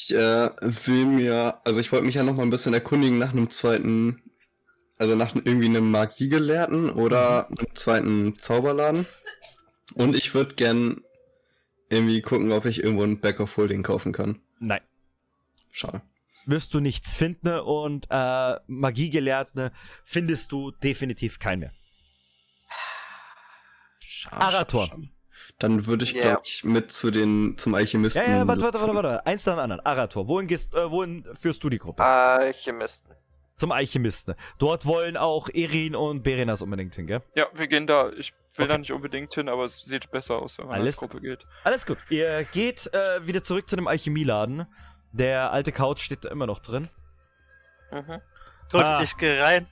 Ich 0.00 0.14
äh, 0.14 0.50
will 0.60 1.06
mir, 1.06 1.60
also 1.64 1.80
ich 1.80 1.90
wollte 1.92 2.06
mich 2.06 2.14
ja 2.14 2.22
noch 2.22 2.36
mal 2.36 2.42
ein 2.42 2.50
bisschen 2.50 2.74
erkundigen 2.74 3.18
nach 3.18 3.32
einem 3.32 3.50
zweiten 3.50 4.22
also 4.98 5.14
nach 5.14 5.34
irgendwie 5.34 5.66
einem 5.66 5.90
Magiegelehrten 5.90 6.90
oder 6.90 7.46
mhm. 7.48 7.56
einem 7.58 7.74
zweiten 7.74 8.38
Zauberladen. 8.38 9.06
Und 9.94 10.16
ich 10.16 10.34
würde 10.34 10.54
gern 10.54 11.02
irgendwie 11.88 12.20
gucken, 12.20 12.52
ob 12.52 12.66
ich 12.66 12.82
irgendwo 12.82 13.04
ein 13.04 13.20
Back 13.20 13.40
of 13.40 13.56
Holding 13.56 13.82
kaufen 13.82 14.12
kann. 14.12 14.40
Nein. 14.58 14.80
Schade. 15.70 16.02
Wirst 16.44 16.74
du 16.74 16.80
nichts 16.80 17.14
finden 17.14 17.60
und 17.60 18.06
äh, 18.10 18.56
Magiegelehrten 18.66 19.70
findest 20.04 20.52
du 20.52 20.70
definitiv 20.70 21.38
keinen 21.38 21.60
mehr. 21.60 21.72
Schade, 24.00 24.36
Arator. 24.36 24.86
Schade. 24.88 25.08
Dann 25.58 25.86
würde 25.86 26.04
ich, 26.04 26.14
yeah. 26.14 26.22
glaube 26.22 26.42
ich, 26.44 26.62
mit 26.62 26.92
zu 26.92 27.10
den, 27.10 27.58
zum 27.58 27.74
Alchemisten. 27.74 28.22
Ja, 28.22 28.38
ja, 28.38 28.46
warte, 28.46 28.62
warte, 28.62 28.80
warte, 28.80 28.94
warte. 28.94 29.26
Eins 29.26 29.44
nach 29.44 29.54
dem 29.54 29.58
anderen. 29.58 29.84
Arator, 29.84 30.28
wohin, 30.28 30.46
gehst, 30.46 30.74
äh, 30.74 30.88
wohin 30.90 31.24
führst 31.34 31.64
du 31.64 31.68
die 31.68 31.78
Gruppe? 31.78 32.02
Alchemisten. 32.04 33.16
Zum 33.56 33.72
Alchemisten. 33.72 34.36
Dort 34.58 34.86
wollen 34.86 35.16
auch 35.16 35.48
Erin 35.48 35.96
und 35.96 36.22
Berenas 36.22 36.62
unbedingt 36.62 36.94
hin, 36.94 37.08
gell? 37.08 37.22
Ja, 37.34 37.46
wir 37.54 37.66
gehen 37.66 37.88
da. 37.88 38.10
Ich 38.10 38.32
will 38.54 38.66
okay. 38.66 38.68
da 38.68 38.78
nicht 38.78 38.92
unbedingt 38.92 39.34
hin, 39.34 39.48
aber 39.48 39.64
es 39.64 39.76
sieht 39.82 40.08
besser 40.12 40.36
aus, 40.36 40.58
wenn 40.58 40.66
man 40.66 40.76
alles, 40.76 40.94
als 40.94 40.96
Gruppe 40.98 41.20
geht. 41.20 41.40
Alles 41.64 41.84
gut. 41.84 41.98
Ihr 42.08 42.44
geht 42.44 42.88
äh, 42.94 43.26
wieder 43.26 43.42
zurück 43.42 43.68
zu 43.68 43.74
dem 43.74 43.88
Alchemieladen. 43.88 44.66
Der 45.10 45.52
alte 45.52 45.72
Couch 45.72 46.02
steht 46.02 46.24
da 46.24 46.28
immer 46.28 46.46
noch 46.46 46.60
drin. 46.60 46.88
Mhm. 47.90 48.20
Gut, 48.70 48.84
ah. 48.84 49.00
ich 49.02 49.16
gehe 49.16 49.42
rein. 49.42 49.66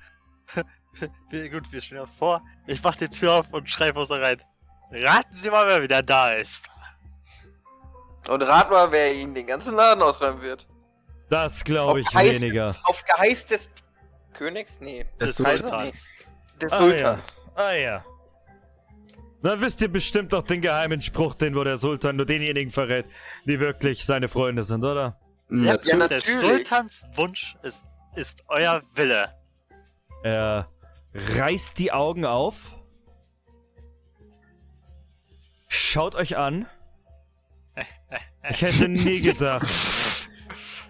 gut, 1.30 1.70
wir 1.70 1.80
stehen 1.80 2.04
vor. 2.08 2.42
Ich 2.66 2.82
mach 2.82 2.96
die 2.96 3.08
Tür 3.08 3.34
auf 3.34 3.52
und 3.52 3.70
schreibe 3.70 4.00
aus 4.00 4.08
der 4.08 4.20
rein. 4.20 4.42
Raten 4.90 5.34
Sie 5.34 5.50
mal, 5.50 5.66
wer 5.66 5.82
wieder 5.82 6.02
da 6.02 6.32
ist. 6.32 6.68
Und 8.28 8.42
rat 8.42 8.70
mal, 8.70 8.90
wer 8.90 9.14
Ihnen 9.14 9.34
den 9.34 9.46
ganzen 9.46 9.74
Laden 9.74 10.02
ausräumen 10.02 10.42
wird. 10.42 10.66
Das 11.28 11.64
glaube 11.64 12.00
ich 12.00 12.06
Geheiß, 12.08 12.40
weniger. 12.40 12.76
Auf 12.84 13.04
Geheiß 13.04 13.46
des 13.46 13.70
Königs? 14.32 14.80
Nee. 14.80 15.04
Des, 15.20 15.36
des 15.36 15.36
Sultans. 15.36 16.10
Des 16.60 16.72
ah, 16.72 16.76
Sultans. 16.76 17.36
Ja. 17.36 17.62
Ah 17.62 17.72
ja. 17.72 18.04
Dann 19.42 19.60
wisst 19.60 19.80
ihr 19.80 19.88
bestimmt 19.88 20.32
doch 20.32 20.42
den 20.42 20.60
geheimen 20.60 21.02
Spruch, 21.02 21.34
den 21.34 21.54
wo 21.54 21.62
der 21.62 21.78
Sultan 21.78 22.16
nur 22.16 22.26
denjenigen 22.26 22.72
verrät, 22.72 23.06
die 23.44 23.60
wirklich 23.60 24.04
seine 24.04 24.28
Freunde 24.28 24.62
sind, 24.62 24.82
oder? 24.82 25.18
Ja, 25.50 25.78
ja 25.84 25.96
natürlich. 25.96 26.24
Der 26.24 26.38
Sultans 26.38 27.02
Wunsch 27.12 27.56
ist, 27.62 27.84
ist 28.16 28.44
euer 28.48 28.82
Wille. 28.94 29.34
Er 30.22 30.68
reißt 31.14 31.78
die 31.78 31.92
Augen 31.92 32.24
auf 32.24 32.76
Schaut 35.78 36.14
euch 36.14 36.36
an. 36.36 36.66
Ich 38.48 38.62
hätte 38.62 38.88
nie 38.88 39.20
gedacht, 39.20 39.66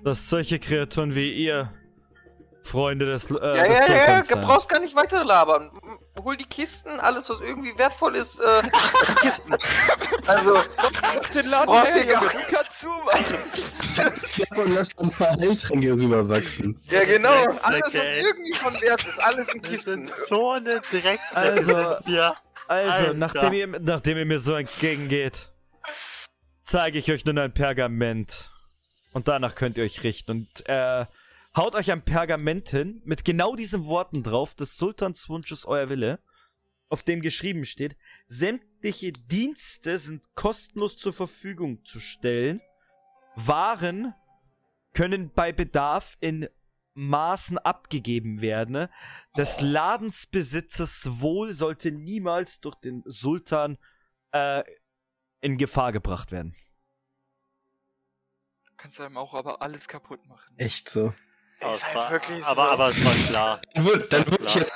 dass 0.04 0.30
solche 0.30 0.60
Kreaturen 0.60 1.14
wie 1.14 1.32
ihr 1.32 1.72
Freunde 2.62 3.06
des. 3.06 3.30
Äh, 3.30 3.34
ja, 3.34 3.62
des 3.64 3.68
ja, 3.68 3.94
ja, 3.94 4.22
ja, 4.22 4.36
brauchst 4.36 4.68
gar 4.68 4.78
nicht 4.78 4.94
weiter 4.94 5.24
labern. 5.24 5.70
Hol 6.22 6.36
die 6.36 6.44
Kisten, 6.44 7.00
alles, 7.00 7.28
was 7.30 7.40
irgendwie 7.40 7.76
wertvoll 7.76 8.14
ist, 8.14 8.40
äh, 8.40 8.62
Kisten. 9.20 9.56
Also, 10.26 10.62
den 11.34 11.50
Laden 11.50 11.66
brauchst 11.66 11.96
her, 11.96 12.06
Junge, 12.06 12.28
du 12.28 12.54
kannst 12.54 12.80
zumachen. 12.80 14.64
Und 14.64 14.74
lass 14.74 14.88
ein 14.98 15.10
paar 15.10 15.36
Heiltränke 15.36 15.92
rüberwachsen. 15.92 16.80
Ja, 16.90 17.04
genau. 17.04 17.44
Alles, 17.62 17.80
was 17.82 17.94
irgendwie 17.94 18.54
von 18.54 18.74
Wert 18.80 19.04
ist, 19.04 19.18
alles 19.18 19.48
in 19.48 19.62
Kisten. 19.62 20.06
Das 20.06 20.16
sind 20.16 20.28
so 20.28 20.50
eine 20.52 20.80
Drecksäcke. 20.80 21.36
Also, 21.36 21.96
ja. 22.06 22.36
Also, 22.68 23.12
nachdem 23.12 23.52
ihr, 23.52 23.66
nachdem 23.66 24.18
ihr 24.18 24.26
mir 24.26 24.40
so 24.40 24.54
entgegengeht, 24.54 25.50
zeige 26.64 26.98
ich 26.98 27.10
euch 27.10 27.24
nun 27.24 27.38
ein 27.38 27.52
Pergament. 27.52 28.50
Und 29.12 29.28
danach 29.28 29.54
könnt 29.54 29.78
ihr 29.78 29.84
euch 29.84 30.04
richten. 30.04 30.30
Und 30.30 30.68
äh, 30.68 31.06
haut 31.56 31.74
euch 31.74 31.90
ein 31.90 32.02
Pergament 32.02 32.68
hin 32.68 33.00
mit 33.04 33.24
genau 33.24 33.56
diesen 33.56 33.86
Worten 33.86 34.22
drauf, 34.22 34.54
des 34.54 34.76
Sultans 34.76 35.28
Wunsch 35.28 35.50
ist 35.52 35.66
euer 35.66 35.88
Wille, 35.88 36.20
auf 36.88 37.02
dem 37.02 37.20
geschrieben 37.22 37.64
steht, 37.64 37.96
sämtliche 38.28 39.12
Dienste 39.12 39.98
sind 39.98 40.22
kostenlos 40.34 40.96
zur 40.96 41.12
Verfügung 41.12 41.84
zu 41.84 41.98
stellen. 41.98 42.60
Waren 43.36 44.14
können 44.92 45.30
bei 45.34 45.52
Bedarf 45.52 46.16
in 46.20 46.48
Maßen 46.96 47.58
abgegeben 47.58 48.40
werden. 48.40 48.72
Ne? 48.72 48.90
Des 49.36 49.60
Ladensbesitzers 49.60 51.20
Wohl 51.20 51.54
sollte 51.54 51.92
niemals 51.92 52.60
durch 52.60 52.74
den 52.76 53.02
Sultan 53.04 53.78
äh, 54.32 54.64
in 55.40 55.58
Gefahr 55.58 55.92
gebracht 55.92 56.32
werden. 56.32 56.56
Du 58.66 58.72
kannst 58.76 59.00
einem 59.00 59.16
auch 59.16 59.34
aber 59.34 59.62
alles 59.62 59.88
kaputt 59.88 60.26
machen. 60.26 60.58
Echt 60.58 60.88
so. 60.88 61.12
Aber, 61.60 61.74
es 61.74 61.94
war, 61.94 62.10
wirklich 62.10 62.44
aber, 62.44 62.54
so. 62.54 62.70
aber 62.70 62.88
es 62.88 63.04
war 63.04 63.14
klar. 63.14 63.62
Dann 63.74 63.84
würde 63.84 64.30
würd 64.30 64.40
ich 64.42 64.54
jetzt, 64.54 64.72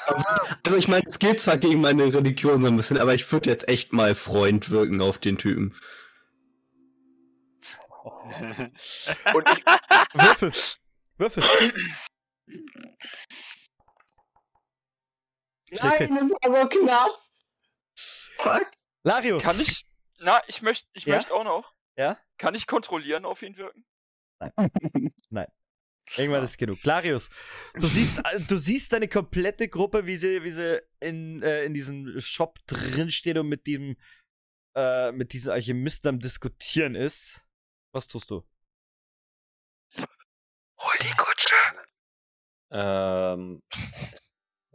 also 0.64 0.77
ich 0.77 0.89
meine, 0.89 1.07
es 1.07 1.18
geht 1.18 1.41
zwar 1.41 1.59
gegen 1.59 1.81
meine 1.81 2.05
Religion 2.05 2.62
so 2.62 2.68
ein 2.68 2.77
bisschen, 2.77 2.99
aber 2.99 3.14
ich 3.14 3.31
würde 3.31 3.51
jetzt 3.51 3.68
echt 3.68 3.93
mal 3.93 4.14
Freund 4.14 4.71
wirken 4.71 5.03
auf 5.03 5.18
den 5.18 5.37
Typen. 5.39 5.75
Und 9.35 9.49
ich, 9.51 9.64
Würfel. 10.14 10.53
Würfel. 11.18 11.43
Nein, 15.70 16.14
das 16.16 16.30
war 16.30 16.62
so 16.62 16.68
knapp. 16.68 17.18
Fuck. 18.38 18.70
Larius. 19.05 19.42
Kann 19.42 19.61
ich. 19.61 19.86
Na, 20.18 20.42
ich 20.48 20.62
möchte 20.62 20.86
ich 20.92 21.05
ja? 21.05 21.16
möchte 21.16 21.32
auch 21.32 21.44
noch. 21.44 21.72
Ja? 21.96 22.18
Kann 22.38 22.55
ich 22.55 22.66
kontrollieren 22.66 23.24
auf 23.24 23.42
ihn 23.42 23.57
wirken? 23.57 23.84
Nein. 24.40 24.53
Nein. 25.30 25.46
Irgendwann 26.16 26.42
ist 26.42 26.59
genug. 26.59 26.82
Larius, 26.82 27.30
du 27.74 27.86
siehst, 27.86 28.20
du 28.48 28.57
siehst 28.57 28.92
deine 28.92 29.07
komplette 29.07 29.68
Gruppe, 29.68 30.07
wie 30.07 30.16
sie, 30.16 30.42
wie 30.42 30.51
sie 30.51 30.82
in, 30.98 31.40
äh, 31.42 31.64
in 31.64 31.72
diesem 31.72 32.20
Shop 32.20 32.59
drinsteht 32.66 33.38
und 33.38 33.48
mit 33.48 33.66
dem, 33.68 33.96
äh, 34.74 35.12
mit 35.12 35.32
diesem 35.32 35.53
Alchemisten 35.53 36.09
am 36.09 36.18
Diskutieren 36.18 36.96
ist. 36.96 37.46
Was 37.92 38.09
tust 38.09 38.30
du? 38.30 38.42
Hol 39.96 40.94
die. 41.01 41.30
Ähm, 42.71 43.62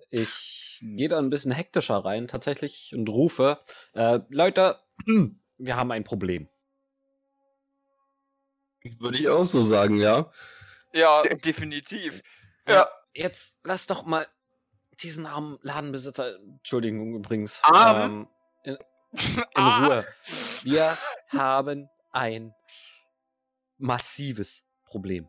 ich 0.09 0.79
gehe 0.81 1.09
da 1.09 1.19
ein 1.19 1.29
bisschen 1.29 1.51
hektischer 1.51 1.97
rein 1.97 2.27
tatsächlich 2.27 2.93
und 2.95 3.07
rufe, 3.09 3.61
äh, 3.93 4.19
Leute, 4.29 4.79
wir 5.57 5.75
haben 5.75 5.91
ein 5.91 6.03
Problem. 6.03 6.49
Würde 8.99 9.17
ich 9.17 9.29
auch 9.29 9.45
so 9.45 9.63
sagen, 9.63 9.97
ja. 9.97 10.31
Ja, 10.93 11.23
definitiv. 11.23 12.21
Ja. 12.67 12.87
Jetzt 13.13 13.57
lass 13.63 13.87
doch 13.87 14.05
mal 14.05 14.27
diesen 15.01 15.25
armen 15.25 15.57
Ladenbesitzer, 15.61 16.35
Entschuldigung 16.35 17.15
übrigens, 17.15 17.61
ähm, 17.73 18.27
in, 18.63 18.77
in 19.55 19.63
Ruhe. 19.63 20.05
Wir 20.63 20.97
haben 21.29 21.89
ein 22.11 22.53
massives 23.77 24.63
Problem. 24.85 25.27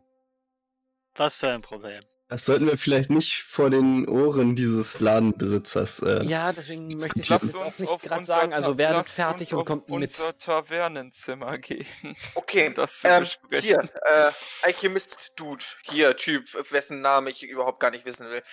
Was 1.15 1.39
für 1.39 1.49
ein 1.49 1.61
Problem? 1.61 2.03
Das 2.29 2.43
sollten 2.43 2.67
wir 2.67 2.77
vielleicht 2.77 3.09
nicht 3.09 3.43
vor 3.43 3.69
den 3.69 4.07
Ohren 4.07 4.55
dieses 4.57 4.99
Ladenbesitzers. 4.99 5.99
Äh, 5.99 6.23
ja, 6.25 6.51
deswegen 6.51 6.89
möchte 6.89 7.21
ich 7.21 7.27
das 7.29 7.43
jetzt 7.43 7.55
auch 7.55 7.79
nicht 7.79 8.01
gerade 8.01 8.25
sagen. 8.25 8.53
Also 8.53 8.77
werdet 8.77 9.07
fertig 9.07 9.53
und 9.53 9.63
kommt 9.63 9.89
mit. 9.89 10.09
unser 10.09 10.37
Tavernenzimmer 10.37 11.57
gehen. 11.57 11.87
Okay, 12.35 12.73
das 12.75 13.01
ähm, 13.05 13.25
hier, 13.53 13.89
äh, 14.03 14.31
Alchemist-Dude, 14.63 15.63
hier, 15.83 16.17
Typ, 16.17 16.53
wessen 16.71 16.99
Name 16.99 17.29
ich 17.29 17.43
überhaupt 17.43 17.79
gar 17.79 17.91
nicht 17.91 18.05
wissen 18.05 18.29
will. 18.29 18.43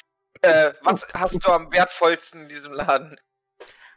Äh, 0.42 0.72
was 0.82 1.12
hast 1.12 1.44
du 1.44 1.50
am 1.50 1.72
wertvollsten 1.72 2.42
in 2.42 2.48
diesem 2.48 2.74
Laden? 2.74 3.18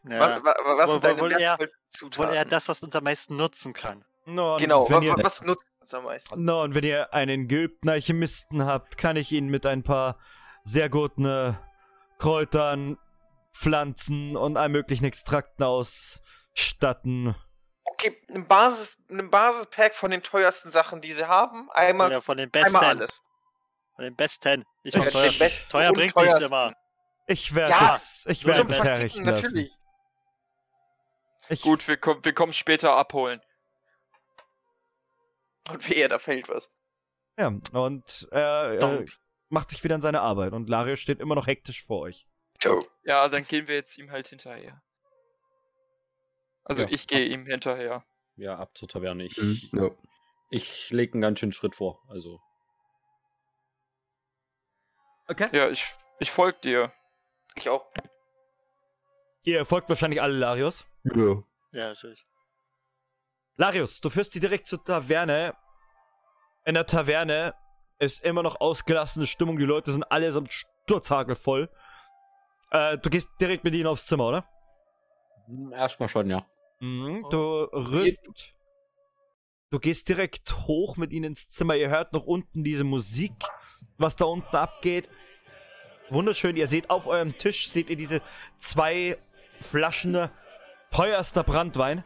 Ja. 0.09 0.41
Was, 0.43 0.55
was 0.78 0.91
sind 0.91 1.03
deine 1.03 1.30
wertvollsten 1.30 1.69
Zutaten? 1.88 2.30
Wohl 2.30 2.36
eher 2.36 2.45
das, 2.45 2.67
was 2.67 2.82
uns 2.82 2.95
am 2.95 3.03
meisten 3.03 3.36
nutzen 3.36 3.73
kann. 3.73 4.03
No, 4.25 4.57
genau, 4.57 4.89
was, 4.89 5.23
was 5.23 5.41
nutzt 5.43 5.65
am 5.93 6.05
meisten. 6.05 6.43
No, 6.43 6.63
und 6.63 6.75
wenn 6.75 6.83
ihr 6.83 7.13
einen 7.13 7.47
geübten 7.47 7.89
Alchemisten 7.89 8.65
habt, 8.65 8.97
kann 8.97 9.15
ich 9.15 9.31
ihn 9.31 9.47
mit 9.47 9.65
ein 9.65 9.83
paar 9.83 10.17
sehr 10.63 10.89
guten 10.89 11.25
äh, 11.25 11.53
Kräutern, 12.19 12.97
Pflanzen 13.53 14.35
und 14.35 14.57
allen 14.57 14.71
möglichen 14.71 15.05
Extrakten 15.05 15.63
ausstatten. 15.63 17.35
Okay, 17.83 18.17
ein 18.33 18.47
Basis, 18.47 19.03
ein 19.09 19.31
Basispack 19.31 19.95
von 19.95 20.11
den 20.11 20.21
teuersten 20.21 20.69
Sachen, 20.69 21.01
die 21.01 21.13
sie 21.13 21.27
haben. 21.27 21.69
Einmal, 21.71 22.11
ja, 22.11 22.21
von 22.21 22.38
den 22.38 22.51
besten. 22.51 22.75
Einmal 22.75 22.95
alles. 22.95 23.21
Von 23.95 24.05
den 24.05 24.15
besten. 24.15 24.63
Nicht 24.83 24.97
von. 24.97 25.05
Besten 25.39 25.69
Teuer 25.69 25.91
bringt 25.91 26.15
nicht 26.15 26.41
immer. 26.41 26.73
Ich 27.25 27.55
werde 27.55 27.71
ja, 27.71 27.95
es, 27.95 28.25
ich 28.27 28.45
werde 28.45 28.71
es 28.71 28.83
herrichten 28.83 29.25
lassen. 29.25 29.43
Natürlich. 29.43 29.71
Ich 31.49 31.61
Gut, 31.61 31.88
wir, 31.88 31.97
wir 31.97 32.33
kommen 32.33 32.53
später 32.53 32.93
abholen. 32.93 33.41
Und 35.70 35.89
wehe, 35.89 36.07
da 36.07 36.20
fällt 36.20 36.49
was. 36.49 36.72
Ja, 37.38 37.47
und 37.74 38.28
er 38.32 38.82
äh, 38.82 39.05
macht 39.49 39.70
sich 39.70 39.84
wieder 39.84 39.95
an 39.95 40.01
seine 40.01 40.22
Arbeit 40.22 40.53
und 40.53 40.70
Larius 40.70 40.99
steht 40.99 41.20
immer 41.20 41.36
noch 41.36 41.47
hektisch 41.47 41.84
vor 41.84 42.01
euch. 42.01 42.28
Ciao. 42.59 42.86
Ja, 43.03 43.28
dann 43.30 43.43
gehen 43.43 43.68
wir 43.68 43.76
jetzt 43.76 43.97
ihm 43.97 44.11
halt 44.11 44.28
hinterher. 44.28 44.82
Also 46.63 46.84
ja. 46.84 46.89
ich 46.89 47.07
gehe 47.07 47.26
ihm 47.26 47.45
hinterher. 47.45 48.03
Ja, 48.36 48.57
ab 48.57 48.76
zur 48.78 48.88
Taverne. 48.88 49.26
Ich, 49.26 49.38
mhm. 49.38 49.70
ja. 49.74 49.89
ich 50.49 50.89
lege 50.91 51.13
einen 51.13 51.22
ganz 51.22 51.39
schönen 51.39 51.51
Schritt 51.51 51.76
vor, 51.76 52.03
also. 52.09 52.41
Okay. 55.28 55.49
Ja, 55.51 55.70
ich 55.70 55.86
Ich 56.20 56.32
folg 56.32 56.61
dir. 56.61 56.91
Ich 57.55 57.70
auch. 57.70 57.86
Ihr 59.43 59.65
folgt 59.65 59.89
wahrscheinlich 59.89 60.22
alle 60.22 60.34
Larius. 60.34 60.86
Ja. 61.03 61.43
Ja, 61.72 61.89
natürlich. 61.89 62.26
Larius, 63.57 64.01
du 64.01 64.09
führst 64.09 64.33
sie 64.33 64.39
direkt 64.39 64.67
zur 64.67 64.83
Taverne. 64.83 65.55
In 66.65 66.75
der 66.75 66.85
Taverne 66.85 67.55
ist 67.99 68.23
immer 68.23 68.43
noch 68.43 68.61
ausgelassene 68.61 69.25
Stimmung. 69.25 69.57
Die 69.57 69.65
Leute 69.65 69.91
sind 69.91 70.03
allesamt 70.03 70.53
sturzhagelvoll. 70.53 71.69
Äh, 72.69 72.97
du 72.99 73.09
gehst 73.09 73.29
direkt 73.41 73.63
mit 73.63 73.73
ihnen 73.73 73.87
aufs 73.87 74.05
Zimmer, 74.05 74.27
oder? 74.27 74.45
Hm, 75.47 75.73
erstmal 75.73 76.07
schon, 76.07 76.29
ja. 76.29 76.45
Mhm, 76.79 77.25
du 77.31 77.63
rüst. 77.73 78.53
Du 79.71 79.79
gehst 79.79 80.07
direkt 80.07 80.55
hoch 80.67 80.95
mit 80.95 81.11
ihnen 81.11 81.25
ins 81.25 81.47
Zimmer. 81.47 81.75
Ihr 81.75 81.89
hört 81.89 82.13
noch 82.13 82.25
unten 82.25 82.63
diese 82.63 82.83
Musik, 82.83 83.33
was 83.97 84.15
da 84.15 84.25
unten 84.25 84.55
abgeht. 84.55 85.09
Wunderschön. 86.09 86.55
Ihr 86.55 86.67
seht 86.67 86.89
auf 86.89 87.07
eurem 87.07 87.37
Tisch, 87.37 87.69
seht 87.69 87.89
ihr 87.89 87.97
diese 87.97 88.21
zwei 88.59 89.17
Flaschen 89.61 90.29
teuerster 90.91 91.43
Brandwein. 91.43 92.05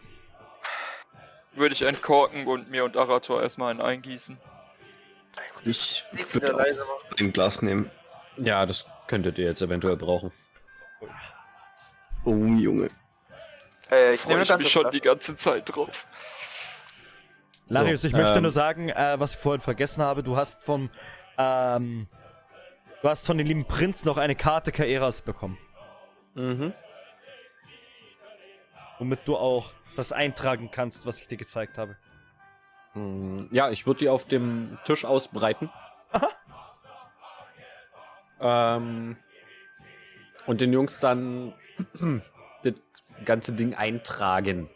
Würde 1.53 1.73
ich 1.75 1.81
entkorken 1.81 2.47
und 2.47 2.69
mir 2.69 2.85
und 2.85 2.95
Arator 2.95 3.41
erstmal 3.41 3.71
einen 3.71 3.81
eingießen. 3.81 4.37
Ich 5.65 6.05
würde 6.33 6.57
ein 7.19 7.33
Glas 7.33 7.61
nehmen. 7.61 7.91
Ja, 8.37 8.65
das 8.65 8.85
könntet 9.07 9.37
ihr 9.37 9.45
jetzt 9.45 9.61
eventuell 9.61 9.97
brauchen. 9.97 10.31
Oh, 12.23 12.33
Junge. 12.33 12.87
Äh, 13.91 14.15
ich 14.15 14.25
nehme 14.25 14.45
mich 14.45 14.71
schon 14.71 14.89
die 14.91 15.01
ganze 15.01 15.35
Zeit 15.35 15.63
drauf. 15.65 16.05
Larius, 17.67 18.01
so, 18.01 18.07
ich 18.07 18.13
ähm, 18.13 18.21
möchte 18.21 18.41
nur 18.41 18.51
sagen, 18.51 18.89
äh, 18.89 19.19
was 19.19 19.33
ich 19.33 19.39
vorhin 19.39 19.61
vergessen 19.61 20.01
habe, 20.01 20.23
du 20.23 20.37
hast 20.37 20.63
vom 20.63 20.89
ähm, 21.37 22.07
du 23.01 23.09
hast 23.09 23.25
von 23.25 23.37
den 23.37 23.47
lieben 23.47 23.65
Prinz 23.65 24.05
noch 24.05 24.17
eine 24.17 24.35
Karte 24.35 24.71
Kaeras 24.71 25.21
bekommen. 25.21 25.57
Mhm. 26.35 26.73
Womit 28.99 29.19
du 29.25 29.35
auch 29.35 29.73
das 29.95 30.11
eintragen 30.11 30.71
kannst, 30.71 31.05
was 31.05 31.19
ich 31.19 31.27
dir 31.27 31.37
gezeigt 31.37 31.77
habe. 31.77 31.97
Hm, 32.93 33.49
ja, 33.51 33.69
ich 33.69 33.85
würde 33.85 33.99
die 33.99 34.09
auf 34.09 34.25
dem 34.25 34.77
Tisch 34.85 35.05
ausbreiten. 35.05 35.69
Aha. 36.11 36.29
Ähm, 38.75 39.17
und 40.47 40.61
den 40.61 40.73
Jungs 40.73 40.99
dann 40.99 41.53
das 42.63 42.73
ganze 43.25 43.53
Ding 43.53 43.75
eintragen. 43.75 44.69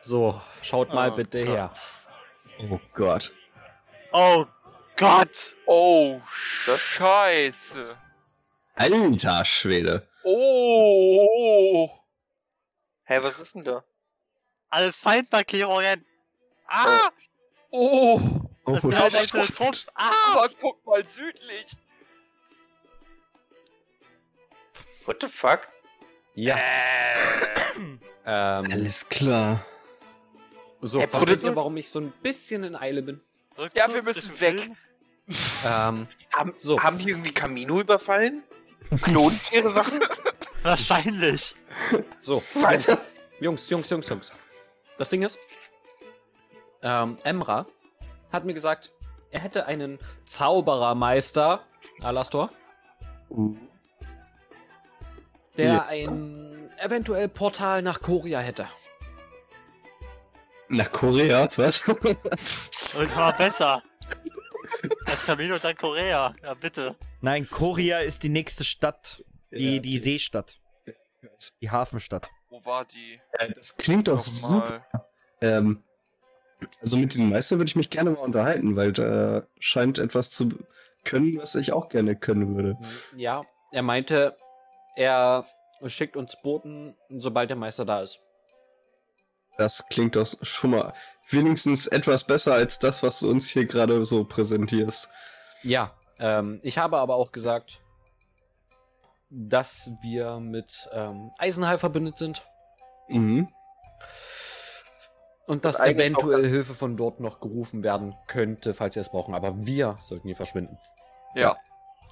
So, 0.00 0.40
schaut 0.62 0.92
mal 0.92 1.12
oh 1.12 1.16
bitte 1.16 1.42
Gott. 1.44 1.48
her. 1.48 1.70
Oh 2.70 2.80
Gott. 2.94 3.32
Oh 4.12 4.46
Gott! 4.96 5.56
Oh, 5.66 6.20
Scheiße. 6.76 7.96
Alter 8.76 9.44
Schwede. 9.44 10.06
Oh! 10.22 10.93
Hä, 13.04 13.18
was 13.22 13.38
ist 13.38 13.54
denn 13.54 13.64
da? 13.64 13.84
Alles 14.70 14.98
Feindmarkierungen. 14.98 16.04
Ah! 16.66 17.10
Oh! 17.70 18.20
Das 18.66 18.82
sind 18.82 18.98
halt 18.98 19.14
einzelne 19.14 19.44
Trupps. 19.44 19.88
Ah! 19.94 20.10
Aber 20.32 20.48
guck 20.60 20.84
mal 20.86 21.06
südlich. 21.06 21.76
What 25.04 25.20
the 25.20 25.28
fuck? 25.28 25.68
Ja. 26.34 26.56
Äh. 26.56 26.60
ähm, 28.26 28.72
Alles 28.72 29.08
klar. 29.08 29.64
So, 30.80 31.00
hey, 31.00 31.08
versteht 31.08 31.42
ihr, 31.42 31.56
warum 31.56 31.76
ich 31.76 31.90
so 31.90 32.00
ein 32.00 32.10
bisschen 32.22 32.64
in 32.64 32.74
Eile 32.74 33.02
bin? 33.02 33.20
Rückzug, 33.56 33.76
ja, 33.76 33.92
wir 33.92 34.02
müssen 34.02 34.40
weg. 34.40 34.70
ähm, 35.64 36.08
haben, 36.32 36.54
so. 36.58 36.82
haben 36.82 36.98
die 36.98 37.10
irgendwie 37.10 37.32
Camino 37.32 37.80
überfallen? 37.80 38.42
Klonen 39.02 39.40
ihre 39.52 39.68
Sachen? 39.68 40.00
Wahrscheinlich. 40.62 41.54
So. 42.24 42.42
Weiter. 42.54 42.96
Jungs, 43.38 43.68
Jungs, 43.68 43.90
Jungs, 43.90 44.08
Jungs. 44.08 44.32
Das 44.96 45.10
Ding 45.10 45.22
ist, 45.22 45.38
ähm, 46.82 47.18
Emra 47.22 47.66
hat 48.32 48.46
mir 48.46 48.54
gesagt, 48.54 48.92
er 49.30 49.40
hätte 49.40 49.66
einen 49.66 49.98
Zauberermeister, 50.24 51.60
Alastor, 52.02 52.50
der 55.58 55.66
ja. 55.66 55.86
ein 55.86 56.70
eventuell 56.78 57.28
Portal 57.28 57.82
nach 57.82 58.00
Korea 58.00 58.40
hätte. 58.40 58.68
Nach 60.68 60.90
Korea? 60.90 61.46
Was? 61.56 61.86
Und 61.88 63.16
war 63.16 63.36
besser. 63.36 63.82
Das 65.04 65.26
Camino 65.26 65.58
dann 65.58 65.76
Korea. 65.76 66.34
Ja, 66.42 66.54
bitte. 66.54 66.96
Nein, 67.20 67.46
Korea 67.50 67.98
ist 67.98 68.22
die 68.22 68.30
nächste 68.30 68.64
Stadt. 68.64 69.22
Die, 69.50 69.80
die 69.80 69.98
Seestadt. 69.98 70.58
Die 71.60 71.70
Hafenstadt. 71.70 72.30
Wo 72.48 72.64
war 72.64 72.84
die? 72.84 73.20
Ja, 73.38 73.48
das 73.48 73.76
klingt 73.76 74.08
doch 74.08 74.20
super. 74.20 74.86
Ähm, 75.40 75.82
also 76.80 76.96
mit 76.96 77.12
diesem 77.12 77.30
Meister 77.30 77.58
würde 77.58 77.68
ich 77.68 77.76
mich 77.76 77.90
gerne 77.90 78.10
mal 78.10 78.20
unterhalten, 78.20 78.76
weil 78.76 78.92
der 78.92 79.46
scheint 79.58 79.98
etwas 79.98 80.30
zu 80.30 80.50
können, 81.04 81.36
was 81.38 81.54
ich 81.54 81.72
auch 81.72 81.88
gerne 81.88 82.16
können 82.16 82.56
würde. 82.56 82.78
Ja, 83.14 83.42
er 83.72 83.82
meinte, 83.82 84.36
er 84.96 85.46
schickt 85.86 86.16
uns 86.16 86.36
Boten, 86.42 86.96
sobald 87.10 87.50
der 87.50 87.56
Meister 87.56 87.84
da 87.84 88.00
ist. 88.00 88.20
Das 89.56 89.86
klingt 89.88 90.16
doch 90.16 90.26
schon 90.42 90.70
mal 90.70 90.94
wenigstens 91.30 91.86
etwas 91.86 92.24
besser 92.24 92.54
als 92.54 92.78
das, 92.78 93.02
was 93.02 93.20
du 93.20 93.30
uns 93.30 93.48
hier 93.48 93.66
gerade 93.66 94.04
so 94.04 94.24
präsentierst. 94.24 95.08
Ja, 95.62 95.94
ähm, 96.18 96.60
ich 96.62 96.78
habe 96.78 96.98
aber 96.98 97.14
auch 97.14 97.32
gesagt, 97.32 97.80
dass 99.34 99.90
wir 100.02 100.38
mit 100.40 100.88
ähm, 100.92 101.32
Eisenhall 101.38 101.78
verbündet 101.78 102.18
sind. 102.18 102.46
Mhm. 103.08 103.48
Und 105.46 105.64
dass 105.64 105.80
eventuell 105.80 106.48
Hilfe 106.48 106.74
von 106.74 106.96
dort 106.96 107.20
noch 107.20 107.40
gerufen 107.40 107.82
werden 107.82 108.14
könnte, 108.28 108.72
falls 108.72 108.94
sie 108.94 109.00
es 109.00 109.10
brauchen. 109.10 109.34
Aber 109.34 109.66
wir 109.66 109.96
sollten 110.00 110.28
hier 110.28 110.36
verschwinden. 110.36 110.78
Ja, 111.34 111.40
ja 111.40 111.56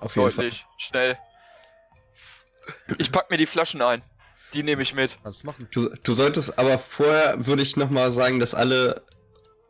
auf 0.00 0.16
jeden 0.16 0.28
deutlich, 0.28 0.60
Fall. 0.60 0.74
schnell. 0.76 1.18
Ich 2.98 3.10
pack 3.10 3.30
mir 3.30 3.38
die 3.38 3.46
Flaschen 3.46 3.80
ein. 3.80 4.02
Die 4.52 4.62
nehme 4.62 4.82
ich 4.82 4.94
mit. 4.94 5.18
Du, 5.70 5.88
du 5.88 6.14
solltest, 6.14 6.58
aber 6.58 6.78
vorher 6.78 7.46
würde 7.46 7.62
ich 7.62 7.76
nochmal 7.76 8.12
sagen, 8.12 8.38
dass 8.38 8.54
alle 8.54 9.02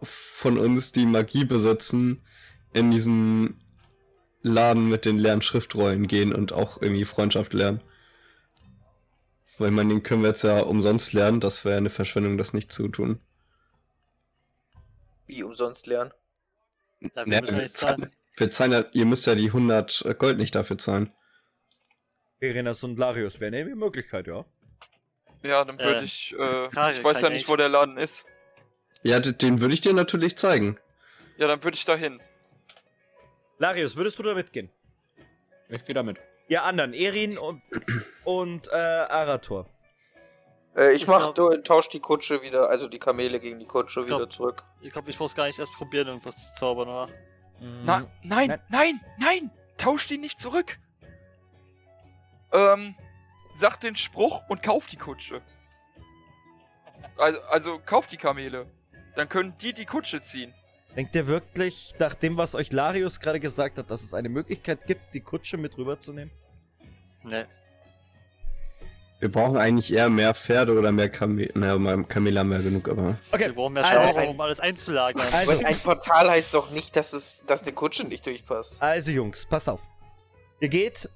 von 0.03 0.59
uns, 0.59 0.91
die 0.91 1.07
Magie 1.07 1.45
besitzen, 1.45 2.27
in 2.73 2.91
diesen 2.91 3.62
Laden 4.43 4.89
mit 4.89 5.05
den 5.05 5.19
leeren 5.19 5.43
Schriftrollen 5.43 6.07
gehen 6.07 6.35
und 6.35 6.53
auch 6.53 6.81
irgendwie 6.83 7.05
Freundschaft 7.05 7.53
lernen. 7.53 7.81
Weil 9.59 9.71
man 9.71 9.89
den 9.89 10.03
können 10.03 10.23
wir 10.23 10.31
jetzt 10.31 10.43
ja 10.43 10.61
umsonst 10.61 11.13
lernen, 11.13 11.41
das 11.41 11.65
wäre 11.65 11.77
eine 11.77 11.91
Verschwendung, 11.91 12.39
das 12.39 12.53
nicht 12.53 12.73
zu 12.73 12.89
tun. 12.89 13.21
Wie 15.27 15.43
umsonst 15.43 15.87
lernen? 15.87 16.11
Dafür 17.15 17.33
ja, 17.33 17.41
müssen 17.41 17.59
wir, 17.59 17.69
zahlen. 17.69 18.11
wir 18.37 18.51
zahlen 18.51 18.73
ja, 18.73 18.85
ihr 18.93 19.07
müsst 19.07 19.27
ja 19.27 19.35
die 19.35 19.47
100 19.47 20.17
Gold 20.19 20.39
nicht 20.39 20.55
dafür 20.55 20.79
zahlen. 20.79 21.13
Verenas 22.39 22.83
und 22.83 22.99
Larius 22.99 23.41
wäre 23.41 23.57
eine 23.57 23.77
Möglichkeit, 23.77 24.27
ja. 24.27 24.45
Ja, 25.43 25.65
dann 25.65 25.79
würde 25.79 26.01
äh, 26.01 26.05
ich, 26.05 26.35
äh, 26.39 26.67
ich 26.67 27.05
weiß 27.05 27.21
ja 27.21 27.31
nicht, 27.31 27.49
wo 27.49 27.57
der 27.57 27.69
Laden 27.69 27.99
ist. 27.99 28.25
Ja, 29.03 29.19
den 29.19 29.61
würde 29.61 29.75
ich 29.75 29.81
dir 29.81 29.93
natürlich 29.93 30.37
zeigen. 30.37 30.79
Ja, 31.37 31.49
dann 31.49 31.63
würde 31.65 31.77
ich 31.77 31.85
da 31.85 31.97
hin. 31.97 32.21
Larius, 33.63 33.95
würdest 33.95 34.19
du 34.19 34.25
da 34.25 34.35
mitgehen? 34.35 34.71
Ich 35.69 35.85
gehe 35.85 35.95
damit. 35.95 36.19
Ihr 36.49 36.65
anderen, 36.65 36.95
Erin 36.95 37.39
und, 37.39 37.63
und 38.25 38.67
äh, 38.67 38.75
Arator. 38.75 39.67
Äh, 40.77 40.95
ich, 40.95 41.03
ich 41.03 41.07
mach, 41.07 41.33
glaub, 41.33 41.65
tausch 41.65 41.89
die 41.89 42.01
Kutsche 42.01 42.43
wieder, 42.43 42.69
also 42.71 42.89
die 42.89 42.99
Kamele 42.99 43.39
gegen 43.39 43.61
die 43.61 43.67
Kutsche 43.67 44.05
glaub, 44.05 44.19
wieder 44.19 44.29
zurück. 44.29 44.65
Ich 44.81 44.91
glaube, 44.91 45.11
ich 45.11 45.21
muss 45.21 45.37
gar 45.37 45.47
nicht 45.47 45.61
erst 45.61 45.75
probieren, 45.75 46.09
irgendwas 46.09 46.49
zu 46.49 46.55
zaubern, 46.55 46.89
oder? 46.89 47.09
Na, 47.61 48.01
mhm. 48.01 48.07
nein, 48.25 48.49
nein, 48.49 48.61
nein, 48.69 49.01
nein! 49.19 49.51
Tausch 49.79 50.09
die 50.09 50.19
nicht 50.19 50.41
zurück! 50.41 50.77
Ähm, 52.51 52.97
sag 53.61 53.79
den 53.79 53.95
Spruch 53.95 54.43
und 54.49 54.65
kauf 54.65 54.89
die 54.89 54.97
Kutsche. 54.97 55.41
Also, 57.17 57.41
also 57.43 57.79
kauf 57.79 58.09
die 58.09 58.17
Kamele. 58.17 58.67
Dann 59.15 59.29
können 59.29 59.57
die 59.59 59.73
die 59.73 59.87
Kutsche 59.87 60.21
ziehen. 60.21 60.53
Denkt 60.97 61.15
ihr 61.15 61.27
wirklich, 61.27 61.95
nach 61.99 62.15
dem, 62.15 62.37
was 62.37 62.55
euch 62.55 62.71
Larius 62.71 63.19
gerade 63.21 63.41
gesagt 63.41 63.79
hat, 63.79 63.91
dass 63.91 64.03
es 64.03 64.13
eine 64.13 64.29
Möglichkeit 64.29 64.87
gibt, 64.87 65.15
die 65.15 65.21
Kutsche 65.21 65.57
mit 65.57 65.79
rüberzunehmen? 65.79 66.31
Ne. 67.25 67.47
Wir 69.21 69.31
brauchen 69.31 69.57
eigentlich 69.57 69.93
eher 69.93 70.11
mehr 70.11 70.35
Pferde 70.35 70.77
oder 70.77 70.91
mehr 70.91 71.09
Kamele. 71.09 71.49
Naja, 71.55 72.03
Kamele 72.09 72.41
haben 72.41 72.51
wir 72.51 72.57
ja 72.57 72.65
genug, 72.65 72.89
aber. 72.89 73.17
Okay. 73.31 73.47
Wir 73.47 73.55
brauchen 73.55 73.75
mehr 73.75 73.85
Schlauch, 73.85 74.17
also 74.17 74.31
um 74.31 74.41
alles 74.41 74.59
einzulagern. 74.59 75.33
Also, 75.33 75.65
ein 75.65 75.79
Portal 75.79 76.29
heißt 76.29 76.53
doch 76.53 76.73
nicht, 76.73 76.97
dass, 76.97 77.13
es, 77.13 77.45
dass 77.47 77.63
eine 77.63 77.73
Kutsche 77.73 78.05
nicht 78.05 78.27
durchpasst. 78.27 78.83
Also, 78.83 79.13
Jungs, 79.13 79.47
passt 79.47 79.69
auf. 79.69 79.81
Ihr 80.59 80.69
geht 80.69 81.09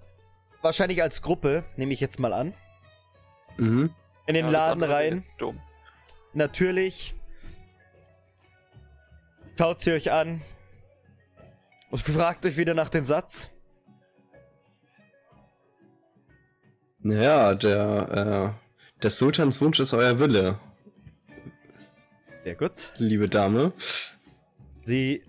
wahrscheinlich 0.63 1.03
als 1.03 1.21
Gruppe, 1.21 1.65
nehme 1.75 1.93
ich 1.93 1.99
jetzt 1.99 2.21
mal 2.21 2.33
an. 2.33 2.55
Mhm. 3.57 3.91
In 4.27 4.35
den 4.35 4.47
ja, 4.47 4.53
Laden 4.53 4.85
rein. 4.85 5.25
Dumm. 5.39 5.61
Natürlich 6.33 7.16
Schaut 9.59 9.81
sie 9.81 9.93
euch 9.93 10.13
an 10.13 10.43
und 11.91 12.01
fragt 12.01 12.45
euch 12.45 12.57
wieder 12.57 12.75
nach 12.75 12.91
dem 12.91 13.05
Satz. 13.05 13.51
Naja, 17.01 17.55
der, 17.55 18.55
äh, 18.57 19.03
der 19.03 19.11
Sultans 19.11 19.61
Wunsch 19.61 19.81
ist 19.81 19.95
euer 19.95 20.19
Wille. 20.19 20.59
Sehr 22.45 22.55
gut. 22.55 22.93
Liebe 22.97 23.29
Dame. 23.29 23.73
Sie 24.85 25.23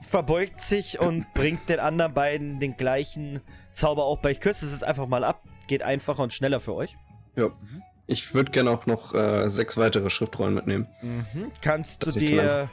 verbeugt 0.00 0.60
sich 0.60 0.98
und 0.98 1.26
bringt 1.34 1.68
den 1.68 1.80
anderen 1.80 2.14
beiden 2.14 2.60
den 2.60 2.76
gleichen 2.76 3.40
Zauber 3.74 4.04
auch 4.04 4.18
bei. 4.18 4.30
Ich 4.30 4.40
kürze 4.40 4.64
es 4.64 4.72
jetzt 4.72 4.84
einfach 4.84 5.06
mal 5.06 5.24
ab. 5.24 5.42
Geht 5.66 5.82
einfacher 5.82 6.22
und 6.22 6.32
schneller 6.32 6.60
für 6.60 6.74
euch. 6.74 6.96
Ja. 7.36 7.48
Mhm. 7.48 7.82
Ich 8.06 8.34
würde 8.34 8.52
gerne 8.52 8.70
auch 8.70 8.86
noch 8.86 9.14
äh, 9.14 9.48
sechs 9.48 9.76
weitere 9.76 10.10
Schriftrollen 10.10 10.54
mitnehmen. 10.54 10.86
Mhm. 11.02 11.50
Kannst 11.60 12.04
du 12.04 12.10
dir. 12.10 12.68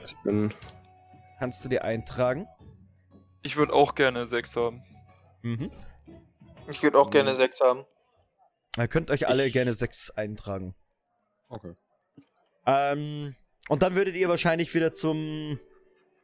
Kannst 1.41 1.65
du 1.65 1.69
dir 1.69 1.83
eintragen? 1.83 2.47
Ich 3.41 3.57
würde 3.57 3.73
auch 3.73 3.95
gerne 3.95 4.27
sechs 4.27 4.55
haben. 4.55 4.83
Mhm. 5.41 5.71
Ich 6.69 6.83
würde 6.83 6.99
auch 6.99 7.09
gerne 7.09 7.33
sechs 7.33 7.59
haben. 7.59 7.83
Ihr 8.77 8.87
könnt 8.87 9.09
euch 9.09 9.27
alle 9.27 9.47
ich... 9.47 9.53
gerne 9.53 9.73
sechs 9.73 10.11
eintragen. 10.11 10.75
Okay. 11.49 11.73
Ähm, 12.67 13.35
und 13.69 13.81
dann 13.81 13.95
würdet 13.95 14.15
ihr 14.17 14.29
wahrscheinlich 14.29 14.75
wieder 14.75 14.93
zum. 14.93 15.59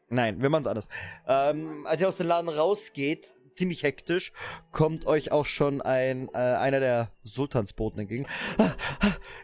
Nein, 0.09 0.39
wir 0.39 0.51
machen 0.51 0.61
es 0.61 0.67
anders. 0.67 0.89
Ähm, 1.25 1.87
als 1.87 1.99
ihr 1.99 2.09
aus 2.09 2.17
dem 2.17 2.27
Laden 2.27 2.49
rausgeht, 2.49 3.33
ziemlich 3.55 3.81
hektisch, 3.81 4.33
kommt 4.71 5.07
euch 5.07 5.31
auch 5.31 5.47
schon 5.47 5.81
ein 5.81 6.29
äh, 6.35 6.37
einer 6.37 6.79
der 6.79 7.11
Sultansboten 7.23 8.01
entgegen. 8.01 8.27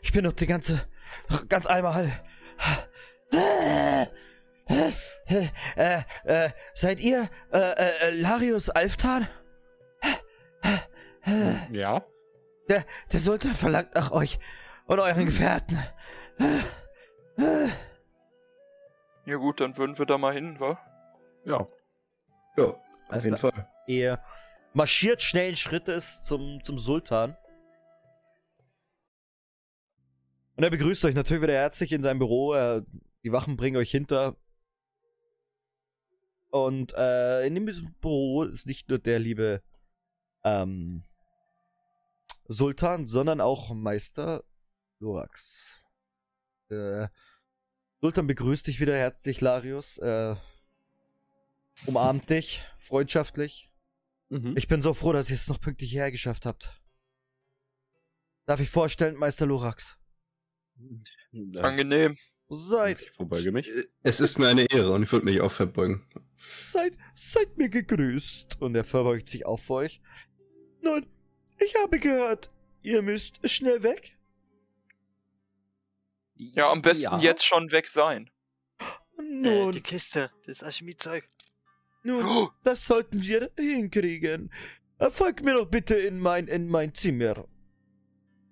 Ich 0.04 0.12
bin 0.12 0.24
doch 0.24 0.34
die 0.34 0.46
ganze 0.46 0.88
ganz 1.50 1.66
einmal. 1.66 2.24
Äh, 4.66 6.02
äh, 6.26 6.50
seid 6.74 7.00
ihr 7.00 7.30
äh, 7.52 7.60
äh, 7.60 8.12
Larius 8.12 8.70
Alftan? 8.70 9.28
Ja. 11.72 12.06
Der, 12.70 12.86
der 13.12 13.20
Sultan 13.20 13.56
verlangt 13.56 13.96
nach 13.96 14.12
euch 14.12 14.40
und 14.86 15.00
euren 15.00 15.26
Gefährten. 15.26 15.80
Ja 19.26 19.38
gut, 19.38 19.60
dann 19.62 19.78
würden 19.78 19.98
wir 19.98 20.06
da 20.06 20.18
mal 20.18 20.34
hin, 20.34 20.60
wa? 20.60 20.80
Ja. 21.46 21.68
Ja, 22.58 22.64
auf 22.66 22.80
also 23.10 23.28
jeden 23.28 23.38
Fall. 23.38 23.68
Ihr 23.88 24.20
marschiert 24.74 25.22
schnellen 25.22 25.56
Schrittes 25.56 26.22
zum, 26.22 26.62
zum 26.64 26.78
Sultan. 26.78 27.36
Und 30.56 30.64
er 30.64 30.70
begrüßt 30.70 31.04
euch 31.06 31.16
natürlich 31.16 31.42
wieder 31.42 31.54
herzlich 31.54 31.92
in 31.92 32.04
seinem 32.04 32.20
Büro. 32.20 32.54
Er, 32.54 32.84
die 33.24 33.32
Wachen 33.32 33.58
bringen 33.58 33.78
euch 33.78 33.92
hinter. 33.92 34.36
Und 36.54 36.94
äh, 36.94 37.48
in 37.48 37.56
dem 37.56 37.66
Büro 38.00 38.44
ist 38.44 38.68
nicht 38.68 38.88
nur 38.88 39.00
der 39.00 39.18
liebe 39.18 39.64
ähm, 40.44 41.04
Sultan, 42.48 43.08
sondern 43.08 43.42
auch 43.42 43.74
Meister 43.74 44.44
Lorax. 45.00 45.82
Äh, 46.70 47.08
Sultan 48.02 48.28
begrüßt 48.28 48.68
dich 48.68 48.80
wieder 48.80 48.96
herzlich, 48.96 49.42
Larius. 49.42 49.98
Äh, 49.98 50.36
umarmt 51.88 52.30
dich, 52.30 52.62
freundschaftlich. 52.78 53.72
Mhm. 54.30 54.56
Ich 54.56 54.68
bin 54.68 54.84
so 54.84 54.94
froh, 54.94 55.12
dass 55.12 55.32
ihr 55.32 55.36
es 55.38 55.48
noch 55.48 55.60
pünktlich 55.60 55.90
hierher 55.90 56.12
geschafft 56.12 56.46
habt. 56.46 56.80
Darf 58.46 58.60
ich 58.60 58.70
vorstellen, 58.70 59.16
Meister 59.16 59.48
Lorax? 59.48 59.98
Angenehm. 61.58 62.16
Seid. 62.48 63.02
Ich 63.02 63.12
verbeuge 63.14 63.52
mich. 63.52 63.68
Es 64.04 64.20
ist 64.20 64.38
mir 64.38 64.50
eine 64.50 64.70
Ehre 64.72 64.92
und 64.92 65.02
ich 65.02 65.12
würde 65.12 65.26
mich 65.26 65.42
auch 65.42 65.52
verbeugen. 65.52 66.06
Seid, 66.38 66.98
seid 67.16 67.58
mir 67.58 67.70
gegrüßt. 67.70 68.62
Und 68.62 68.76
er 68.76 68.84
verbeugt 68.84 69.30
sich 69.30 69.46
auch 69.46 69.60
vor 69.60 69.78
euch. 69.78 70.02
Nun, 70.82 71.06
ich 71.60 71.76
habe 71.82 72.00
gehört, 72.00 72.52
ihr 72.82 73.02
müsst 73.02 73.48
schnell 73.50 73.84
weg. 73.84 74.18
Ja, 76.36 76.72
am 76.72 76.82
besten 76.82 77.04
ja. 77.04 77.20
jetzt 77.20 77.46
schon 77.46 77.72
weg 77.72 77.88
sein. 77.88 78.30
Nun, 79.18 79.70
äh, 79.70 79.72
die 79.72 79.82
Kiste, 79.82 80.32
das 80.46 80.64
Alchemiezeug. 80.64 81.28
Nun, 82.04 82.26
oh. 82.26 82.50
das 82.64 82.86
sollten 82.86 83.22
wir 83.22 83.52
hinkriegen. 83.58 84.52
Folgt 85.12 85.44
mir 85.44 85.54
doch 85.54 85.70
bitte 85.70 85.96
in 85.96 86.20
mein, 86.20 86.48
in 86.48 86.68
mein 86.68 86.94
Zimmer. 86.94 87.48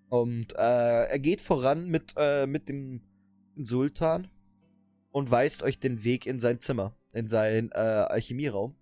Und 0.09 0.53
äh, 0.53 1.05
er 1.05 1.19
geht 1.19 1.41
voran 1.41 1.87
mit, 1.87 2.13
äh, 2.17 2.45
mit 2.45 2.69
dem 2.69 3.01
Sultan 3.55 4.29
und 5.11 5.31
weist 5.31 5.63
euch 5.63 5.79
den 5.79 6.03
Weg 6.03 6.25
in 6.25 6.39
sein 6.39 6.59
Zimmer, 6.59 6.95
in 7.13 7.27
seinen 7.27 7.71
äh, 7.71 7.75
Alchemieraum. 7.75 8.75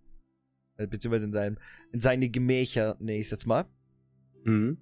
Äh, 0.77 0.87
beziehungsweise 0.87 1.25
in, 1.25 1.33
sein, 1.33 1.59
in 1.91 1.99
seine 1.99 2.29
Gemächer, 2.29 2.95
nenne 2.99 3.19
ich 3.19 3.29
jetzt 3.29 3.45
mal. 3.45 3.65
Mhm. 4.43 4.77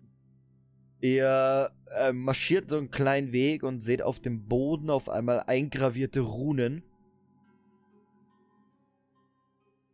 Ihr 1.00 1.72
äh, 1.96 2.12
marschiert 2.12 2.70
so 2.70 2.78
einen 2.78 2.92
kleinen 2.92 3.32
Weg 3.32 3.64
und 3.64 3.82
seht 3.82 4.02
auf 4.02 4.20
dem 4.20 4.48
Boden 4.48 4.90
auf 4.90 5.10
einmal 5.10 5.42
eingravierte 5.42 6.22
Runen. 6.22 6.84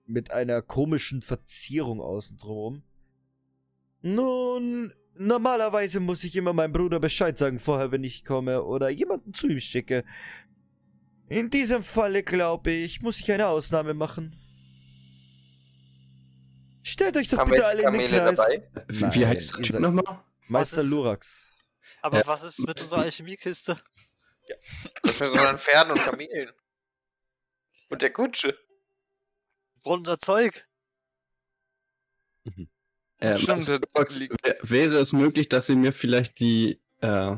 Mit 0.06 0.32
einer 0.32 0.62
komischen 0.62 1.22
Verzierung 1.22 2.02
außen 2.02 2.38
drum. 2.38 2.84
Nun, 4.02 4.94
normalerweise 5.18 6.00
muss 6.00 6.24
ich 6.26 6.36
immer 6.36 6.52
meinem 6.52 6.74
Bruder 6.74 7.00
Bescheid 7.00 7.38
sagen 7.38 7.60
vorher, 7.60 7.92
wenn 7.92 8.04
ich 8.04 8.26
komme 8.26 8.64
oder 8.64 8.90
jemanden 8.90 9.34
zu 9.34 9.48
ihm 9.48 9.62
schicke. 9.62 10.04
In 11.34 11.50
diesem 11.50 11.82
Falle, 11.82 12.22
glaube 12.22 12.70
ich, 12.70 13.02
muss 13.02 13.20
ich 13.20 13.32
eine 13.32 13.48
Ausnahme 13.48 13.96
machen. 13.96 14.38
Stellt 16.84 17.18
euch 17.18 17.28
doch 17.28 17.40
Haben 17.40 17.50
bitte 17.50 17.66
alle 17.66 17.88
in 17.88 17.92
den 17.98 18.08
Kreis. 18.08 18.38
Dabei? 18.38 18.70
Nein, 18.88 19.16
Wie 19.16 19.26
heißt 19.26 19.58
der 19.58 19.64
Typ 19.64 19.80
nochmal? 19.80 20.24
Meister 20.48 20.82
ist, 20.82 20.92
Lurax. 20.92 21.58
Aber 22.04 22.20
ja. 22.20 22.28
was 22.28 22.44
ist 22.44 22.60
mit 22.68 22.80
unserer 22.80 23.02
Alchemiekiste? 23.02 23.82
Ja. 24.48 24.56
Was 25.02 25.20
mit 25.20 25.30
unseren 25.32 25.58
Pferden 25.58 25.94
und 25.94 26.04
Kamelen? 26.04 26.52
Und 27.90 28.04
der 28.04 28.14
Kutsche? 28.14 28.56
Und 29.82 30.00
unser 30.00 30.20
Zeug? 30.20 30.68
Ähm, 32.46 32.70
Stimmt, 33.40 33.50
also, 33.50 33.80
wäre 34.62 35.00
es 35.00 35.14
möglich, 35.14 35.50
dass 35.50 35.66
Sie 35.66 35.76
mir 35.76 35.94
vielleicht 35.94 36.40
die 36.40 36.80
äh, 37.02 37.38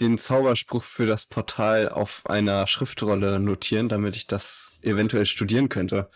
den 0.00 0.18
Zauberspruch 0.18 0.84
für 0.84 1.06
das 1.06 1.26
Portal 1.26 1.88
auf 1.88 2.24
einer 2.26 2.66
Schriftrolle 2.66 3.38
notieren, 3.38 3.88
damit 3.88 4.16
ich 4.16 4.26
das 4.26 4.72
eventuell 4.82 5.26
studieren 5.26 5.68
könnte? 5.68 6.10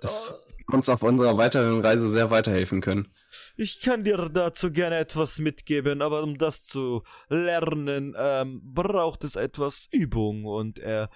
Das 0.00 0.32
oh 0.32 0.52
uns 0.72 0.88
auf 0.88 1.02
unserer 1.02 1.36
weiteren 1.36 1.80
Reise 1.80 2.08
sehr 2.08 2.30
weiterhelfen 2.30 2.80
können. 2.80 3.12
Ich 3.56 3.80
kann 3.80 4.04
dir 4.04 4.28
dazu 4.28 4.70
gerne 4.70 4.98
etwas 4.98 5.38
mitgeben, 5.38 6.02
aber 6.02 6.22
um 6.22 6.38
das 6.38 6.64
zu 6.64 7.02
lernen, 7.28 8.14
ähm, 8.16 8.60
braucht 8.64 9.24
es 9.24 9.36
etwas 9.36 9.88
Übung 9.90 10.44
und 10.44 10.78
er 10.78 11.10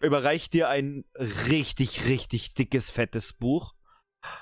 überreicht 0.00 0.52
dir 0.52 0.68
ein 0.68 1.04
richtig, 1.18 2.06
richtig 2.06 2.54
dickes, 2.54 2.90
fettes 2.90 3.32
Buch. 3.32 3.74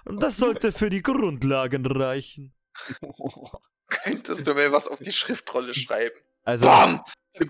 Und 0.04 0.22
das 0.22 0.36
sollte 0.36 0.72
für 0.72 0.90
die 0.90 1.02
Grundlagen 1.02 1.86
reichen. 1.86 2.54
Könntest 3.88 4.46
du 4.46 4.54
mir 4.54 4.72
was 4.72 4.88
auf 4.88 5.00
die 5.00 5.12
Schriftrolle 5.12 5.74
schreiben? 5.74 6.16
Also, 6.44 6.64
Bam! 6.66 7.00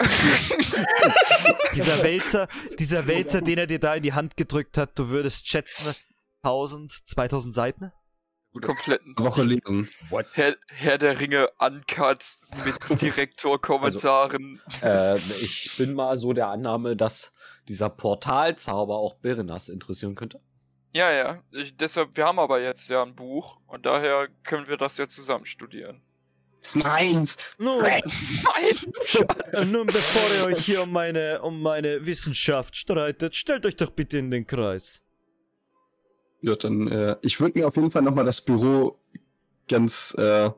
dieser 1.75 2.03
Wälzer, 2.03 2.47
dieser 2.79 3.07
Wälzer, 3.07 3.41
den 3.41 3.59
er 3.59 3.67
dir 3.67 3.81
da 3.81 3.95
in 3.95 4.03
die 4.03 4.13
Hand 4.13 4.37
gedrückt 4.37 4.79
hat, 4.79 4.99
du 4.99 5.09
würdest 5.09 5.49
schätzen, 5.49 5.93
1000, 6.43 6.91
2000 7.05 7.55
Seiten. 7.55 7.93
Kompletten 8.61 9.19
Woche 9.19 9.45
lesen. 9.45 9.89
Herr, 10.35 10.57
Herr, 10.67 10.99
der 10.99 11.19
Ringe 11.19 11.49
uncut 11.59 12.39
mit 12.67 12.77
Direktorkommentaren. 13.01 14.61
Also, 14.83 15.33
äh, 15.33 15.37
ich 15.41 15.75
bin 15.79 15.95
mal 15.95 16.17
so 16.19 16.35
der 16.35 16.49
Annahme, 16.49 16.95
dass 16.95 17.33
dieser 17.69 17.89
Portalzauber 17.89 18.99
auch 18.99 19.15
Berenas 19.15 19.71
interessieren 19.71 20.15
könnte. 20.15 20.41
Ja, 20.95 21.11
ja. 21.11 21.43
Ich, 21.51 21.75
deshalb, 21.77 22.17
wir 22.17 22.27
haben 22.27 22.39
aber 22.39 22.61
jetzt 22.61 22.89
ja 22.89 23.03
ein 23.03 23.15
Buch 23.15 23.59
und 23.67 23.87
daher 23.87 24.29
können 24.45 24.69
wir 24.69 24.77
das 24.77 24.99
ja 24.99 25.09
zusammen 25.09 25.47
studieren. 25.47 26.03
Ist 26.63 26.77
meins. 26.77 27.37
Nun, 27.59 27.85
nun, 29.67 29.87
bevor 29.89 30.23
ihr 30.39 30.45
euch 30.47 30.65
hier 30.65 30.83
um 30.83 30.93
meine, 30.93 31.43
um 31.43 31.61
meine 31.61 32.07
Wissenschaft 32.07 32.77
streitet, 32.77 33.35
stellt 33.35 33.67
euch 33.67 33.77
doch 33.77 33.91
bitte 33.91 34.19
in 34.19 34.31
den 34.31 34.47
Kreis. 34.47 35.01
Ja, 36.41 36.55
dann, 36.55 36.87
äh, 36.89 37.17
ich 37.23 37.41
würde 37.41 37.59
mir 37.59 37.67
auf 37.67 37.75
jeden 37.75 37.91
Fall 37.91 38.03
nochmal 38.03 38.25
das 38.25 38.41
Büro 38.41 38.97
ganz, 39.69 40.15
äh, 40.19 40.51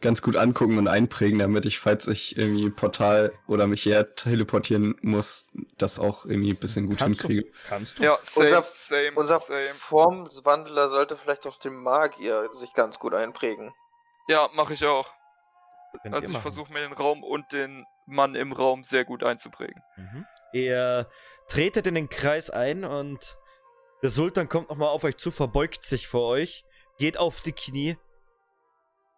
ganz 0.00 0.22
gut 0.22 0.36
angucken 0.36 0.78
und 0.78 0.86
einprägen, 0.86 1.40
damit 1.40 1.66
ich, 1.66 1.80
falls 1.80 2.06
ich 2.06 2.38
irgendwie 2.38 2.70
Portal 2.70 3.32
oder 3.48 3.66
mich 3.66 3.84
her 3.84 4.14
teleportieren 4.14 4.96
muss, 5.02 5.50
das 5.78 5.98
auch 5.98 6.24
irgendwie 6.24 6.50
ein 6.50 6.56
bisschen 6.56 6.86
gut 6.86 6.98
kannst 6.98 7.22
hinkriege. 7.22 7.42
Du, 7.42 7.52
kannst 7.68 7.98
du? 7.98 8.04
Ja, 8.04 8.18
same, 8.22 8.46
unser, 8.46 8.62
same, 8.62 9.12
unser 9.16 9.38
same. 9.40 9.60
Formwandler 9.60 10.88
sollte 10.88 11.16
vielleicht 11.16 11.46
auch 11.48 11.58
dem 11.58 11.82
Magier 11.82 12.48
sich 12.52 12.72
ganz 12.72 13.00
gut 13.00 13.14
einprägen. 13.14 13.72
Ja, 14.28 14.48
mache 14.54 14.74
ich 14.74 14.84
auch. 14.84 15.08
Also 16.10 16.30
ich 16.30 16.38
versuche 16.38 16.72
mir 16.72 16.80
den 16.80 16.92
Raum 16.92 17.22
und 17.22 17.52
den 17.52 17.84
Mann 18.06 18.34
im 18.34 18.52
Raum 18.52 18.84
sehr 18.84 19.04
gut 19.04 19.22
einzuprägen. 19.22 19.82
Mhm. 19.96 20.26
Ihr 20.52 21.08
tretet 21.48 21.86
in 21.86 21.94
den 21.94 22.08
Kreis 22.08 22.50
ein 22.50 22.84
und 22.84 23.36
der 24.02 24.10
Sultan 24.10 24.48
kommt 24.48 24.70
nochmal 24.70 24.88
auf 24.88 25.04
euch 25.04 25.16
zu, 25.18 25.30
verbeugt 25.30 25.84
sich 25.84 26.08
vor 26.08 26.26
euch, 26.28 26.64
geht 26.98 27.18
auf 27.18 27.40
die 27.40 27.52
Knie. 27.52 27.96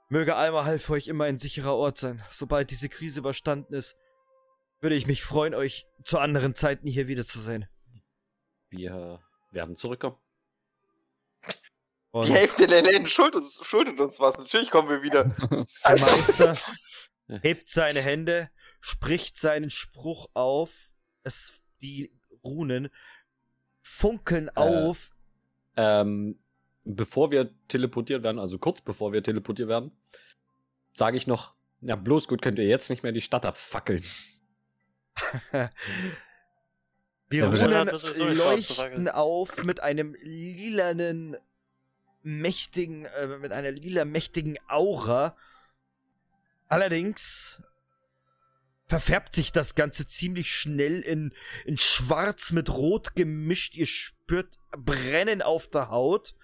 Möge 0.09 0.35
Alma 0.35 0.77
für 0.79 0.95
euch 0.95 1.09
immer 1.09 1.25
ein 1.25 1.39
sicherer 1.39 1.75
Ort 1.75 1.99
sein. 1.99 2.23
Sobald 2.31 2.70
diese 2.70 2.89
Krise 2.89 3.20
überstanden 3.20 3.75
ist, 3.75 3.97
würde 4.81 4.97
ich 4.97 5.07
mich 5.07 5.23
freuen, 5.23 5.55
euch 5.55 5.87
zu 6.05 6.18
anderen 6.18 6.55
Zeiten 6.55 6.87
hier 6.87 7.07
wiederzusehen. 7.07 7.66
Wir 8.68 9.20
werden 9.53 9.77
zurückkommen. 9.77 10.16
Und 12.13 12.29
die 12.29 12.33
Hälfte 12.33 12.67
der 12.67 12.83
Läden 12.83 13.07
schuldet 13.07 13.37
uns, 13.37 13.65
schuldet 13.65 13.99
uns 13.99 14.21
was. 14.21 14.37
Natürlich 14.37 14.71
kommen 14.71 14.91
wir 14.91 15.03
wieder. 15.03 15.25
Der 15.25 15.67
Meister 15.99 16.59
hebt 17.41 17.69
seine 17.71 18.01
Hände, 18.01 18.51
spricht 18.81 19.39
seinen 19.39 19.71
Spruch 19.71 20.29
auf. 20.35 20.71
Es, 21.25 21.63
die 21.81 22.13
Runen 22.45 22.91
funkeln 23.81 24.49
äh, 24.49 24.61
auf. 24.61 25.11
Ähm, 25.77 26.39
bevor 26.85 27.31
wir 27.31 27.51
teleportiert 27.69 28.23
werden, 28.23 28.39
also 28.39 28.59
kurz 28.59 28.83
bevor 28.83 29.15
wir 29.15 29.23
teleportiert 29.23 29.69
werden, 29.69 29.93
sage 30.93 31.17
ich 31.17 31.27
noch, 31.27 31.55
ja, 31.81 31.97
bloß 31.97 32.29
gut 32.29 32.43
könnt 32.43 32.59
ihr 32.59 32.67
jetzt 32.67 32.91
nicht 32.91 33.03
mehr 33.03 33.13
die 33.13 33.23
Stadt 33.23 33.47
abfackeln. 33.47 34.05
die 37.33 37.41
Runen 37.41 37.89
leuchten 37.89 39.09
auf 39.09 39.65
mit 39.65 39.81
einem 39.81 40.15
lilanen 40.21 41.39
mächtigen, 42.23 43.07
äh, 43.07 43.27
mit 43.39 43.53
einer 43.53 43.70
lila 43.70 44.05
mächtigen 44.05 44.59
Aura. 44.68 45.37
Allerdings 46.68 47.62
verfärbt 48.87 49.35
sich 49.35 49.53
das 49.53 49.75
Ganze 49.75 50.07
ziemlich 50.07 50.55
schnell 50.55 51.01
in, 51.01 51.33
in 51.64 51.77
schwarz 51.77 52.53
mit 52.53 52.70
rot 52.70 53.14
gemischt. 53.14 53.75
Ihr 53.75 53.87
spürt 53.87 54.59
Brennen 54.77 55.43
auf 55.43 55.68
der 55.70 55.91
Haut. 55.91 56.35